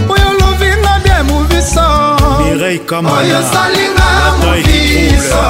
oyo 0.10 0.30
olovinga 0.30 0.94
bie 1.04 1.24
movisa 1.24 2.01
mireille 2.52 2.80
kamaaoyo 2.86 3.36
osalinga 3.40 4.08
mofiso 4.44 5.44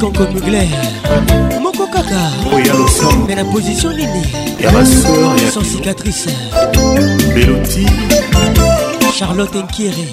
konko 0.00 0.26
mugler 0.34 0.68
moko 1.62 1.86
kaka 1.86 2.30
oya 2.54 2.74
losom 2.74 3.26
me 3.28 3.34
na 3.34 3.44
position 3.44 3.96
nini 3.96 4.22
ya 4.60 4.70
basor 4.70 5.38
sans 5.52 5.64
cicatrice 5.72 6.30
beloti 7.34 7.86
Charlotte 9.18 9.58
Nkiri 9.64 10.04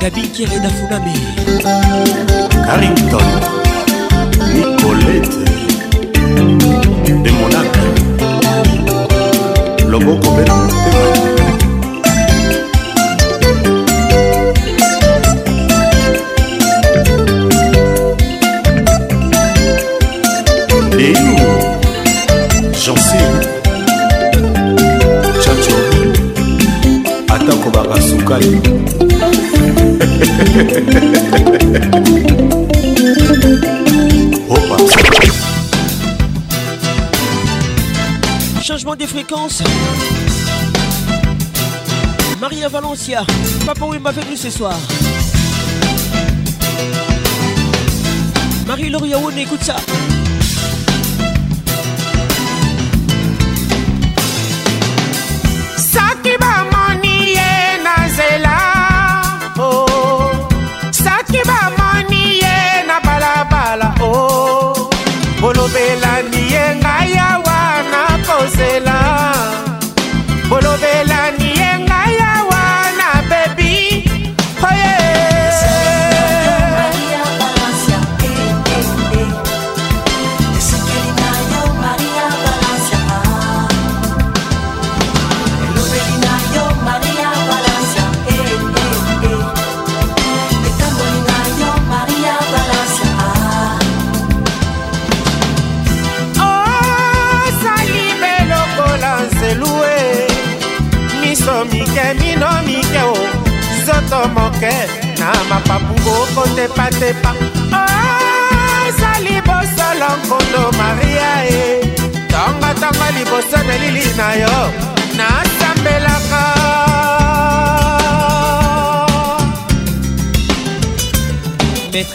Gabi 0.00 0.22
Nkiri 0.22 0.56
Nafunami 0.60 1.12
Carrington 2.64 3.28
Nicolette 4.54 5.38
de 7.24 7.30
Monaco 7.30 7.84
Loboko 9.90 10.30
Bernard 10.36 10.77
où 43.06 43.64
Papa 43.64 43.86
m'a 43.86 43.98
m'a 43.98 44.10
venu 44.12 44.36
ce 44.36 44.50
soir. 44.50 44.74
marie 48.66 48.90
laurie 48.90 49.14
Aoun, 49.14 49.38
écoute 49.38 49.62
ça. 49.62 49.76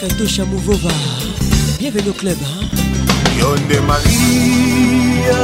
maître 0.02 0.16
Tosha 0.16 0.44
Mouvova 0.44 0.90
bienvenue 1.78 2.10
au 2.10 2.12
club 2.12 2.36
hein? 2.42 2.66
yo 3.38 3.54
nde 3.56 3.80
maria 3.80 5.38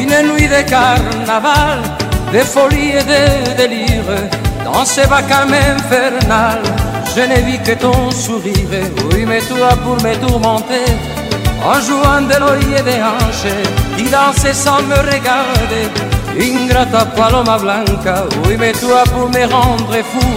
une 0.01 0.15
nuit 0.33 0.49
de 0.55 0.61
carnaval, 0.73 1.79
de 2.33 2.39
folie 2.55 2.91
et 3.01 3.05
de 3.15 3.55
délire, 3.55 4.03
dans 4.65 4.83
ce 4.83 4.99
vacarme 5.07 5.53
infernal, 5.75 6.61
je 7.15 7.21
ne 7.31 7.37
vis 7.49 7.59
que 7.67 7.71
ton 7.85 8.11
sourire, 8.11 8.83
oui 9.13 9.23
mais 9.25 9.39
toi 9.51 9.69
pour 9.83 9.95
me 10.05 10.13
tourmenter, 10.25 10.83
en 11.71 11.79
jouant 11.87 12.23
de 12.31 12.37
l'œil 12.41 12.79
et 12.79 12.83
des 12.89 13.01
hanches, 13.07 13.59
Qui 13.95 14.09
dansait 14.09 14.53
sans 14.65 14.81
me 14.91 14.95
regarder, 15.11 15.87
ingrata 16.47 17.05
paloma 17.15 17.57
blanca, 17.59 18.25
oui 18.45 18.57
mais 18.59 18.73
toi 18.73 19.03
pour 19.17 19.29
me 19.29 19.43
rendre 19.53 19.95
fou, 20.11 20.31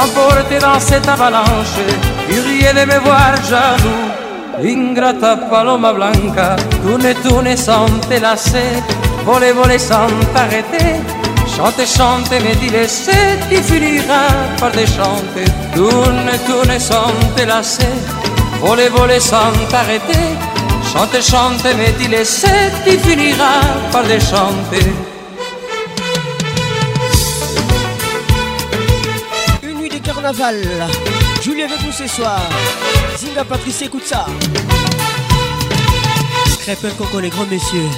emporté 0.00 0.58
dans 0.58 0.78
cette 0.80 1.08
avalanche, 1.08 1.80
il 2.28 2.74
de 2.78 2.84
me 2.90 2.98
voir 3.00 3.32
jaloux. 3.50 4.06
Ingrata 4.64 5.36
paloma 5.50 5.92
blanca, 5.92 6.56
tourne, 6.82 7.12
tourne 7.26 7.56
sans 7.56 7.86
te 8.08 8.14
lasser, 8.20 8.72
vole, 9.26 9.50
vole 9.56 9.78
sans 9.78 10.08
t'arrêter. 10.34 10.94
Chante, 11.56 11.84
chante, 11.98 12.30
mais 12.42 12.54
dis 12.60 12.70
laisser, 12.70 13.36
tu 13.50 13.56
finiras 13.62 14.32
par 14.60 14.70
déchanter. 14.72 15.44
Tourne, 15.74 16.30
tourne 16.48 16.78
sans 16.78 17.12
te 17.36 17.42
lasser, 17.42 17.88
vole, 18.60 18.88
vole 18.96 19.20
sans 19.20 19.52
t'arrêter. 19.70 20.26
Chante, 20.92 21.18
chante, 21.22 21.64
mais 21.78 21.92
dis 21.98 22.08
laisser, 22.08 22.64
tu 22.84 22.96
finiras 22.98 23.62
par 23.92 24.04
chanter 24.32 24.92
Laval. 30.38 30.54
Julie 31.42 31.66
ce 31.94 32.06
soir. 32.06 32.40
Zinga 33.18 33.44
Patricia 33.44 33.84
écoute 33.86 34.06
ça. 34.06 34.24
Crêpe 36.60 36.84
un 36.86 36.90
coco, 36.96 37.20
les 37.20 37.28
grands 37.28 37.44
messieurs. 37.50 37.90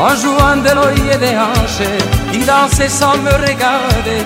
en 0.00 0.08
jouant 0.16 0.56
de 0.56 0.70
l'œil 0.74 1.14
et 1.14 1.18
des 1.18 1.36
hanches, 1.36 1.88
il 2.32 2.46
dansait 2.46 2.88
sans 2.88 3.16
me 3.18 3.30
regarder, 3.32 4.24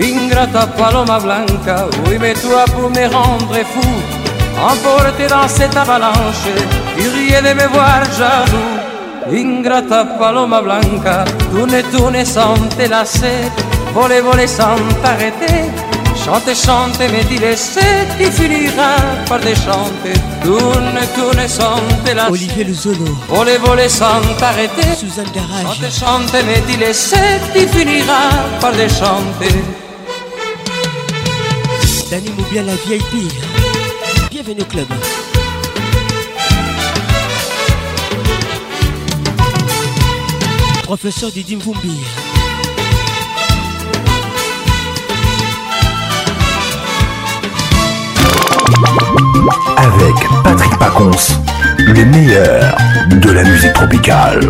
ingrata 0.00 0.66
paloma 0.68 1.18
blanca, 1.18 1.86
oui 2.08 2.18
mais 2.20 2.34
toi 2.34 2.64
pour 2.66 2.88
me 2.90 3.06
rendre 3.12 3.56
fou, 3.72 3.90
emporté 4.62 5.26
dans 5.28 5.48
cette 5.48 5.76
avalanche, 5.76 6.44
il 6.98 7.08
riait 7.08 7.42
de 7.42 7.52
me 7.54 7.66
voir 7.68 8.00
jaloux 8.16 8.75
ingrata 9.34 10.16
paloma 10.18 10.60
blanca, 10.60 11.24
tourne, 11.50 11.82
tourne 11.90 12.24
sans 12.24 12.54
te 12.76 12.88
lasser, 12.88 13.50
voler, 13.92 14.20
voler 14.20 14.46
sans 14.46 14.76
t'arrêter, 15.02 15.64
chante, 16.24 16.54
chante, 16.54 16.98
mais 17.00 17.24
dis 17.28 17.38
laisser, 17.38 18.04
tu 18.18 18.24
finira 18.30 18.94
par 19.28 19.40
déchanter, 19.40 20.12
tourne, 20.44 20.98
tourne 21.16 21.48
sans 21.48 21.80
te 22.04 22.12
lasser, 22.14 22.30
Olivier 22.30 22.66
Zolo, 22.72 23.16
voler, 23.28 23.58
voler 23.58 23.88
sans 23.88 24.20
t'arrêter, 24.38 24.94
Suzanne 24.96 25.30
Garage, 25.34 25.64
chante, 25.76 25.92
chante, 25.92 26.36
mais 26.46 26.62
dis 26.66 26.76
laisser, 26.76 27.40
tu 27.54 27.66
finira 27.66 28.30
par 28.60 28.72
déchanter. 28.72 29.54
Danny 32.10 32.30
bien 32.52 32.62
la 32.62 32.74
vieille 32.86 33.02
pire, 33.10 34.28
bienvenue 34.30 34.60
au 34.60 34.64
club. 34.66 34.86
professeur 40.96 41.30
Didim 41.30 41.58
Vumbi. 41.58 41.94
Avec 49.76 50.14
Patrick 50.42 50.78
Pacons, 50.78 51.38
Les 51.92 52.04
meilleurs 52.06 52.78
de 53.10 53.30
la 53.30 53.44
musique 53.44 53.74
tropicale. 53.74 54.40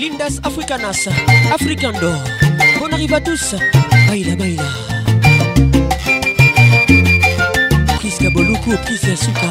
Lindas 0.00 0.38
Africanas, 0.44 1.08
Africando. 1.54 2.14
On 2.82 2.90
arrive 2.94 3.12
à 3.12 3.20
tous. 3.20 3.56
Baila, 4.08 4.36
baila. 4.36 4.62
Prisca 8.00 8.30
Boluku, 8.30 8.74
Prisca 8.78 9.14
super. 9.16 9.50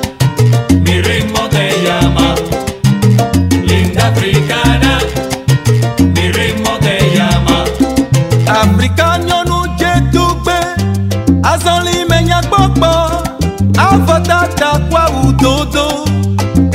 fatata 13.99 14.79
kwa 14.89 15.09
udodo 15.09 15.85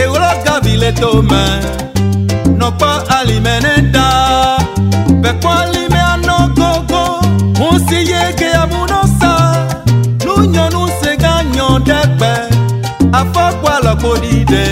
ewologa 0.03 0.37
gavile 0.45 0.93
tome 0.93 1.45
nɔkpɔ 2.59 2.89
alimeneta, 3.17 3.81
ne 3.83 3.91
da 3.93 4.09
bɛkpɔ 5.23 5.51
alime 5.63 6.01
anɔ 6.13 6.37
gogo 6.57 7.05
musi 7.59 7.99
yege 8.13 8.49
amuno 8.63 9.01
sa 9.19 9.33
nunyɔnu 10.25 10.83
se 11.01 11.13
ga 11.23 11.35
nyɔ 11.55 11.69
ɖe 11.87 11.99
gbɛ 12.19 12.33
afɔkpa 13.21 13.73
lɔkpo 13.85 14.11
ɖiɖe 14.23 14.67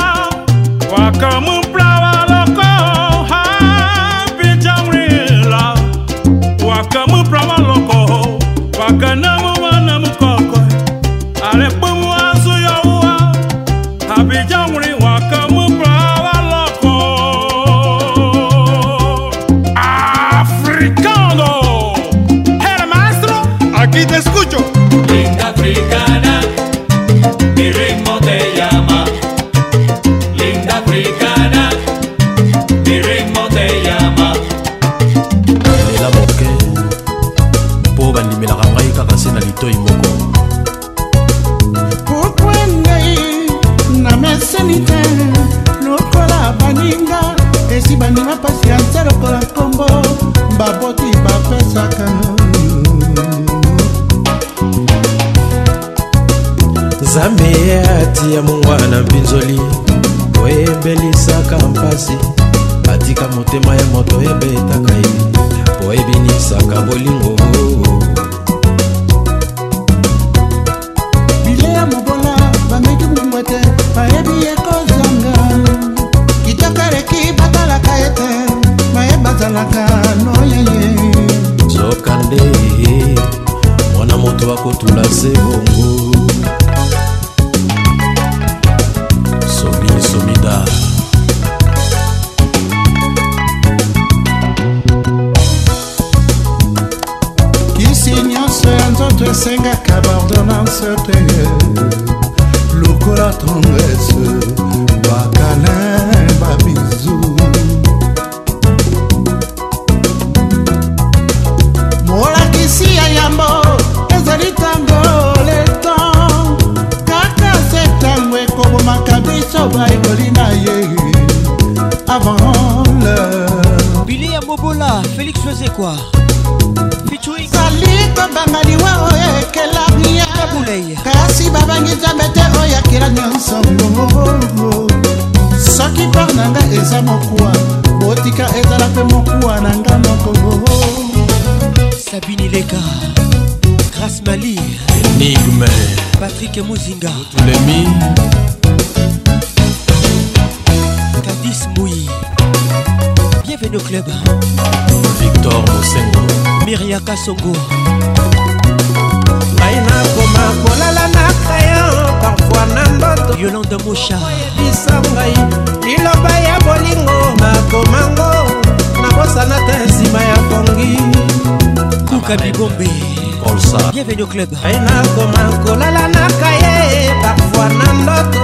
club 174.31 174.51
nakoma 174.53 175.59
kolala 175.65 176.07
na 176.09 176.25
kaye 176.41 177.11
parfois 177.23 177.73
na 177.79 177.89
ndoto 177.99 178.43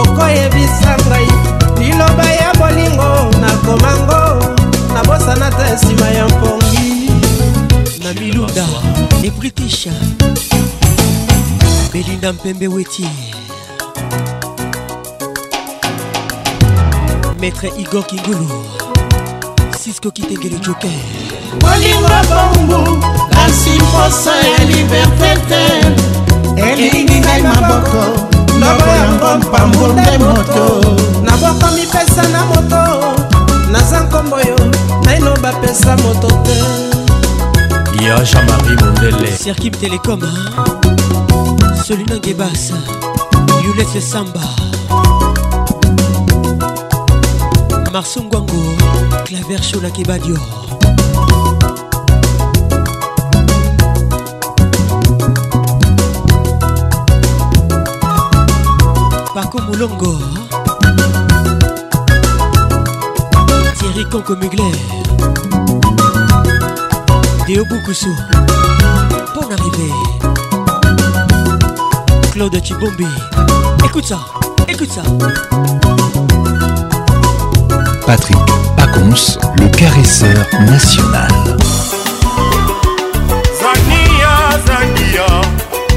okoyebisa 0.00 0.96
ngai 1.00 1.28
liloba 1.78 2.26
ya 2.40 2.52
bolingo 2.58 3.10
nakomango 3.42 4.20
nabosana 4.94 5.48
te 5.56 5.66
nsima 5.74 6.06
ya 6.10 6.28
mpongi 6.28 7.10
na 8.04 8.12
milunda 8.20 8.64
e 9.26 9.30
british 9.38 9.88
belinda 11.92 12.32
mpembe 12.32 12.68
weti 12.68 13.08
maître 17.40 17.68
igor 17.82 18.04
kingulu 18.06 18.83
francisco 19.84 20.10
kitengele 20.10 20.58
joker 20.62 20.90
bolingo 21.60 22.20
bongu 22.30 23.06
kasi 23.36 23.76
mposa 23.82 24.32
ya 24.36 24.64
liberté 24.64 25.36
te 25.48 25.60
elingi 26.72 27.20
ngai 27.20 27.42
maboko 27.42 28.02
ndobo 28.56 28.86
yango 28.86 29.30
mpambo 29.38 29.88
nde 29.88 30.18
moto 30.18 30.64
naboko 31.24 31.66
mipesa 31.76 32.22
na 32.32 32.44
moto 32.46 32.80
naza 33.72 34.00
nkombo 34.00 34.36
yo 34.40 34.56
naino 35.04 35.34
bapesa 35.44 35.96
moto 36.02 36.28
te 36.32 36.56
ya 38.04 38.16
jean-marie 38.24 38.76
mondele 38.80 39.36
cirkim 39.36 39.74
telecom 39.76 40.20
solina 41.86 42.16
ngebasa 42.16 42.76
yulese 43.64 44.00
samba 44.00 44.40
marso 47.92 48.20
ngwango 48.24 48.64
Claver 49.24 49.60
Chola 49.62 49.90
Kebadio. 49.90 50.34
Paco 59.34 59.60
Moulongo. 59.62 60.18
Thierry 63.78 64.04
Conco 64.10 64.36
Mugler. 64.36 64.74
Déo 67.46 67.64
Boukoussou. 67.64 68.14
Bonne 69.34 69.52
arrivée. 69.58 69.92
Claude 72.32 72.62
Chibombi. 72.62 73.06
Écoute 73.86 74.04
ça, 74.04 74.18
écoute 74.68 74.90
ça. 74.90 75.02
Patrick 78.06 78.36
Ponce, 78.94 79.36
le 79.58 79.66
caresseur 79.76 80.46
national. 80.70 81.28
Zania, 83.58 84.34
Zania, 84.66 85.26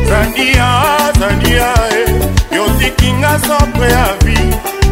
Zania, 0.10 0.70
Zania, 1.20 1.74
eh. 2.00 2.56
yotikinga 2.56 3.40
sopre 3.46 3.88
ya 3.92 4.08
vi 4.26 4.38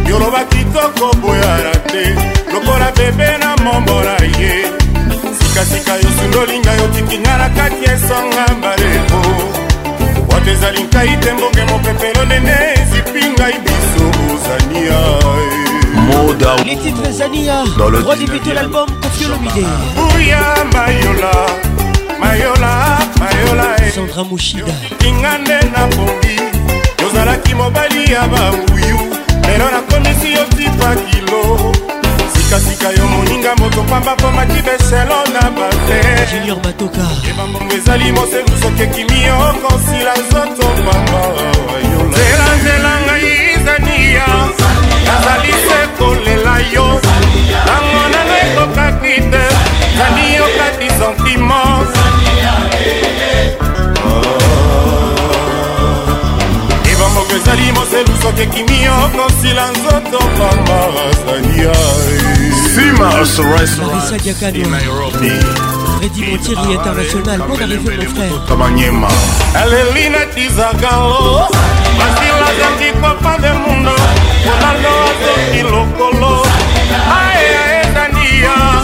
yoloba 0.09 0.43
kitoko 0.51 1.15
boyara 1.17 1.71
te 1.87 2.05
lokola 2.53 2.91
bebe 2.95 3.27
na 3.39 3.55
mombola 3.63 4.17
ye 4.39 4.53
sikasika 5.39 5.95
yosundolinga 6.03 6.71
yotikinga 6.73 7.37
na 7.37 7.49
kati 7.49 7.83
esonga 7.83 8.45
mbaleko 8.57 9.19
wato 10.33 10.49
ezali 10.51 10.83
nkai 10.83 11.17
te 11.17 11.33
mbonge 11.33 11.63
mopepelo 11.71 12.25
nene 12.25 12.53
ezipi 12.75 13.25
ngai 13.31 13.55
biso 13.65 14.05
ozania 14.31 14.99
eh. 15.19 15.74
moda 16.05 16.55
les 16.65 16.77
titres 16.77 17.11
Zania 17.11 17.63
dans 17.77 17.89
le 17.89 17.99
roi 17.99 18.15
débuté 18.15 18.53
l'album 18.53 18.87
Kofio 19.01 19.29
Lomide 19.29 19.51
Bouya 19.95 20.39
Mayola 20.73 21.31
Mayola 22.19 22.99
Mayola 23.19 23.75
eh. 23.85 23.89
Sandra 23.91 24.23
Mushida 24.23 24.71
Kinga 24.99 25.37
nde 25.39 25.57
napongi 25.75 26.37
yozalaki 27.01 27.53
mobali 27.55 28.11
ya 28.11 28.21
banguyu 28.27 28.99
lelo 29.47 29.67
nakomisi 29.73 30.33
yo 30.37 30.43
tipa 30.57 30.89
kilo 31.07 31.71
sikasika 32.33 32.91
yo 32.97 33.05
moninga 33.07 33.55
moto 33.59 33.81
pamba 33.89 34.15
mpo 34.15 34.31
maki 34.31 34.61
beselo 34.67 35.15
na 35.35 35.41
bavejunior 35.55 36.57
batoka 36.63 37.05
ebambongo 37.29 37.73
ezali 37.73 38.11
mosentu 38.11 38.53
soki 38.61 38.83
ekimi 38.83 39.23
yo 39.23 39.37
kosila 39.63 40.13
nzoto 40.21 40.67
pamba 40.87 41.21
nzela 42.09 42.47
nzela 42.61 42.91
ngai 43.03 43.31
zania 43.65 44.25
nazalise 45.05 45.84
nayokaki 50.35 50.87
sentiment 50.99 51.95
ebamoko 56.91 57.35
ezali 57.35 57.71
moselu 57.71 58.13
soki 58.21 58.41
ekimi 58.41 58.81
yo 58.83 58.95
kosila 59.15 59.71
nzoto 59.71 60.19
bamarasania 60.37 61.75
marissa 62.99 64.17
diakano 64.17 65.05
Freddy 65.99 66.21
Montieri 66.25 66.73
international 66.73 67.37
bon 67.47 67.55
arrivé 67.59 67.97
mon 67.97 69.07
frère 69.07 69.59
alelina 69.63 70.21
tizagalo 70.35 71.47
basila 71.99 72.47
azangi 72.51 72.89
papa 73.01 73.37
de 73.41 73.53
mundo 73.53 73.91
ronaldo 74.47 74.91
azoki 75.07 75.61
lokolo 75.63 76.45
aea 77.19 77.61
ezania 77.81 78.74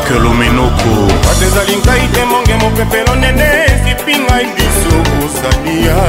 jacques 0.00 0.10
lomenoko 0.22 1.08
bato 1.22 1.44
ezali 1.44 1.76
ngai 1.84 2.06
te 2.12 2.22
monge 2.30 2.54
mopepelo 2.62 3.14
nene 3.20 3.48
esipi 3.72 4.14
ngai 4.24 4.46
biso 4.56 4.96
kozali 5.10 5.74
ya 5.86 6.00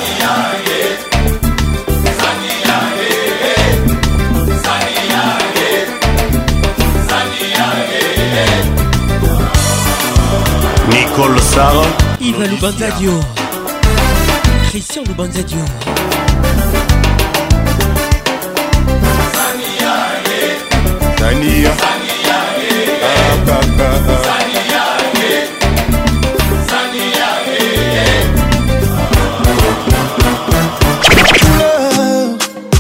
colossal. 11.21 11.83
Yves 12.19 12.49
Lubanzadio. 12.51 13.13
Christian 14.71 15.03
Lubanzadio. 15.07 15.59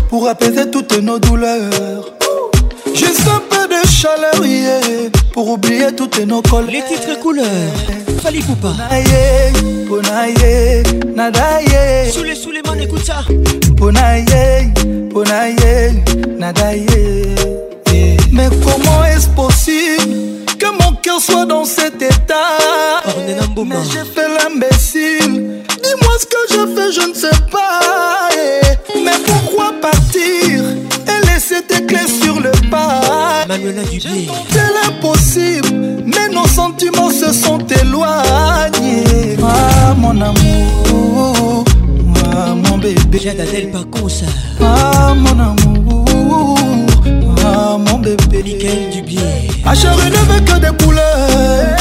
Pour 0.08 0.28
apaiser 0.28 0.70
toutes 0.70 0.96
nos 1.00 1.18
douleurs, 1.18 2.12
J'ai 2.94 3.06
un 3.06 3.42
peu 3.48 3.68
de 3.68 3.86
chaleur, 3.86 4.40
pour 5.32 5.48
oublier 5.48 5.94
toutes 5.96 6.20
nos 6.26 6.42
colères. 6.42 6.66
Les 6.70 6.82
titres 6.94 7.18
couleurs. 7.20 7.98
Fali 8.22 8.42
Poupa 8.42 8.68
Ponaye, 8.72 9.50
Ponaye, 9.88 10.82
Nadaye 11.14 12.12
Soule 12.12 12.36
Souleman, 12.36 12.78
écoute 12.78 13.04
ça 13.04 13.24
Ponaye, 13.78 14.24
Ponaye, 15.10 15.56
Nadaye 16.38 16.84
Mais 18.30 18.48
comment 18.62 19.04
est-ce 19.06 19.28
possible 19.28 20.18
que 20.58 20.66
mon 20.66 20.92
cœur 20.96 21.18
soit 21.18 21.46
dans 21.46 21.64
cet 21.64 22.02
état 22.02 22.58
Mais 23.26 23.76
j'ai 23.90 24.04
fait 24.12 24.28
l'imbécile 24.28 25.62
Dis-moi 25.82 26.12
ce 26.20 26.26
que 26.26 26.50
je 26.50 26.74
fais, 26.76 26.92
je 27.00 27.08
ne 27.08 27.14
sais 27.14 27.40
pas 27.50 28.28
Mais 29.02 29.18
pourquoi 29.26 29.72
partir 29.80 30.44
et 30.44 31.26
laisser 31.32 31.62
tes 31.66 31.86
clés 31.86 32.06
sur 32.20 32.38
le 32.38 32.50
pas 32.70 33.00
sentiments 36.70 37.10
se 37.10 37.32
sont 37.32 37.58
éloignés. 37.82 39.36
Ah, 39.42 39.94
mon 39.96 40.10
amour, 40.20 41.64
ah, 42.32 42.54
mon 42.54 42.78
bébé. 42.78 43.18
Jadadel 43.22 43.70
Paconsa. 43.70 44.26
Ah, 44.62 45.14
mon 45.16 45.36
amour, 45.50 46.56
ah, 47.44 47.76
mon 47.78 47.98
bébé. 47.98 48.18
Michael 48.42 48.90
Dubier. 48.92 49.50
Achère 49.64 49.96
ne 49.96 50.32
veut 50.32 50.40
que 50.40 50.58
des 50.58 50.84
couleurs. 50.84 51.76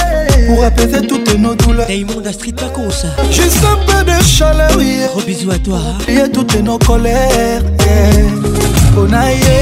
Pour 0.48 0.64
apaiser 0.64 1.02
toutes 1.06 1.38
nos 1.38 1.54
douleurs. 1.56 1.88
Raymond 1.88 2.24
Astrid 2.26 2.56
Paconsa. 2.56 3.08
Juste 3.32 3.64
un 3.72 3.78
peu 3.86 4.04
de 4.12 4.24
chaleur, 4.24 4.72
oui. 4.78 4.98
Gros 5.14 5.22
bisous 5.22 5.52
à 5.52 5.60
toi. 5.60 5.80
Et 6.08 6.30
toutes 6.32 6.56
nos 6.64 6.80
colères. 6.80 7.62
Yeah. 7.80 8.56
mpona 9.00 9.24
ye 9.30 9.58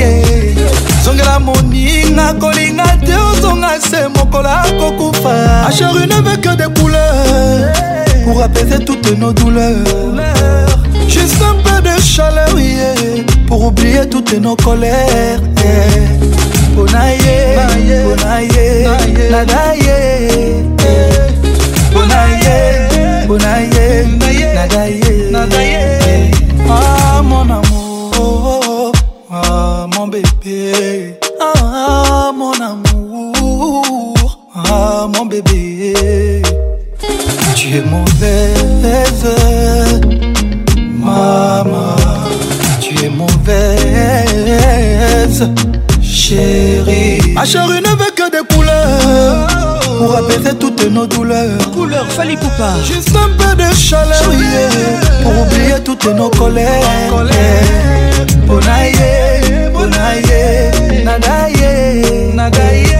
zongela 1.05 1.35
moninga 1.47 2.27
kolinga 2.41 2.87
te 3.05 3.15
ozonga 3.27 3.71
se 3.89 3.99
mokola 4.15 4.55
kokufa 4.79 5.35
asheri 5.67 6.07
ne 6.11 6.17
veut 6.25 6.41
que 6.45 6.53
des 6.61 6.69
couleurs 6.79 7.69
pour 8.25 8.41
apaiser 8.41 8.79
toutes 8.89 9.11
nos 9.19 9.31
douleurs 9.31 10.33
juste 11.07 11.43
un 11.51 11.55
peu 11.65 11.77
de 11.87 11.95
chaleur 12.01 12.57
yeah, 12.57 12.95
pour 13.47 13.63
oublier 13.63 14.07
toutes 14.09 14.33
nos 14.45 14.55
colères 14.55 15.39
yeah. 15.61 16.17
bonaye 16.75 17.37
bonaye 17.89 19.29
nadaye 19.31 20.41
bonaye 21.93 22.87
mpo 23.29 23.37
na 23.37 23.57
ye 23.57 24.05
nada 24.53 24.85
ye 24.85 25.31
ah 26.75 27.21
mon 27.29 27.49
amour 27.59 28.91
ah 29.29 29.85
mon 29.95 30.07
bébé 30.07 30.73
ah 31.39 32.31
mon 32.39 32.57
amour 32.69 34.39
ah 34.55 35.07
mon 35.15 35.25
bébé 35.27 35.93
tu 37.55 37.67
es 37.77 37.83
mauvaise 37.93 39.27
maman 40.99 41.97
tu 42.81 42.93
es 43.05 43.09
mauvaise 43.09 45.51
chérie 46.01 47.21
ma 47.35 47.45
chérie 47.45 47.81
ne 47.89 47.93
veut 48.01 48.08
pour 49.99 50.15
apaiser 50.15 50.55
toutes 50.57 50.85
nos 50.89 51.05
douleurs. 51.05 51.59
Couleur 51.73 52.05
Fali 52.09 52.37
Poupa. 52.37 52.71
Juste 52.85 53.13
un 53.17 53.29
peu 53.37 53.53
de 53.61 53.69
chaleur, 53.75 54.23
yeah, 54.31 55.23
pour 55.23 55.33
oublier 55.41 55.79
toutes 55.83 56.05
nos 56.15 56.29
colères. 56.29 57.11
Bonaye, 58.47 58.93
bonaye, 59.75 61.03
nadaye, 61.03 62.33
nadaye. 62.33 62.98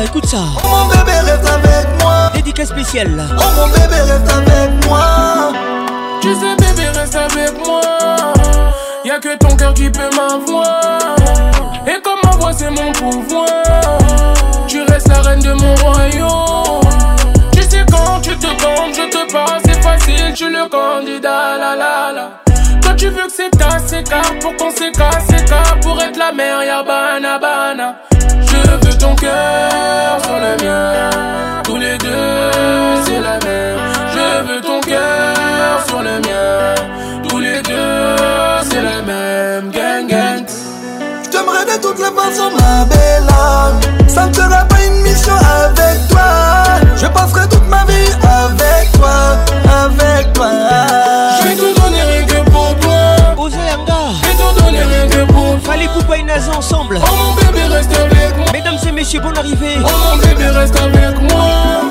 écoute 0.00 0.26
ça. 0.26 0.40
Oh 0.56 0.66
mon 0.68 0.88
bébé 0.88 1.12
reste 1.24 1.46
avec 1.48 2.00
moi. 2.02 2.30
Dédicace 2.34 2.68
spéciale. 2.70 3.24
Oh 3.38 3.42
mon 3.56 3.66
bébé 3.68 4.00
reste 4.00 4.32
avec 4.32 4.86
moi. 4.86 5.52
Tu 6.22 6.32
sais 6.34 6.56
bébé 6.56 6.88
reste 6.98 7.14
avec 7.14 7.66
moi. 7.66 7.80
Y'a 9.04 9.18
que 9.18 9.36
ton 9.36 9.54
cœur 9.56 9.74
qui 9.74 9.90
peut 9.90 10.08
m'avoir. 10.16 11.16
Et 11.86 12.00
comme 12.00 12.18
ma 12.24 12.30
voix 12.38 12.52
c'est 12.54 12.70
mon 12.70 12.90
pouvoir. 12.92 13.98
Tu 14.66 14.82
restes 14.84 15.08
la 15.08 15.20
reine 15.20 15.40
de 15.40 15.52
mon 15.52 15.74
royaume. 15.76 16.80
Tu 17.52 17.62
sais 17.62 17.84
quand 17.90 18.20
tu 18.22 18.34
te 18.38 18.46
comptes, 18.46 18.94
je 18.94 19.10
te 19.10 19.32
passe, 19.32 19.62
c'est 19.66 19.82
facile, 19.82 20.32
tu 20.34 20.48
le 20.48 20.68
candidat. 20.70 21.58
La 21.58 21.76
la 21.76 22.12
la. 22.14 22.28
Quand 22.82 22.94
tu 22.96 23.08
veux 23.08 23.26
que 23.26 23.32
c'est 23.34 23.50
ta, 23.50 23.78
c'est 23.84 24.04
pour 24.40 24.56
qu'on 24.56 24.70
s'écarte, 24.70 25.20
c'est 25.28 25.44
pour 25.84 26.00
être 26.02 26.16
la 26.16 26.32
mère, 26.32 26.62
y'a 26.64 26.82
bana 26.82 27.98
je 28.52 28.86
veux 28.88 28.98
ton 28.98 29.14
cœur 29.14 30.18
sur 30.24 30.34
le 30.38 30.56
mien. 30.64 31.08
Tous 31.64 31.76
les 31.76 31.96
deux, 31.98 32.42
c'est 33.04 33.20
la 33.20 33.38
même. 33.44 33.80
Je 34.14 34.42
veux 34.52 34.60
ton 34.60 34.80
cœur 34.80 35.80
sur 35.86 36.02
le 36.02 36.18
mien. 36.20 36.74
Tous 37.28 37.38
les 37.38 37.62
deux, 37.62 38.16
c'est 38.70 38.82
la 38.82 39.00
même. 39.02 39.70
Gang, 39.70 40.06
gang. 40.06 40.44
J'aimerais 41.32 41.64
de 41.64 41.82
toutes 41.82 41.98
les 41.98 42.04
en 42.40 42.50
ma 42.50 42.84
belle 42.84 43.26
âme. 43.40 43.80
Ça 44.06 44.26
ne 44.26 44.32
sera 44.34 44.64
pas 44.66 44.82
une 44.86 45.00
mission 45.02 45.34
avec 45.34 46.06
toi. 46.08 46.20
Je 46.96 47.06
passerai 47.06 47.48
toute 47.48 47.66
ma 47.68 47.84
vie 47.86 48.12
avec 48.42 48.92
toi. 48.92 49.36
Avec 49.84 50.32
toi. 50.34 50.50
Je 51.40 51.48
vais 51.48 51.54
te 51.54 51.80
donner 51.80 52.02
rien 52.02 52.26
que 52.26 52.50
pour 52.50 52.74
toi. 52.80 53.04
Osez, 53.38 53.56
Je 54.22 54.28
vais 54.28 54.34
te 54.36 54.62
donner 54.62 54.82
rien 54.82 55.08
que 55.08 55.32
pour 55.32 55.58
toi. 55.60 55.72
Fallait 55.72 55.86
couper 55.86 56.18
une 56.18 56.30
ensemble. 56.56 56.98
Oh, 57.00 57.08
monsieur, 59.02 59.18
bonne 59.20 59.36
arrivée. 59.36 59.74
Oh 59.80 59.88
mon 60.14 60.16
bébé, 60.16 60.46
reste 60.54 60.78
avec 60.80 61.20
moi. 61.32 61.82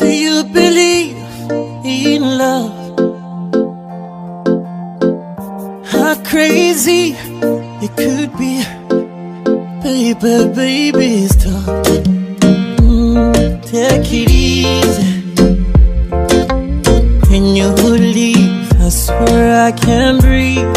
Do 0.00 0.06
you 0.06 0.42
believe 0.52 1.14
in 1.84 2.38
love? 2.38 2.72
How 5.92 6.16
crazy 6.24 7.14
it 7.80 7.94
could 7.96 8.36
be. 8.36 8.64
Baby, 9.82 10.48
baby, 10.54 11.28
stop. 11.28 11.86
Mm, 12.82 13.60
take 13.62 14.12
it 14.12 14.30
easy. 14.30 15.14
and 17.32 17.56
you 17.56 17.68
leave? 17.68 18.72
I 18.80 18.88
swear 18.88 19.66
I 19.66 19.70
can't 19.72 20.20
breathe. 20.20 20.76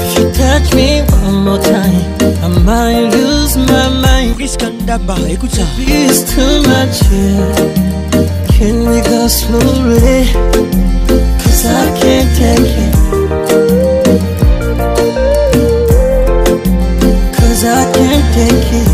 If 0.00 0.16
you 0.18 0.26
touch 0.30 0.72
me 0.74 1.02
one 1.26 1.42
more 1.44 1.58
time, 1.58 2.18
I 2.44 2.48
might 2.70 3.08
lose 3.18 3.56
my 3.56 3.88
mind. 4.06 4.36
It's 4.40 4.56
too 6.32 6.62
much 6.72 6.96
here. 7.10 7.54
Can 8.56 8.76
we 8.90 8.98
go 9.00 9.26
slowly? 9.26 10.20
Cause 11.42 11.62
I 11.66 11.68
can't 12.00 12.30
take 12.38 12.78
it. 12.84 12.94
Cause 17.36 17.62
I 17.64 17.66
can't 17.96 18.24
take 18.38 18.70
it. 18.80 18.90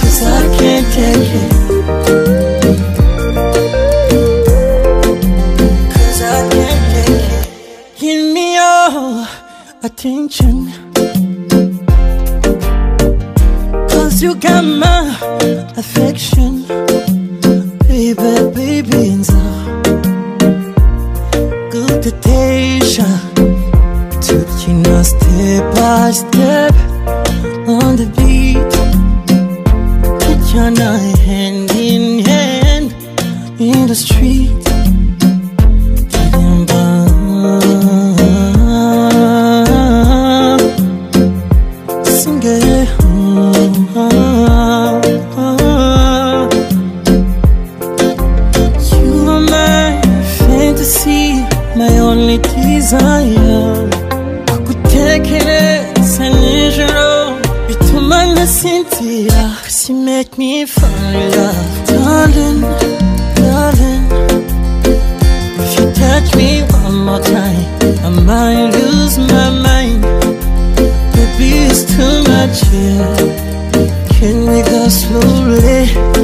Cause 0.00 0.20
I 0.38 0.58
can't 0.58 0.86
take 0.98 1.32
it. 1.34 1.39
attention. 10.00 10.64
Cause 13.90 14.22
you 14.22 14.34
got 14.34 14.64
my 14.64 15.02
affection, 15.76 16.62
baby, 17.86 18.50
baby, 18.58 19.08
and 19.14 19.26
so 19.26 19.42
good 21.70 22.00
temptation. 22.02 23.12
Took 24.26 24.48
you 24.66 24.74
know 24.86 25.02
step 25.02 25.74
by 25.74 26.12
step. 26.12 26.29
Can 73.02 74.46
we 74.50 74.60
go 74.62 74.88
slowly? 74.88 76.19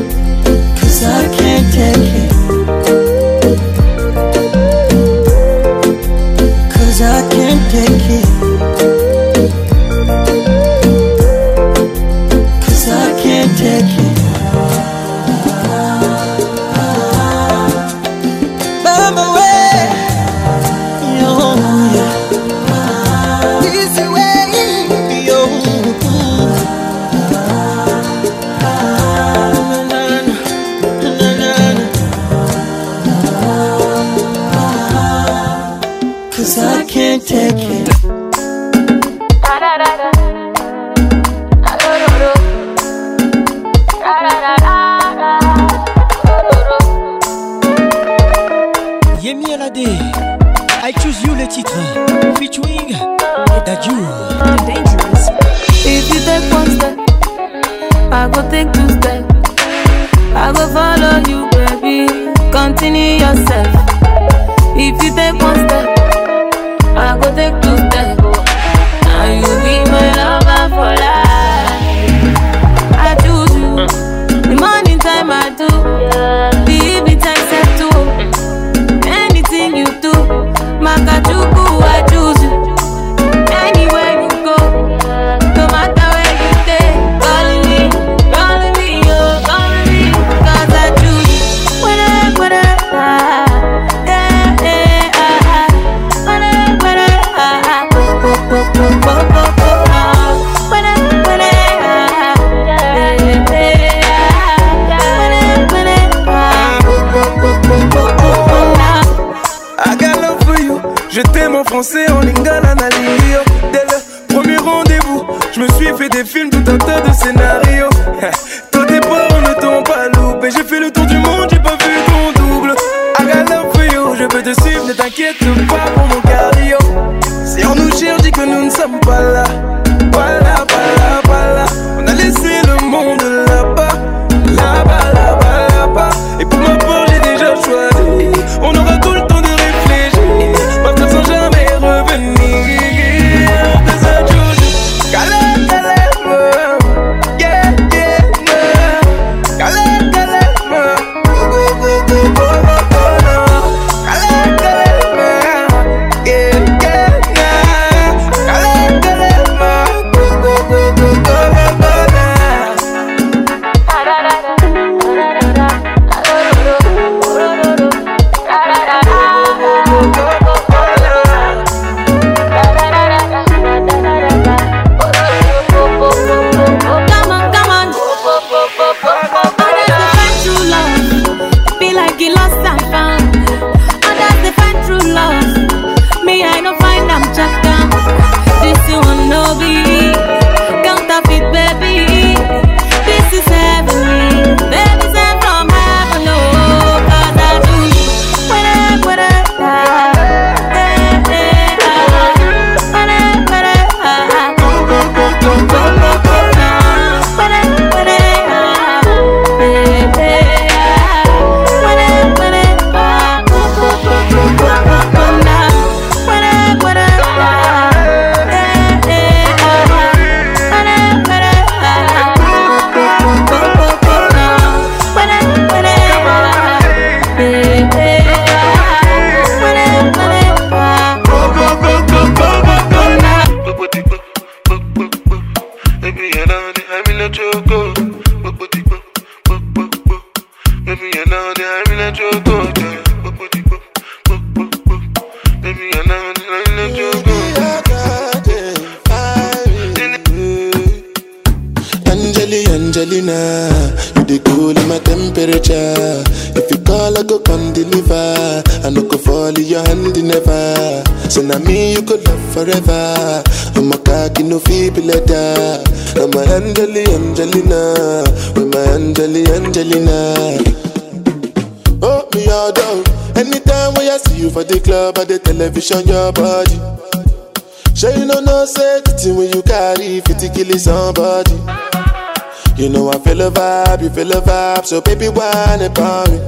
feel 284.17 284.33
a 284.33 284.41
vibe, 284.41 284.87
so 284.87 284.99
baby, 285.03 285.29
why 285.29 285.77
not 285.79 286.31
me? 286.31 286.39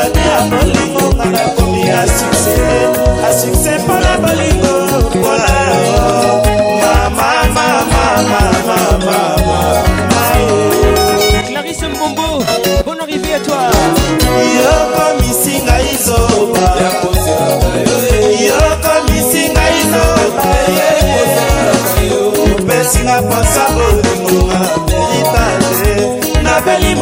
malade 0.00 0.18
ya 0.20 0.40
bolingo 0.50 1.24
nakomi 1.30 1.80
ya 1.88 2.06
sukse 2.06 2.66
asukse 3.28 3.70
mpona 3.78 4.18
bolingo 4.18 4.74
mpola 5.10 5.50
clarise 11.48 11.88
mbongo 11.88 12.44
bonne 12.86 13.00
arrivée 13.02 13.34
à 13.34 13.40
toi 13.40 13.68
yokomisi 14.62 15.62
ngai 15.64 15.96
zoba 16.04 16.66
yokomisi 18.44 19.38
eh, 19.44 19.50
ngai 19.52 19.80
zoba 19.92 20.50
opesinga 22.54 23.22
mposa 23.22 23.64
boy 23.74 23.94
oh. 23.94 23.99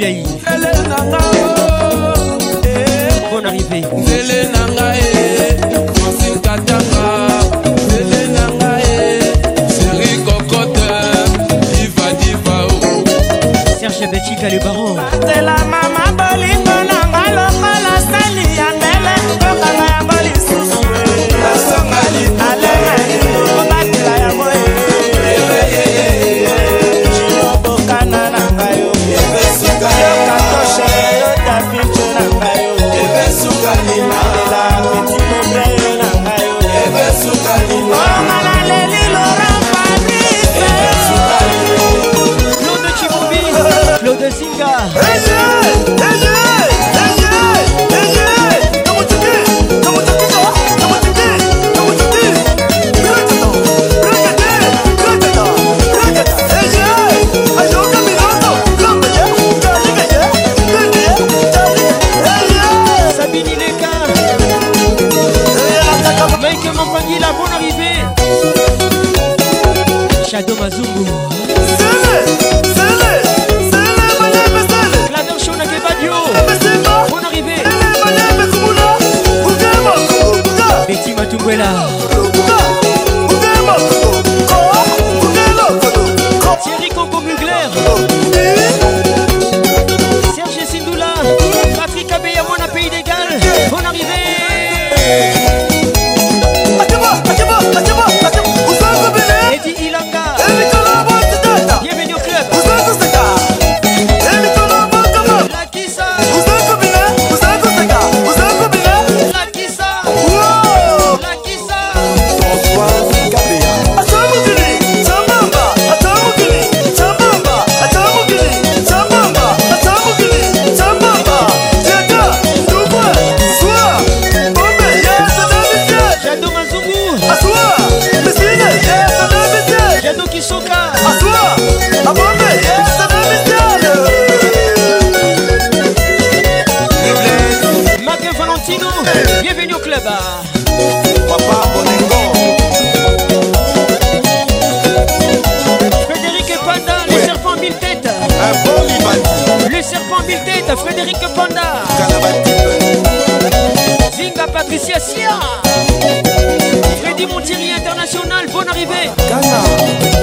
biai 0.00 0.18
elel 0.54 0.80
na 0.90 0.96
nga 1.10 1.20
bon 3.30 3.44
arrivé 3.48 3.80
nzele 3.98 4.40
na 4.54 4.62
nga 4.74 4.86
e 5.02 5.08
francine 5.96 6.38
katanga 6.46 7.04
nzele 7.76 8.20
na 8.36 8.44
nga 8.56 8.70
e 8.94 8.96
seri 9.76 10.10
kokote 10.26 10.90
diva 11.70 12.08
diva 12.20 12.56
o 12.74 12.76
serge 13.78 14.06
betika 14.12 14.48
le 14.52 14.58
baron 14.64 14.96
atelama 15.12 15.89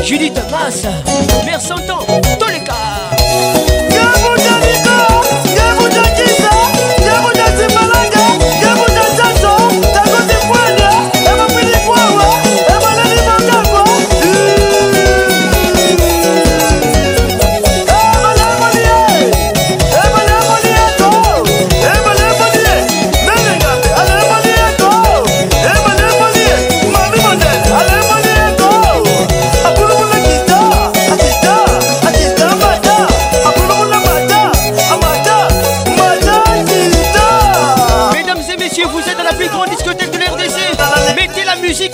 Judith 0.03 0.39
Mass, 0.51 0.83
Mère 1.45 1.59
Santan, 1.59 1.99
Toleka. 2.39 3.16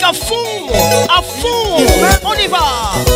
a 0.04 0.14
fundo, 0.14 0.74
a 1.10 1.22
fundo. 1.22 1.94
On 2.28 2.40
y 2.40 2.48
va. 2.48 3.13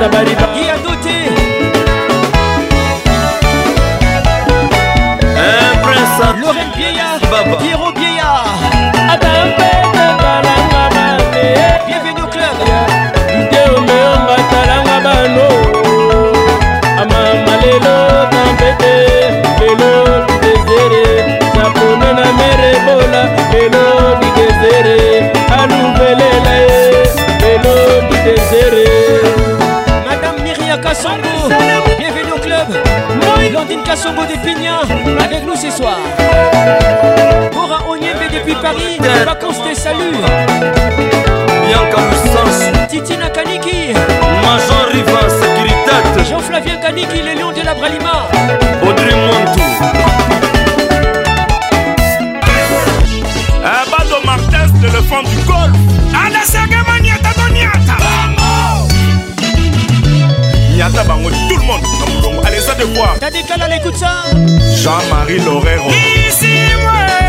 the 0.00 0.08
body 0.08 0.39
Flavien 46.62 46.76
Kaniki, 46.78 47.22
les 47.22 47.34
lions 47.36 47.52
de 47.52 47.62
la 47.64 47.72
Bralima. 47.74 48.28
Audrey 48.86 49.14
Montou. 49.14 49.62
Abado 53.64 54.16
Martins 54.26 54.72
de 54.82 54.86
le 54.88 55.02
fond 55.08 55.22
du 55.22 55.36
golf. 55.46 55.70
Alasagamaniata 56.26 57.30
Doniata. 57.38 57.96
Niata 60.74 61.04
Bango, 61.04 61.30
tout 61.48 61.56
le 61.56 61.64
monde. 61.66 62.44
Allez, 62.46 62.60
ça 62.60 62.74
de 62.74 62.84
quoi 62.96 63.14
T'as 63.20 63.30
des 63.30 63.38
à 63.38 63.76
écoute 63.76 63.96
ça. 63.96 64.24
Jean-Marie 64.82 65.38
Lorero. 65.38 65.88
Ici, 66.28 66.44
ouais. 66.46 67.19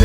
Il 0.00 0.04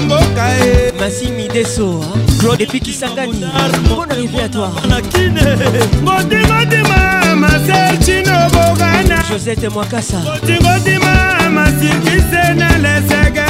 mboka 0.00 0.48
ye 0.48 0.92
masimi 1.00 1.48
deso 1.48 2.00
claude 2.40 2.64
epi 2.64 2.80
kisangani 2.80 3.44
mpona 3.84 4.14
rivi 4.14 4.40
atoiranakine 4.40 5.44
ngodimadima 6.04 6.98
maser 7.42 8.00
cino 8.04 8.36
bogana 8.54 9.24
josete 9.30 9.68
mwakasa 9.68 10.20
otingodima 10.34 11.38
masikise 11.50 12.54
na 12.54 12.78
lesege 12.78 13.40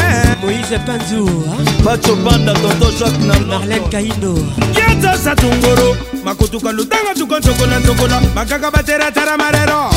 moïse 0.42 0.78
panzu 0.86 1.44
bacho 1.84 2.16
panda 2.16 2.52
tonto 2.54 2.90
jacques 2.98 3.24
na 3.26 3.38
marlene 3.40 3.88
kaindo 3.88 4.34
kiata 4.74 5.18
satungoro 5.18 5.96
makotuka 6.24 6.72
lutango 6.72 7.14
tukoncokola 7.14 7.78
ndokola 7.78 8.20
makaka 8.34 8.70
bateratara 8.70 9.36
marero 9.36 9.90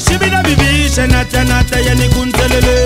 shibida 0.00 0.42
bibi 0.42 0.88
shenatanata 0.94 1.80
yanikuntelele 1.80 2.76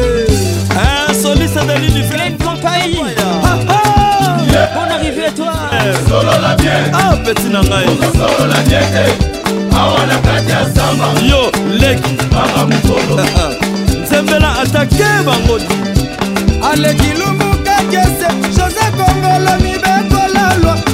insoliste 1.08 1.60
eh, 1.60 1.66
delili 1.66 2.02
pleine 2.08 2.36
compagnie 2.44 3.14
ah, 3.46 3.58
ah. 3.76 4.68
bon 4.74 4.88
arrivé 4.94 5.30
toi 5.36 5.54
eh, 5.78 5.94
solola 6.08 6.56
bien 6.56 6.80
ah 6.92 7.16
petit 7.24 7.48
na 7.54 7.60
ngai 7.62 7.86
solola 8.18 8.60
bien 8.68 8.88
eh. 9.00 9.78
awa 9.78 10.06
na 10.06 10.16
kati 10.26 10.50
ya 10.50 10.62
samba 10.74 11.06
yo 11.30 11.42
leki 11.80 12.10
mama 12.32 12.62
mokolo 12.70 13.22
ah, 13.22 13.50
nzembela 14.02 14.50
atake 14.62 15.08
bango 15.26 15.56
aleki 16.70 17.10
lumu 17.18 17.48
kakese 17.64 18.28
jose 18.58 18.84
kongolo 18.98 19.52
mibekolalwa 19.62 20.93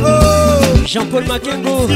oh. 0.03 0.83
Jean-Paul 0.85 1.21
Makengo 1.23 1.87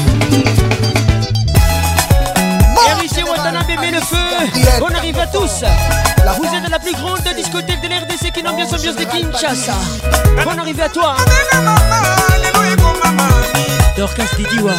RIC 3.00 3.30
Watanabe 3.30 3.78
met 3.78 3.92
le 3.94 4.00
feu 4.02 4.28
On 4.86 4.96
arrive 4.96 5.20
à 5.20 5.28
tous 5.28 5.64
Vous 6.38 6.50
êtes 6.56 6.70
la 6.72 6.80
plus 6.80 6.94
grande 6.94 7.22
discothèque 7.36 7.82
de 7.82 7.88
l'RDC 7.90 8.32
qui 8.34 8.42
n'ambiance 8.44 8.70
oh, 8.74 8.78
ambiance 8.78 8.96
de 8.96 9.04
Kinshasa 9.04 9.76
Bonne 10.44 10.60
arrivée 10.60 10.84
à 10.84 10.90
toi 10.90 11.16
ah, 11.54 11.56
Dorcas 13.98 14.30
Didiwa 14.38 14.72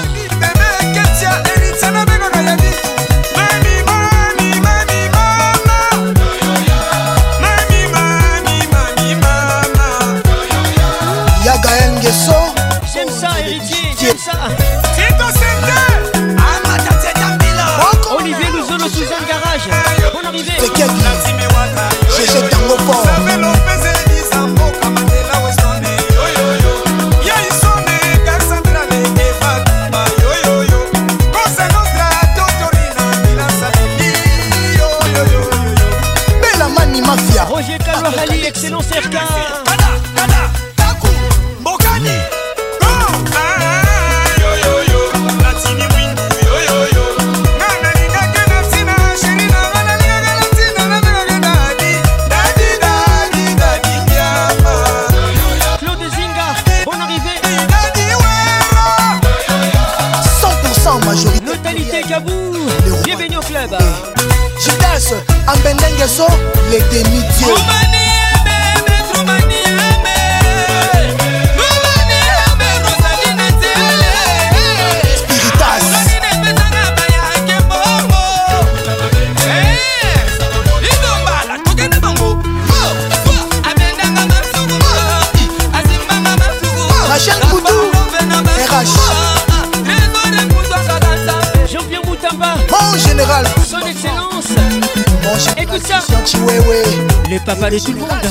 Allez 97.77 97.83
tout 97.87 97.93
le 98.07 98.24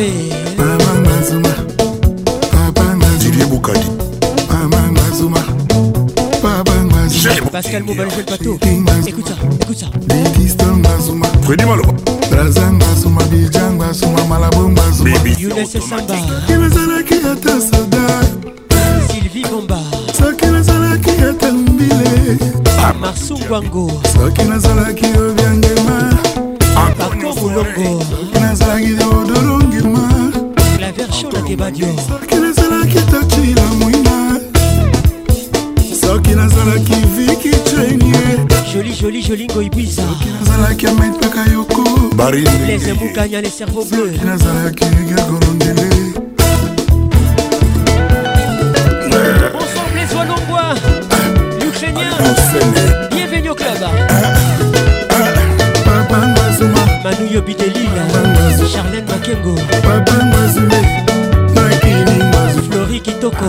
mabe 0.00 0.12
mama 0.84 1.00
ngazuma 1.00 1.50
papa 2.52 2.96
ngazuma 2.96 3.46
bukadi 3.46 3.86
mama 4.50 4.92
ngazuma 4.92 5.40
papa 6.42 6.74
ngazuma 6.84 7.50
Pascal 7.50 7.82
Mobile 7.82 8.08
joue 8.10 8.16
le 8.18 8.24
plateau 8.24 8.58
écoute 9.06 9.26
ça 9.28 9.34
écoute 9.60 9.78
ça 9.78 9.86
Bigiston 10.06 10.76
ngazuma 10.76 11.26
Freddy 11.42 11.64
Maloba 11.66 11.92
Braza 12.30 12.70
ngazuma 12.72 13.22
Bidjan 13.24 13.74
ngazuma 13.76 14.24
Malabo 14.24 14.68
ngazuma 14.70 15.10
Younes 15.38 15.68
Samba 15.72 16.14
Kimezalaki 16.46 17.14
ata 17.32 17.60
soda 17.60 18.04
sylvie 19.10 19.44
bomba 19.50 19.80
soki 20.14 20.46
nazalaki 20.46 21.10
ata 21.28 21.52
mbile 21.52 22.38
ah, 22.82 22.94
marsungwango 22.98 23.90
soki 24.14 24.42
nazalaki 24.44 25.04
obyangema 25.20 26.10
akor 26.76 27.14
molongo 27.16 28.29
radio 31.80 31.96
soki 32.08 32.34
nazalaki 32.36 32.94
totila 33.10 33.64
mwina 33.80 34.36
soki 36.00 36.30
nazalaki 36.30 36.94
viki 37.16 37.50
trenie 37.50 38.22
joli 38.74 38.94
joli 39.02 39.22
joli 39.28 39.46
ngoibisa 39.48 40.02
nazalaki 40.46 40.86
ametaka 40.86 41.50
yoko 41.52 41.84
barlese 42.14 42.92
mukanya 42.92 43.40
le 43.40 43.50
cerveau 43.50 43.84
bleu 43.84 44.10
nazalaki 44.24 44.84
gagolondele 45.14 45.90
Lombois, 50.28 50.74
l'Ukrainien, 51.60 52.10
ah, 52.18 53.14
bienvenue 53.14 53.48
au 53.50 53.54
club. 53.54 53.78
Manu 57.02 57.34
Yobitelila, 57.34 58.04
Charlène 58.70 59.06
Makengo. 59.06 59.54
kitoko 63.20 63.44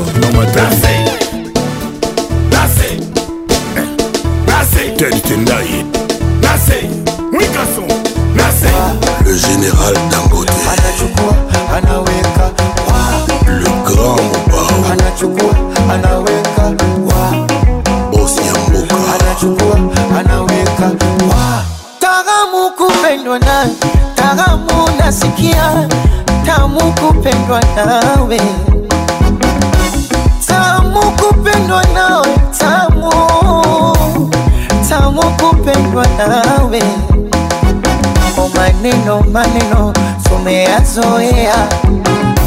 maneno 39.31 39.93
tumeyazoea, 40.23 41.67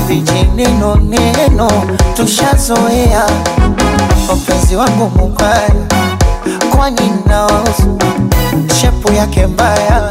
vijineno 0.06 0.94
neno 0.96 1.68
tushazoea. 2.16 3.24
Mpenzi 4.36 4.76
wangu 4.76 5.12
mubaya, 5.18 5.70
kwani 6.76 7.12
nawahusu? 7.26 7.98
Shepu 8.80 9.12
yake 9.12 9.46
mbaya, 9.46 10.10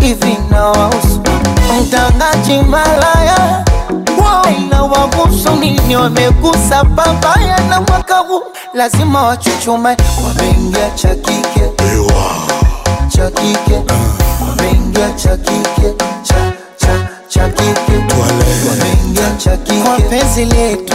hivi 0.00 0.36
nawahusu? 0.50 1.20
Mtangaji 1.82 2.58
malaya 2.68 3.64
wawagusu 4.82 5.56
nini? 5.60 5.96
Wamegusa 5.96 6.84
babaya 6.84 7.60
na 7.70 7.80
mwaka 7.80 8.14
huu 8.18 8.42
lazima 8.74 9.22
wachuchumae, 9.22 9.96
wameingia 10.26 10.90
cha 10.96 11.14
kike 11.14 11.77
cha 13.18 13.30
kike, 13.30 13.82
wameingia 14.48 15.08
cha 15.16 15.36
kike, 15.36 15.94
cha 16.22 16.52
cha 16.76 17.08
cha 17.28 17.48
kike, 17.48 17.94
wameingia 18.20 19.34
cha 19.38 19.56
kike 19.56 19.80
kwa 19.80 19.96
penzi 20.00 20.44
letu 20.44 20.94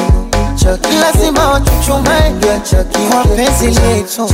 lazima 1.01 1.47
wachuchumae 1.47 2.33
kwa 3.11 3.23
penzi 3.23 3.65
letu 3.81 4.29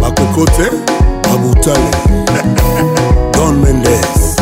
Bakokote 0.00 0.62
ah, 1.24 1.28
mabutale 1.28 1.90
Don 3.32 3.54
Mendes 3.62 4.36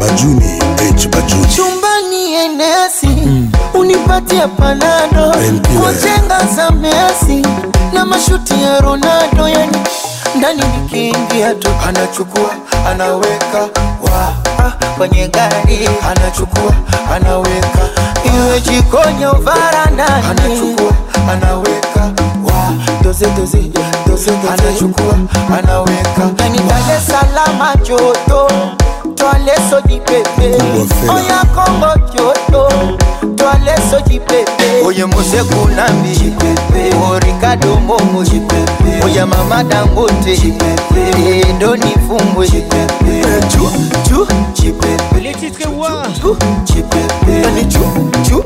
Bajuni 0.00 0.52
H 0.98 1.08
Bajuni 1.08 1.46
chumbani 1.56 2.34
enesi 2.34 3.06
mm. 3.06 3.52
unipatia 3.74 4.48
panado 4.48 5.34
kwa 5.82 5.92
jenga 5.94 6.46
za 6.56 6.70
measi 6.70 7.42
na 7.92 8.04
mashuti 8.04 8.52
ya 8.62 8.80
Ronaldo, 8.80 9.48
yani 9.48 9.78
ndani 10.36 10.62
nikiingia 10.82 11.54
tu 11.54 11.68
anachukua 11.88 12.50
anaweka 12.90 13.60
wa 14.02 14.28
ah, 14.66 14.86
kwenye 14.98 15.28
gari 15.28 15.88
anachukua 16.10 16.72
anaweka, 17.14 17.88
iwe 18.36 18.60
jikoni 18.60 19.24
au 19.24 19.40
varandani 19.42 20.26
anachukua 20.30 20.92
anaweka 21.32 22.00
wa 22.44 22.72
doze 23.02 23.26
doze 23.30 23.58
doze 23.66 23.70
doze 24.06 24.30
anachukua 24.54 25.14
anaweka, 25.58 26.30
yani 26.38 26.58
dale 26.58 27.00
salama 27.06 27.74
joto 27.76 28.04
joto 28.28 28.50
twaleso 29.14 29.80
jipepe 29.88 30.48
oya 31.12 31.44
Kongo 31.54 32.12
joto 32.14 32.68
twale 33.46 33.76
soki 33.90 34.20
pepe 34.20 34.66
oye 34.84 35.06
moseku 35.06 35.68
nambi 35.68 36.32
o 37.08 37.18
ricardo 37.18 37.76
mbongo 37.80 38.24
oye 39.04 39.24
mama 39.24 39.62
dangote 39.64 40.34
edoni 41.48 41.90
eh, 41.90 41.96
fumbwe 42.08 42.46
eh, 42.46 42.62
Les 45.22 45.34
titres 45.34 45.68
Wa 45.78 46.02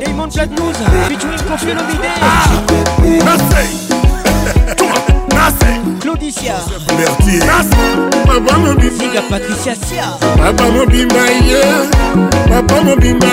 Diamond 0.05 0.31
Platnumz 0.33 0.75
Featuring 1.07 1.41
Kofi 1.47 1.69
Olomide 1.71 2.09
Claudicia 6.01 6.53
papa 8.27 8.57
mobimaiga 8.59 9.23
patricia 9.27 9.75
sia 9.75 10.05
papa 10.37 10.69
mobimba 10.69 11.27
ye 11.29 11.61
papa 12.47 12.81
mobimba 12.83 13.27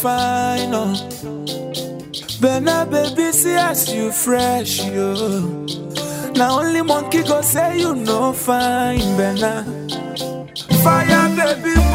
Fine, 0.03 0.75
oh. 0.75 0.95
But 2.41 2.61
baby, 2.91 3.33
see 3.33 3.57
you 3.97 4.13
fresh, 4.13 4.85
yo. 4.85 5.66
Now 6.39 6.59
only 6.61 6.83
monkey 6.83 7.23
go 7.23 7.41
say 7.41 7.79
you 7.79 7.95
no 7.95 8.31
know, 8.31 8.33
fine, 8.35 9.01
Bella. 9.17 9.65
Fire, 10.85 11.29
baby. 11.35 11.86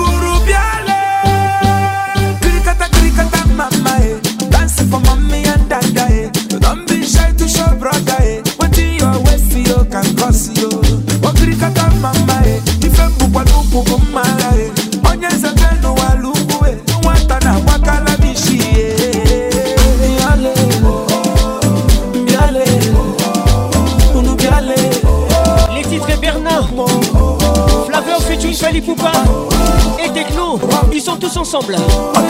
ensemble. 31.53 32.20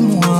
moi 0.00 0.33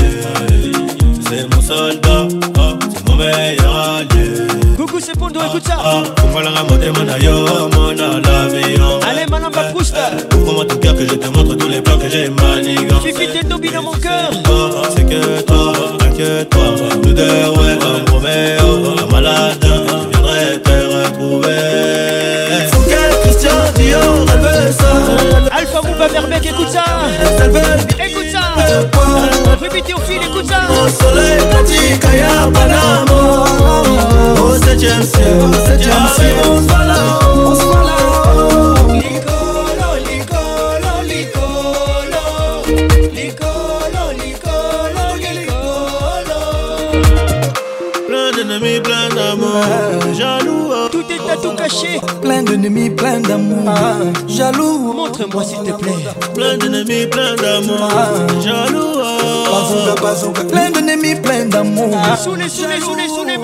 c'est 1.28 1.54
mon 1.54 1.62
soldat, 1.62 2.28
c'est 2.90 3.08
mon 3.10 3.16
meilleur 3.16 3.76
allié. 4.00 4.48
Coucou, 4.78 5.00
c'est 5.00 5.18
Pondo, 5.18 5.42
écoute 5.46 5.68
ça. 5.68 5.76
Ah, 5.80 6.04
ah. 6.06 6.42
la 6.42 6.64
Motemana 6.64 7.16
mon 7.74 7.90
aïe, 7.90 7.98
la 7.98 8.48
vie. 8.48 8.76
Allez, 9.10 9.26
de 9.26 9.68
eh, 9.70 9.74
Pousta. 9.74 10.12
Eh, 10.32 10.36
ouvre-moi 10.36 10.66
tout 10.66 10.78
cœur 10.78 10.96
que 10.96 11.06
je 11.08 11.16
te 11.16 11.28
montre 11.28 11.56
tous 11.56 11.68
les 11.68 11.82
plans 11.82 11.98
que 11.98 12.10
j'ai 12.10 12.30
manigancés. 12.30 13.14
Fifi, 13.14 13.28
t'es 13.32 13.44
tombé 13.48 13.70
dans 13.72 13.84
mon 13.84 13.92
eh, 13.98 14.02
cœur. 14.02 14.32
Herbeg, 26.16 26.46
écoute 26.48 26.70
ça 26.70 26.86
Écoute 28.06 28.32
ça 28.32 29.56
répétez 29.62 29.94
au 29.94 30.00
fil, 30.00 30.22
écoute 30.24 30.46
ça 30.50 30.62
Au 30.72 30.88
soleil, 30.88 31.40
Katika, 31.52 32.48
Panama 32.54 33.46
Au 34.42 34.56
septième 34.64 35.04
ciel, 35.04 35.36
au 35.50 35.54
septième 35.66 36.08
ciel 36.16 36.95
Plein 52.22 52.44
d'ennemis, 52.44 52.92
plein 52.92 53.20
d'amour. 53.22 53.58
Ah. 53.68 53.94
Jaloux, 54.28 54.94
montre-moi 54.94 55.44
s'il 55.44 55.64
te 55.64 55.72
plaît. 55.72 56.06
Plein 56.36 56.58
d'ennemis, 56.58 57.08
plein 57.08 57.34
d'amour. 57.38 57.90
Ah. 57.90 58.06
Jaloux, 58.40 59.02
bazooka, 59.50 60.00
bazooka. 60.02 60.44
Plein 60.44 60.70
d'ennemis, 60.70 61.16
plein 61.16 61.46
d'amour. 61.46 61.98
Soulé, 62.24 62.48
soulé, 62.48 62.80
soulé, 62.80 63.08
soulé, 63.08 63.40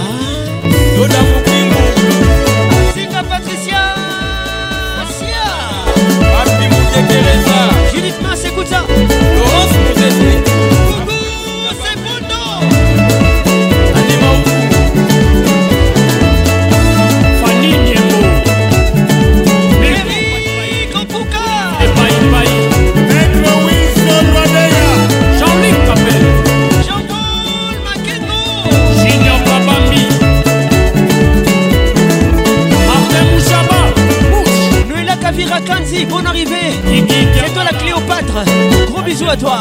Et 36.94 37.50
toi 37.52 37.64
la 37.64 37.78
Cléopâtre 37.78 38.44
Gros 38.90 39.02
bisous 39.02 39.28
à 39.28 39.36
toi 39.36 39.58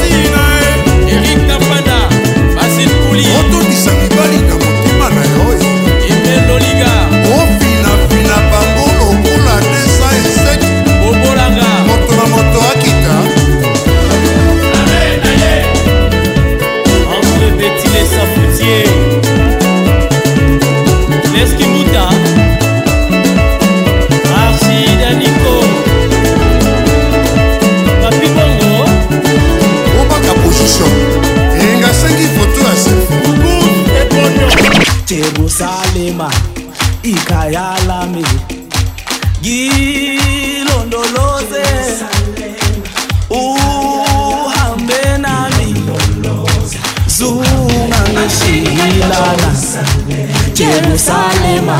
Salema 50.97 51.79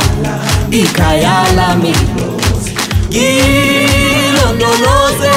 ikayalami 0.72 1.96
gilondoloze 3.10 5.32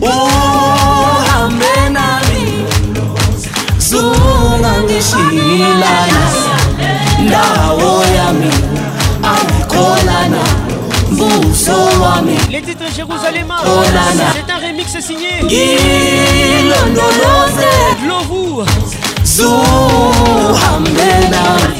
uhambe 0.00 1.66
nami 1.92 2.64
zungangishilana 3.78 6.30
ndawo 7.24 8.04
yami 8.16 8.50
ayikolana 9.32 10.38
mbuso 11.10 11.76
wami 12.02 12.38
Les 12.50 12.62
titres 12.64 12.94
Jérusalem, 12.96 13.48
c'est 14.34 14.50
un 14.52 14.58
remix 14.60 14.88
signé 15.00 15.40
Gilondoloze 15.48 17.68
Lovou 18.06 18.64
Zuhambe 19.24 21.08
nami 21.30 21.79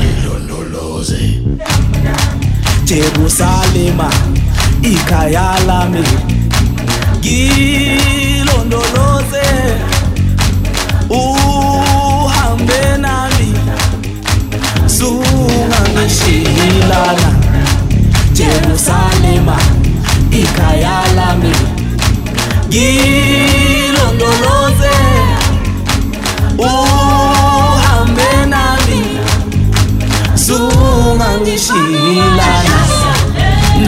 jerusalema 2.91 4.09
ikhaya 4.83 5.55
lami 5.67 6.03
ngilondoloze 7.17 9.45
uhambe 11.09 12.81
nami 12.99 13.53
sungangishiyilana 14.95 17.31
jerusalema 18.33 19.57
ikhaya 20.31 21.01
lami 21.15 21.55
ngilondoloze 22.67 24.91
uhambe 26.59 28.45
nami 28.51 29.01
sungangishiyilana 30.35 32.60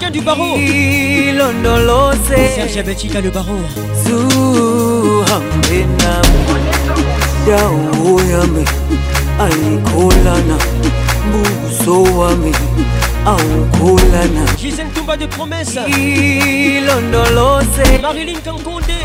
mannequin 0.00 0.10
du 0.10 0.20
barreau. 0.22 0.56
Serge 2.56 2.78
Abetika 2.78 3.20
le 3.20 3.30
barreau. 3.30 3.60
dawo 7.48 8.18
yami 8.30 8.64
ayikholana 9.40 10.56
buso 11.32 11.96
wami 12.02 12.52
awukholana 13.24 14.44
Gisèle 14.58 14.90
Toumba 14.94 15.14
de 15.16 15.24
promesse 15.26 15.78
ilondoloze 15.88 17.84
Marilyn 18.02 18.36
Kankonde 18.44 19.00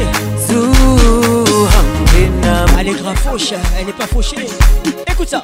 zuhambe 0.45 2.31
Elle 2.77 2.87
est 2.89 2.99
grave 3.01 3.15
fauche, 3.17 3.53
elle 3.79 3.85
n'est 3.85 3.93
pas 3.93 4.07
fauchée 4.07 4.45
Écoute 5.09 5.29
ça 5.29 5.41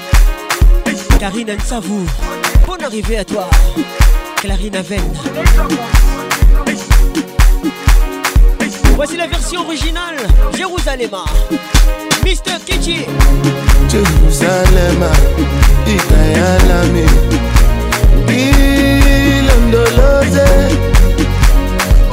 Karine, 1.22 1.48
elle 1.50 1.58
Bonne 2.68 2.84
arrivée 2.84 3.20
à 3.20 3.24
toi 3.24 3.48
Clarine 4.42 4.76
Aven. 4.78 5.02
Voici 8.96 9.18
la 9.18 9.28
version 9.28 9.66
originale, 9.66 10.16
Jérusalem. 10.56 11.10
Mister 12.24 12.54
Kichi. 12.66 13.06
Jérusalem, 13.90 15.04
Itayalami. 15.86 17.06
Bilondoloze. 18.26 20.48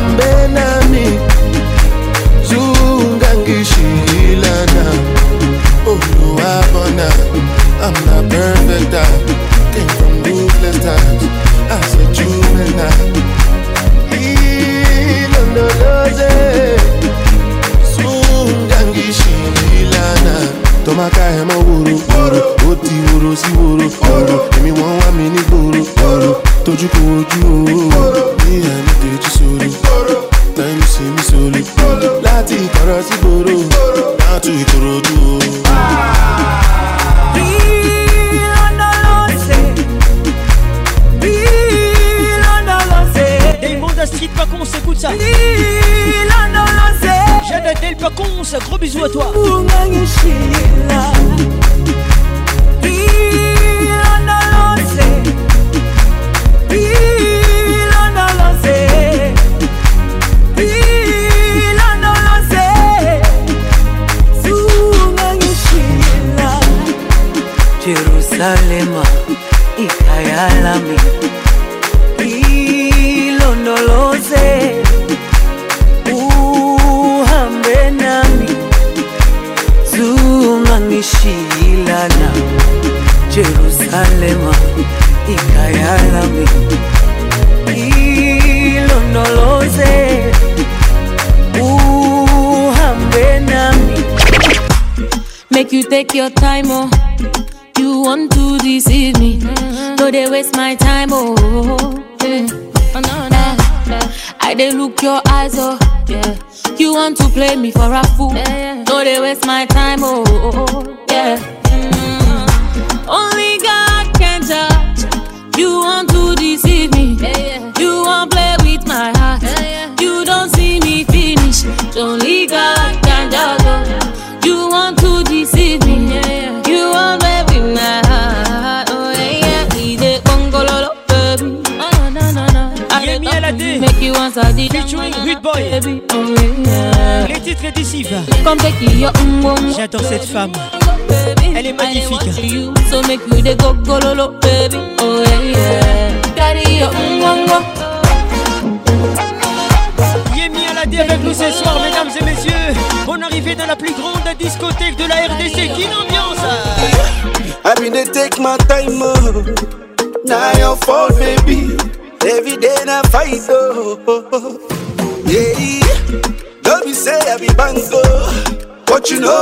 you 169.10 169.20
know 169.22 169.37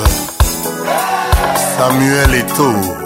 Samuel 1.79 2.35
Eto'o. 2.35 2.98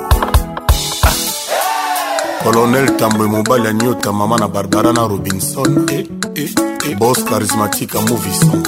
colonel 2.73 2.95
tambo 2.97 3.29
mobali 3.29 3.65
ya 3.65 3.73
nyota 3.73 4.13
mama 4.13 4.39
na 4.39 4.49
barbara 4.49 4.93
na 4.93 5.07
robinson 5.09 5.85
eh, 5.93 5.99
eh, 6.35 6.43
eh. 6.43 6.51
eh. 6.89 6.97
bos 6.97 7.25
charismatique 7.25 7.99
amovison 7.99 8.63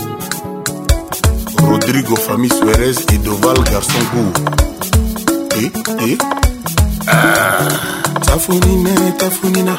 rodrigo 1.70 2.16
fami 2.16 2.49
suerez 2.50 2.99
edoval 3.15 3.57
garçon 3.65 4.05
gou 4.12 4.26
eh, 5.57 5.73
eh. 6.07 6.18
ah. 7.07 7.70
tafunine 8.20 8.94
tafunina 9.16 9.74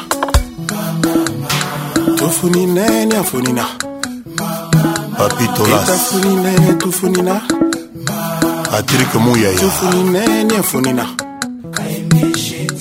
tofuninene 2.18 3.16
afunina 3.16 3.64
papitolas 5.18 5.80
eh, 5.82 5.86
tafunine 5.86 6.74
tofunina 6.74 7.34
atrik 8.76 9.14
muyaya 9.14 9.60
tofuninene 9.60 10.56
afunina 10.58 11.15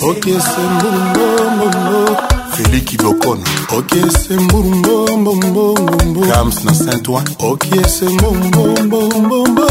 okesembulungombomo 0.09 2.17
feliki 2.53 2.97
blokona 2.97 3.43
okesembulungombombombo 3.77 6.21
kams 6.27 6.63
na 6.65 6.73
saint 6.73 7.07
oin 7.09 7.23
okiesengombombombombo 7.39 9.67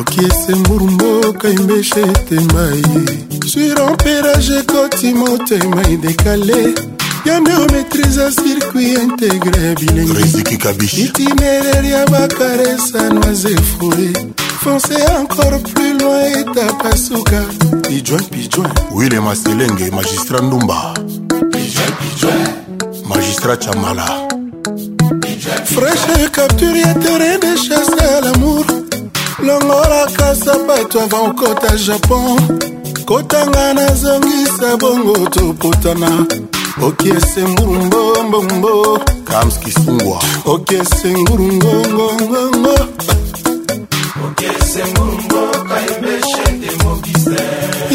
okiesemburumboka 0.00 1.48
eh, 1.48 1.54
imbeshetemai 1.54 2.82
surempérage 3.46 4.62
koti 4.66 5.14
motemai 5.14 5.96
dekale 5.96 6.74
yande 7.24 7.52
omaitrise 7.52 8.30
circuit 8.30 8.98
integre 9.02 9.74
bilengi 9.80 11.04
itinéraire 11.04 11.88
ya 11.88 12.06
bakaresa 12.06 13.10
noise 13.10 13.56
foret 13.56 14.41
foncer 14.62 15.04
encore 15.20 15.58
plus 15.74 15.92
loin 15.98 16.22
etapasuka 16.38 17.40
pijoin 17.88 18.24
pijoin 18.30 18.68
wilem 18.94 19.26
aselenge 19.26 19.90
magistrat 19.90 20.42
ndumba 20.44 20.94
pijoin 21.52 21.92
pijoin 22.02 22.46
magistrat 23.08 23.62
chamala 23.64 24.06
fraîche 25.64 26.30
capture 26.32 26.80
ya 26.80 26.94
terrain 26.94 27.38
de 27.44 27.50
chasse 27.64 28.04
à 28.04 28.20
l'amour 28.20 28.64
longolaka 29.42 30.34
sapato 30.44 31.00
avant 31.00 31.30
okota 31.30 31.76
japon 31.76 32.36
kotanga 33.06 33.74
nazongisa 33.74 34.76
bongo 34.78 35.28
tokutana 35.30 36.26
okiese 36.82 37.42
ngurungombombo 37.48 39.00
kamskisungwa 39.24 40.18
okiese 40.44 41.08
ngurungongongongo 41.20 42.72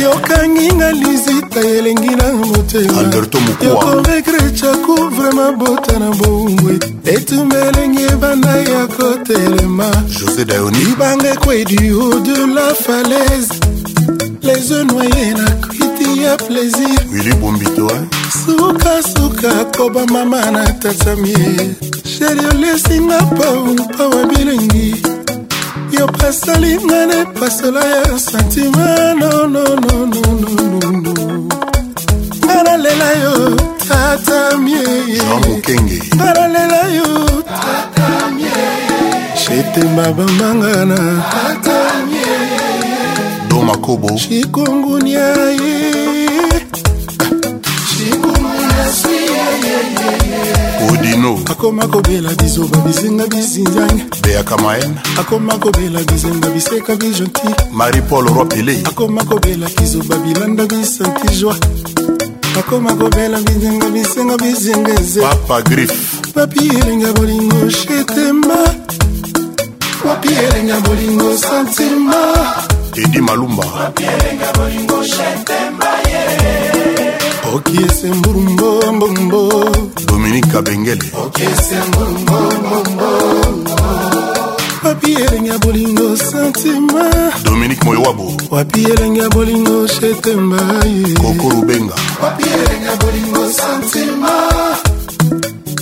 yokangi 0.04 0.68
nga 0.76 0.92
lizita 0.92 1.60
elengi 1.60 2.16
na 2.16 2.34
motemayokobegrechaku 2.34 4.94
vraimen 5.18 5.56
bota 5.58 6.00
na 6.00 6.10
boumwe 6.12 6.80
etumba 7.06 7.58
elengi 7.68 8.04
ebanda 8.04 8.50
ya 8.56 8.88
kotelema 8.88 9.90
libanga 10.74 11.30
ekwe 11.32 11.66
du 11.66 12.00
haut 12.00 12.22
de 12.26 12.46
la 12.56 12.74
falaise 12.74 13.54
les 14.44 14.72
yeux 14.72 14.84
noyés 14.86 15.34
na 15.38 15.46
kwiti 15.68 16.10
ya 16.24 16.38
plaisir 16.38 17.00
wili 17.14 17.34
bombito 17.34 17.92
sukasuka 18.46 19.52
kobamama 19.78 20.52
na 20.52 20.72
tatamie 20.74 21.56
sheri 22.18 22.46
olesinga 22.52 23.22
pau 23.38 23.76
pawa 23.98 24.26
bilengi 24.26 25.07
yo 25.92 26.08
pasali 26.08 26.76
nga 26.86 27.00
na 27.08 27.18
epasela 27.24 27.84
ya 27.92 28.20
santima 28.20 28.88
nonnnnn 29.20 30.16
nga 32.44 32.58
nalela 32.68 33.10
yo 33.24 33.36
tatamie 33.88 34.84
nga 36.18 36.28
nalela 36.40 36.82
yo 36.98 37.10
shetemba 39.42 40.06
bambangana 40.18 41.00
domakobo 43.50 44.12
shikongunia 44.18 45.28
ye 45.60 46.17
lino 51.12 51.38
akoma 51.52 51.88
kobela 51.88 52.30
bizoba 52.40 52.78
bizinga 52.86 53.26
bizinzanga 53.28 54.04
bea 54.24 54.44
kamaen 54.44 54.94
akoma 55.20 55.54
kobela 55.64 56.00
bizenga 56.10 56.50
biseka 56.50 56.96
bijonti 56.96 57.42
marie 57.72 58.02
paul 58.02 58.26
ropele 58.36 58.76
akoma 58.90 59.24
kobela 59.24 59.68
kizoba 59.70 60.16
bilanda 60.16 60.64
bisanti 60.66 61.28
joi 61.40 61.60
akoma 62.60 62.92
kobela 62.96 63.38
bizenga 63.40 63.90
bisenga 63.90 64.38
bizengeze 64.38 65.22
papa 65.22 65.62
grif 65.62 65.92
papi 66.34 66.60
elenga 66.78 67.14
bolingo 67.14 67.70
shetemba 67.78 68.60
papi 70.04 70.30
elenga 70.46 70.78
bolingo 70.80 71.30
santima 71.38 72.16
edi 73.04 73.22
malumba 73.22 73.66
papi 73.78 74.04
elenga 74.04 74.50
bolingo 74.58 75.04
shetemba 75.04 76.07
okiese 77.58 78.08
mburumbombombo 78.14 79.54
dominika 80.08 80.62
bengele 80.62 81.04
wapi 84.84 85.12
elenge 85.14 85.50
ya 85.50 85.58
bolingo 85.58 86.18
santima 86.18 87.32
dominike 87.44 87.86
moyowabo 87.86 88.34
wapi 88.52 88.84
elenge 88.84 89.20
ya 89.20 89.30
bolingo 89.30 89.88
shetemba 89.88 90.58
ye 90.84 91.16
kokoro 91.16 91.62
benga 91.62 91.94
wapi 92.24 92.44
elenge 92.46 92.86
ya 92.86 92.96
bolingo 92.96 93.52
santima 93.52 94.32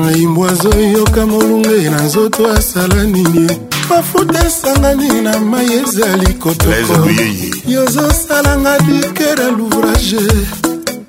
yeah. 0.00 0.16
imbwazo 0.22 0.70
yoka 0.80 1.26
molunge 1.26 1.90
na 1.90 2.02
nzoto 2.02 2.52
asala 2.52 3.04
nini 3.04 3.58
mafuta 3.90 4.46
esangani 4.46 5.20
na 5.22 5.38
mai 5.38 5.72
ezali 5.72 6.32
kotoko 6.34 7.10
yozosalanga 7.66 8.78
dikera 8.78 9.50
l'ouvrage 9.50 10.28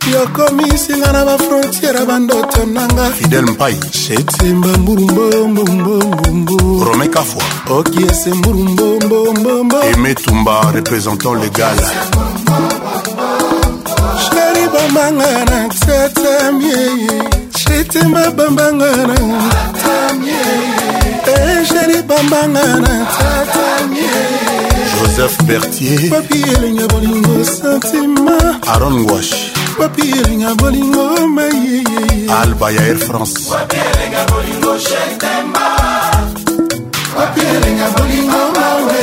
yokomisinga 0.07 1.11
na 1.13 1.25
bafrontiere 1.25 2.05
bandoto 2.05 2.65
nanga 2.65 3.09
fidel 3.17 3.43
mpai 3.45 3.77
shetimba 3.91 4.67
mbulumbombombombombo 4.67 6.83
romain 6.83 7.11
kafwa 7.11 7.43
okiese 7.77 8.29
mbulumbombombo 8.33 9.77
emetumba 9.93 10.71
représentant 10.73 11.41
légal 11.43 11.77
sheri 14.29 14.65
bambanga 14.73 15.31
na 15.49 15.59
tetamie 15.85 16.81
shetimba 17.59 18.23
bambanga 18.31 18.91
na 19.07 19.17
tamie 19.83 20.45
sheri 21.71 21.93
eh, 21.97 22.03
bambanga 22.03 22.65
na 22.75 23.05
tatamie 23.05 24.09
joseph 25.01 25.43
bertier 25.43 26.09
papi 26.09 26.45
elinga 26.55 26.87
bolingo 26.87 27.45
sentima 27.45 28.35
aron 28.73 29.11
wash 29.11 29.48
wapielenga 29.79 30.51
bolingo 30.55 31.05
mai 31.35 31.83
alba 32.41 32.71
ya 32.71 32.81
air 32.81 32.97
france 33.07 33.49
wapielenga 33.51 34.21
bolingo 34.31 34.71
shetemba 34.87 35.67
wapielenga 37.19 37.87
bolingo 37.97 38.41
mawe 38.55 39.01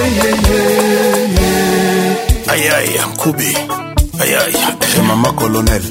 ayaya 2.52 3.02
nkubi 3.12 3.50
ayaya 4.20 4.68
mama 5.08 5.30
colonel 5.32 5.84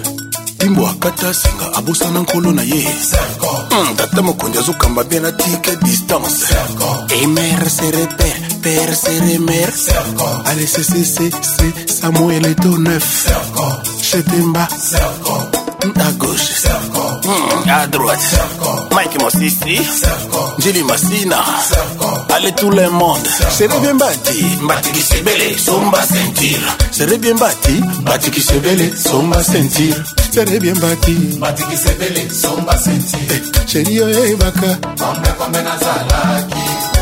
timbo 0.58 0.88
akata 0.88 1.34
singa 1.34 1.72
abosana 1.74 2.19
nkolo 2.19 2.51
na 2.51 2.61
ye 2.64 2.82
hmm, 3.69 3.95
tata 3.98 4.22
mokonzi 4.22 4.58
azokamba 4.59 5.01
bie 5.03 5.19
na 5.19 5.32
tike 5.32 5.72
distance 5.75 6.45
emer 7.22 7.69
se 7.69 7.92
repere 7.92 8.40
pere 8.64 8.93
se 8.95 9.11
remer 9.25 9.74
ale 10.50 10.64
ccccc 10.66 11.17
samuel 12.00 12.45
eto 12.45 12.69
9 12.77 13.00
chetemba 14.01 14.67
Serco. 14.69 15.65
à 15.93 16.11
gauche, 16.14 16.65
mmh, 17.25 17.69
à 17.69 17.88
droite, 17.88 18.19
Mike 18.93 19.22
Mosisi, 19.22 19.80
Jili 20.59 20.83
Massina, 20.83 21.43
allez 22.33 22.51
tout 22.53 22.72
le 22.72 22.89
monde, 22.89 23.25
serait 23.49 23.80
bien 23.80 23.93
bâti, 23.95 24.43
bâti 24.67 24.91
qui 24.91 25.01
se 25.01 25.22
belle, 25.22 25.59
somba 25.59 25.99
sentir, 26.01 26.57
serait 26.91 27.17
bien 27.17 27.35
bâti, 27.35 27.81
bâti 28.01 28.31
qui 28.31 28.41
se 28.41 28.53
belle, 28.53 28.95
somba 28.97 29.43
sentir, 29.43 29.95
serait 30.33 30.59
bien 30.59 30.73
bâti, 30.73 31.11
bâti 31.39 31.64
qui 31.69 31.77
se 31.77 31.89
belle, 31.93 32.31
somba 32.31 32.77
sentir, 32.77 33.19
eh, 33.31 33.67
chérie 33.69 33.99
Ebaka, 33.99 34.67
kombe 34.81 35.27
kombe 35.38 35.61
nazalaki, 35.64 36.59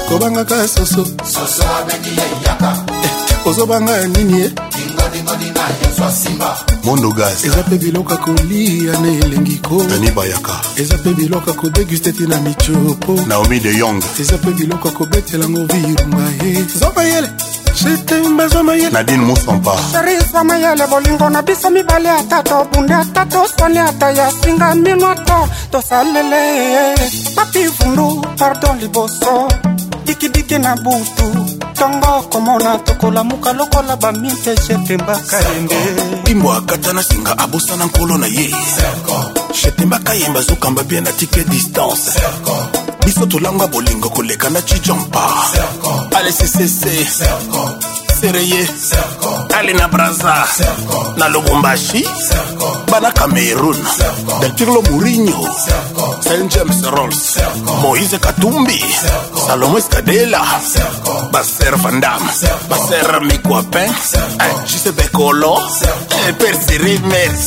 kobangaka 0.10 0.68
soso, 0.68 1.06
soso 1.24 1.64
abeki 1.82 2.10
yeyaka, 2.10 2.74
eh, 3.04 3.50
ozobanga 3.50 4.08
nini, 4.08 4.50
mondo 6.84 7.10
gas 7.14 7.44
eza 7.44 7.62
mpe 7.68 7.78
biloko 7.78 8.18
kolia 8.24 8.94
na 9.02 9.08
elengi 9.24 9.58
kodani 9.68 10.12
bayaka 10.12 10.56
eza 10.82 10.98
mpe 10.98 11.14
biloko 11.14 11.54
kodeguste 11.54 12.12
te 12.12 12.24
na 12.28 12.38
michopo 12.42 13.14
naomi 13.28 13.60
de 13.60 13.74
yong 13.78 14.02
eza 14.20 14.36
mpe 14.38 14.52
biloko 14.58 14.90
kobetyelango 14.92 15.62
virunga 15.70 16.26
ye 16.44 16.66
zomayele 16.80 17.30
nadine 18.92 19.26
musampa 19.28 19.74
sherisa 19.92 20.44
mayele 20.44 20.86
bolingo 20.90 21.30
na 21.30 21.42
biso 21.42 21.70
mibale 21.70 22.10
ata 22.10 22.44
tobunde 22.44 22.94
ata 22.94 23.26
tosone 23.26 23.80
ata 23.80 24.12
ya 24.12 24.32
singa 24.32 24.76
mino 24.76 25.08
ata 25.10 25.38
tosalele 25.72 26.42
papi 27.36 27.62
vundu 27.76 28.22
pardon 28.38 28.78
liboso 28.80 29.48
dikidiki 30.06 30.58
na 30.60 30.76
butu 30.76 31.26
ntongo 31.72 32.12
komona 32.32 32.78
tokolamuka 32.86 33.54
lokola 33.54 33.96
bamiete 33.96 34.56
shetemba 34.66 35.16
kayembe 35.18 35.76
mbimbo 36.22 36.54
akata 36.54 36.94
na 36.94 37.04
singa 37.04 37.38
abosana 37.38 37.86
nkolo 37.86 38.18
na 38.18 38.28
ye 38.28 38.48
shetemba 39.54 40.00
kayembe 40.00 40.40
azokamba 40.40 40.84
bie 40.84 41.02
na 41.02 41.12
tike 41.12 41.44
distance 41.44 42.10
biso 43.06 43.26
tolangwa 43.26 43.68
bolingo 43.68 44.10
koleka 44.10 44.50
na 44.50 44.62
cijompa 44.62 45.26
alesesese 46.18 46.94
sereye 48.24 48.66
tali 49.50 49.74
na 49.74 49.88
braza 49.92 50.48
na 51.20 51.28
lubumbashi 51.28 52.06
bana 52.92 53.12
cameroun 53.12 53.76
delpirlo 54.40 54.80
mourinho 54.90 55.44
saint 56.24 56.48
james 56.56 56.80
rolls 56.96 57.22
moïse 57.84 58.18
katumbi 58.28 58.80
salomo 59.48 59.78
eskadela 59.78 60.40
baser 61.34 61.76
vandam 61.84 62.24
baser 62.72 63.08
mikwapin 63.28 63.92
ajuse 64.48 64.92
bekolo 64.98 65.54
persirimers 66.40 67.44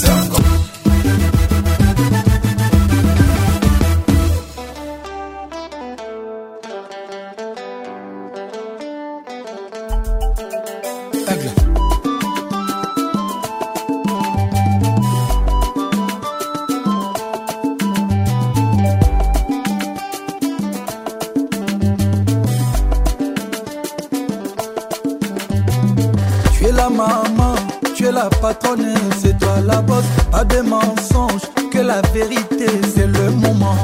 maman, 26.97 27.55
tu 27.94 28.07
es 28.08 28.12
la 28.15 28.28
patronne, 28.41 28.94
c'est 29.20 29.39
toi 29.39 29.60
la 29.65 29.81
boss 29.83 30.05
Pas 30.31 30.44
de 30.44 30.60
mensonges, 30.62 31.42
que 31.70 31.78
la 31.78 32.00
vérité 32.15 32.66
c'est 32.94 33.07
le 33.07 33.31
moment. 33.31 33.76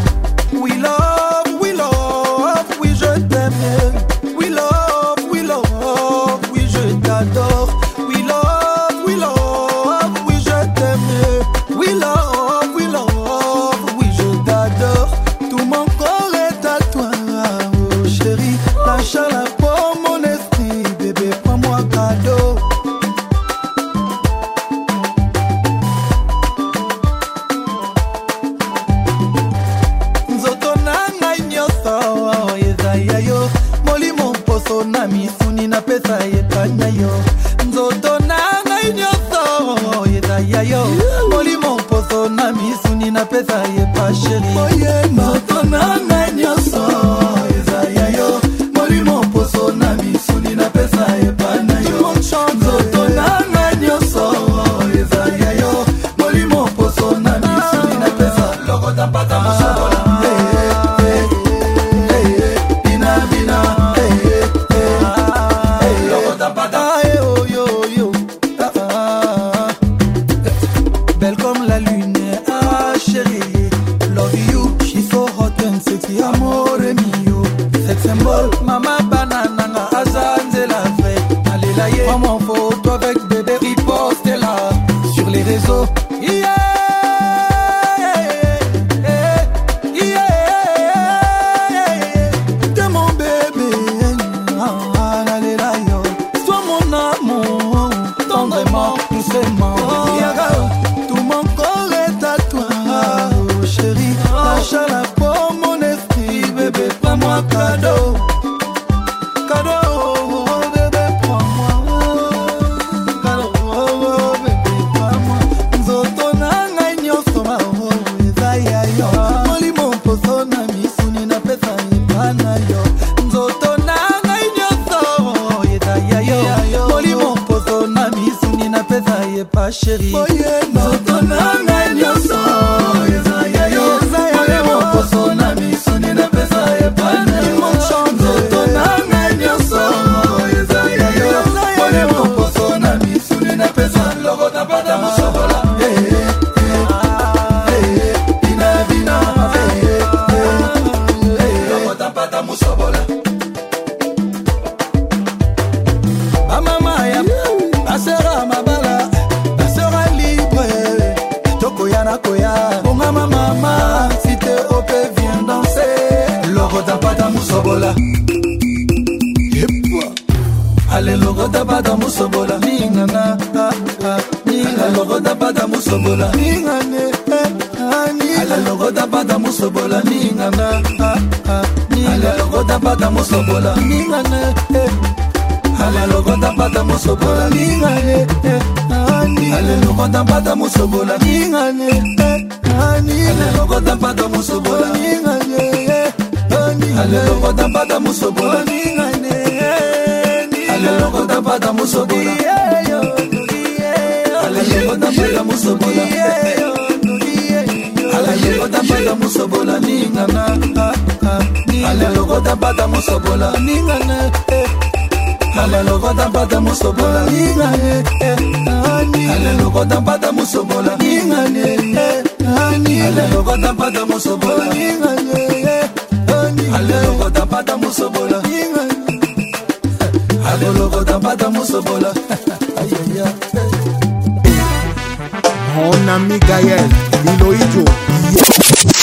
Oui, 0.52 0.72
là. 0.80 1.01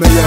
pero 0.00 0.21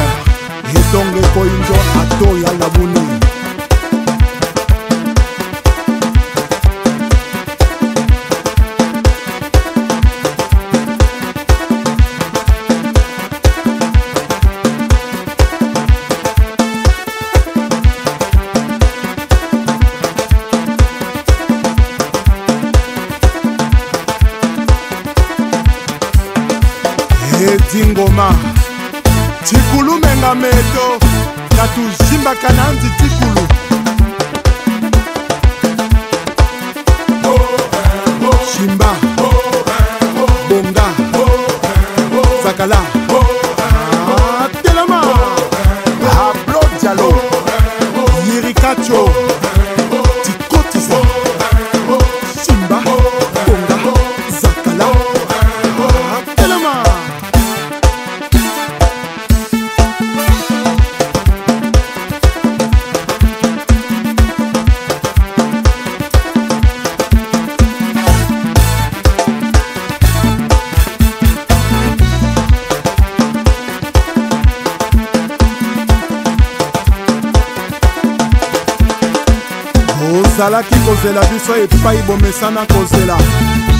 biso 81.46 81.56
epai 81.64 81.98
bomesa 82.08 82.50
na 82.50 82.66
kozela 82.66 83.18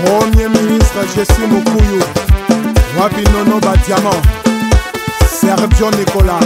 premier 0.03 0.49
ministre 0.49 1.03
jésus 1.15 1.47
mokuyu 1.51 2.01
wapi 2.99 3.21
nono 3.31 3.59
badiamant 3.59 4.23
sergio 5.39 5.91
nicolas 5.91 6.45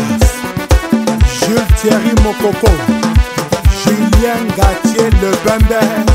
jules 1.39 1.67
thierry 1.81 2.13
mokoko 2.23 2.69
julien 3.85 4.45
gatier 4.57 5.11
le 5.21 5.31
bember 5.45 6.14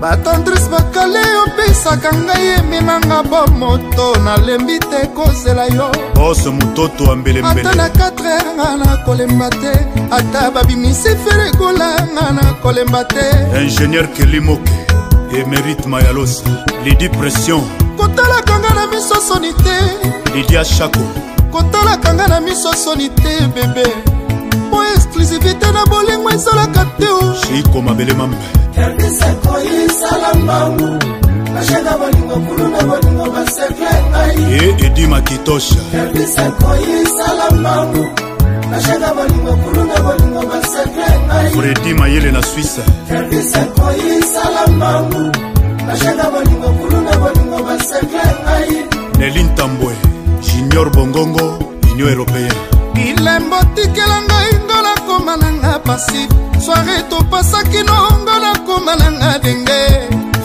batandrise 0.00 0.68
bakale 0.72 1.20
opesaka 1.44 2.10
ngai 2.24 2.46
eminanga 2.58 3.18
bomoto 3.30 4.06
nalembi 4.24 4.76
te 4.90 5.00
kozela 5.16 5.64
yo 5.76 5.90
bose 6.14 6.46
mototo 6.50 7.10
ambelembele 7.12 7.60
ata 7.68 7.74
na 7.76 7.88
4 7.88 8.22
heure 8.22 8.52
nga 8.56 8.76
nakolemba 8.76 9.48
te 9.50 9.72
ata 10.10 10.50
babimisi 10.54 11.10
ferekola 11.24 11.88
nga 12.14 12.26
nakolemba 12.32 13.04
te 13.04 13.26
ingénieur 13.64 14.06
kelimoke 14.14 14.70
emerite 15.40 15.86
mayalosa 15.88 16.44
lidi 16.84 17.08
pression 17.08 17.62
kotalaka 17.96 18.54
nga 18.58 18.70
na 18.78 18.84
miso 18.86 19.18
soni 19.28 19.50
te 19.54 19.76
lidia 20.34 20.64
shako 20.64 21.02
kotalaka 21.52 22.14
nga 22.14 22.26
na 22.28 22.38
miso 22.40 22.70
soni 22.84 23.08
te 23.10 23.34
bebe 23.54 23.86
po 24.70 24.78
exclusivité 24.94 25.72
na 25.74 25.82
bolingo 25.90 26.30
ezalaka 26.30 26.84
te 27.02 27.08
o 27.10 27.34
shiko 27.34 27.82
mabele 27.82 28.14
mambe 28.14 28.57
yambisa 28.80 29.26
koyisala 29.46 30.28
mbangu 30.42 30.88
bashaka 31.54 31.92
bolingo 32.00 32.36
kulunda 32.46 32.80
bolingo 32.88 33.26
basekle 33.34 33.92
ngai 34.10 34.36
ye 34.52 34.62
edi 34.86 35.04
makitosha 35.12 35.78
yambisa 35.96 36.44
koyisala 36.62 37.46
mbangu 37.58 38.04
bashaka 38.70 39.08
bolingo 39.16 39.52
kulunda 39.62 39.96
bolingo 40.06 40.42
basekle 40.50 41.08
ngai 41.26 41.48
fredi 41.54 41.90
mayele 41.98 42.30
na 42.36 42.42
swisse 42.48 42.82
yambisa 43.12 43.60
koyisala 43.78 44.62
mbangu 44.76 45.22
bashaka 45.86 46.24
bolingo 46.34 46.68
kulunda 46.78 47.12
bolingo 47.22 47.58
basekle 47.68 48.26
ngai 48.44 48.70
nelin 49.18 49.48
tambwe 49.58 49.92
junior 50.46 50.88
bongongo 50.94 51.46
union 51.92 52.10
européenne 52.16 52.56
bilembo 52.94 53.58
tikela 53.74 54.18
ngai 54.28 54.50
ngola 54.66 54.92
koma 55.06 55.34
nanga 55.42 55.72
pasipe 55.86 56.47
soare 56.68 57.02
topasaki 57.08 57.82
nongo 57.86 58.34
nakoma 58.44 58.94
nanga 58.96 59.38
denge 59.38 59.80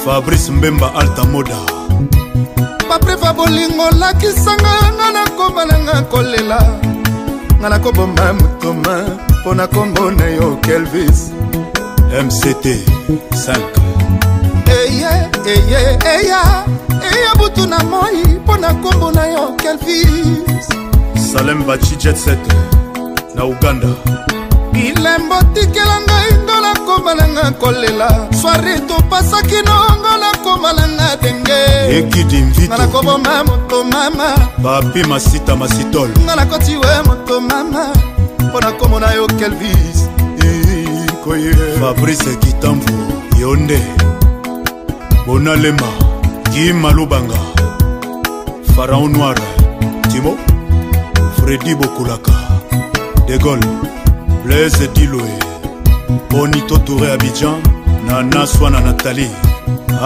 fabrice 0.06 0.52
mbemba 0.52 0.94
altamoda 0.96 1.58
bapreva 2.90 3.34
bolingo 3.34 3.88
lakisanga 4.00 4.74
nga 4.98 5.08
nakoma 5.16 5.66
nanga 5.66 6.02
kolela 6.12 6.60
nga 7.60 7.70
nakobomba 7.70 8.34
motoma 8.34 8.96
mpo 9.40 9.54
na 9.54 9.68
kombo 9.68 10.12
na 10.12 10.26
yo 10.26 10.58
kelvis 10.62 11.32
mct 12.26 12.66
5 13.32 13.56
eye 13.56 15.04
eh, 15.04 15.28
eye 15.46 15.60
eh, 15.76 15.98
eya 16.14 16.42
eh, 17.06 17.08
eya 17.20 17.32
butu 17.40 17.68
na 17.68 17.78
moi 17.84 18.24
mpo 18.42 18.58
na 18.58 18.74
kombo 18.74 19.12
na 19.12 19.26
yo 19.28 19.48
kelvis 19.62 20.68
salem 21.32 21.64
bachi 21.68 21.96
jet 21.96 22.18
set 22.18 22.44
na 23.36 23.46
uganda 23.46 23.90
bilembo 24.74 25.36
tikela 25.54 25.98
ngai 26.08 26.30
ngo 26.44 26.56
nakomalanga 26.66 27.46
kolela 27.62 28.10
swari 28.40 28.74
topasaki 28.88 29.60
nongo 29.68 30.14
nakomalanga 30.24 31.08
denge 31.22 31.60
ekidi 31.98 32.40
mvitnga 32.46 32.78
nakoboma 32.78 33.34
moto 33.48 33.78
mama 33.92 34.28
papi 34.64 35.02
masita 35.12 35.54
masitol 35.62 36.10
nga 36.26 36.34
nakoti 36.38 36.74
we 36.82 36.94
moto 37.08 37.36
mama 37.50 37.84
mpo 38.46 38.58
nakomona 38.66 39.08
yo 39.18 39.26
kelvis 39.40 39.98
koye 41.24 41.52
fabrice 41.80 42.32
kitambo 42.44 42.92
yo 43.40 43.56
nde 43.56 43.80
bonalema 45.26 45.90
kima 46.52 46.90
lubanga 46.98 47.40
faraon 48.76 49.12
noir 49.18 49.40
timo 50.12 50.34
fredi 51.38 51.74
bokulaka 51.80 52.36
de 53.28 53.38
gole 53.44 53.70
blaise 54.44 54.86
diloe 54.96 55.36
bonito 56.30 56.76
touré 56.86 57.08
abidjan 57.16 57.56
nana 58.08 58.42
swana 58.54 58.80
nathalie 58.88 59.30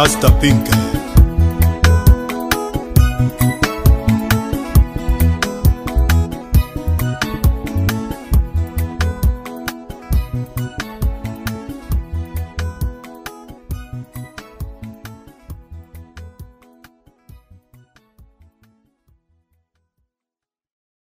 asta 0.04 0.30
pinke 0.40 0.97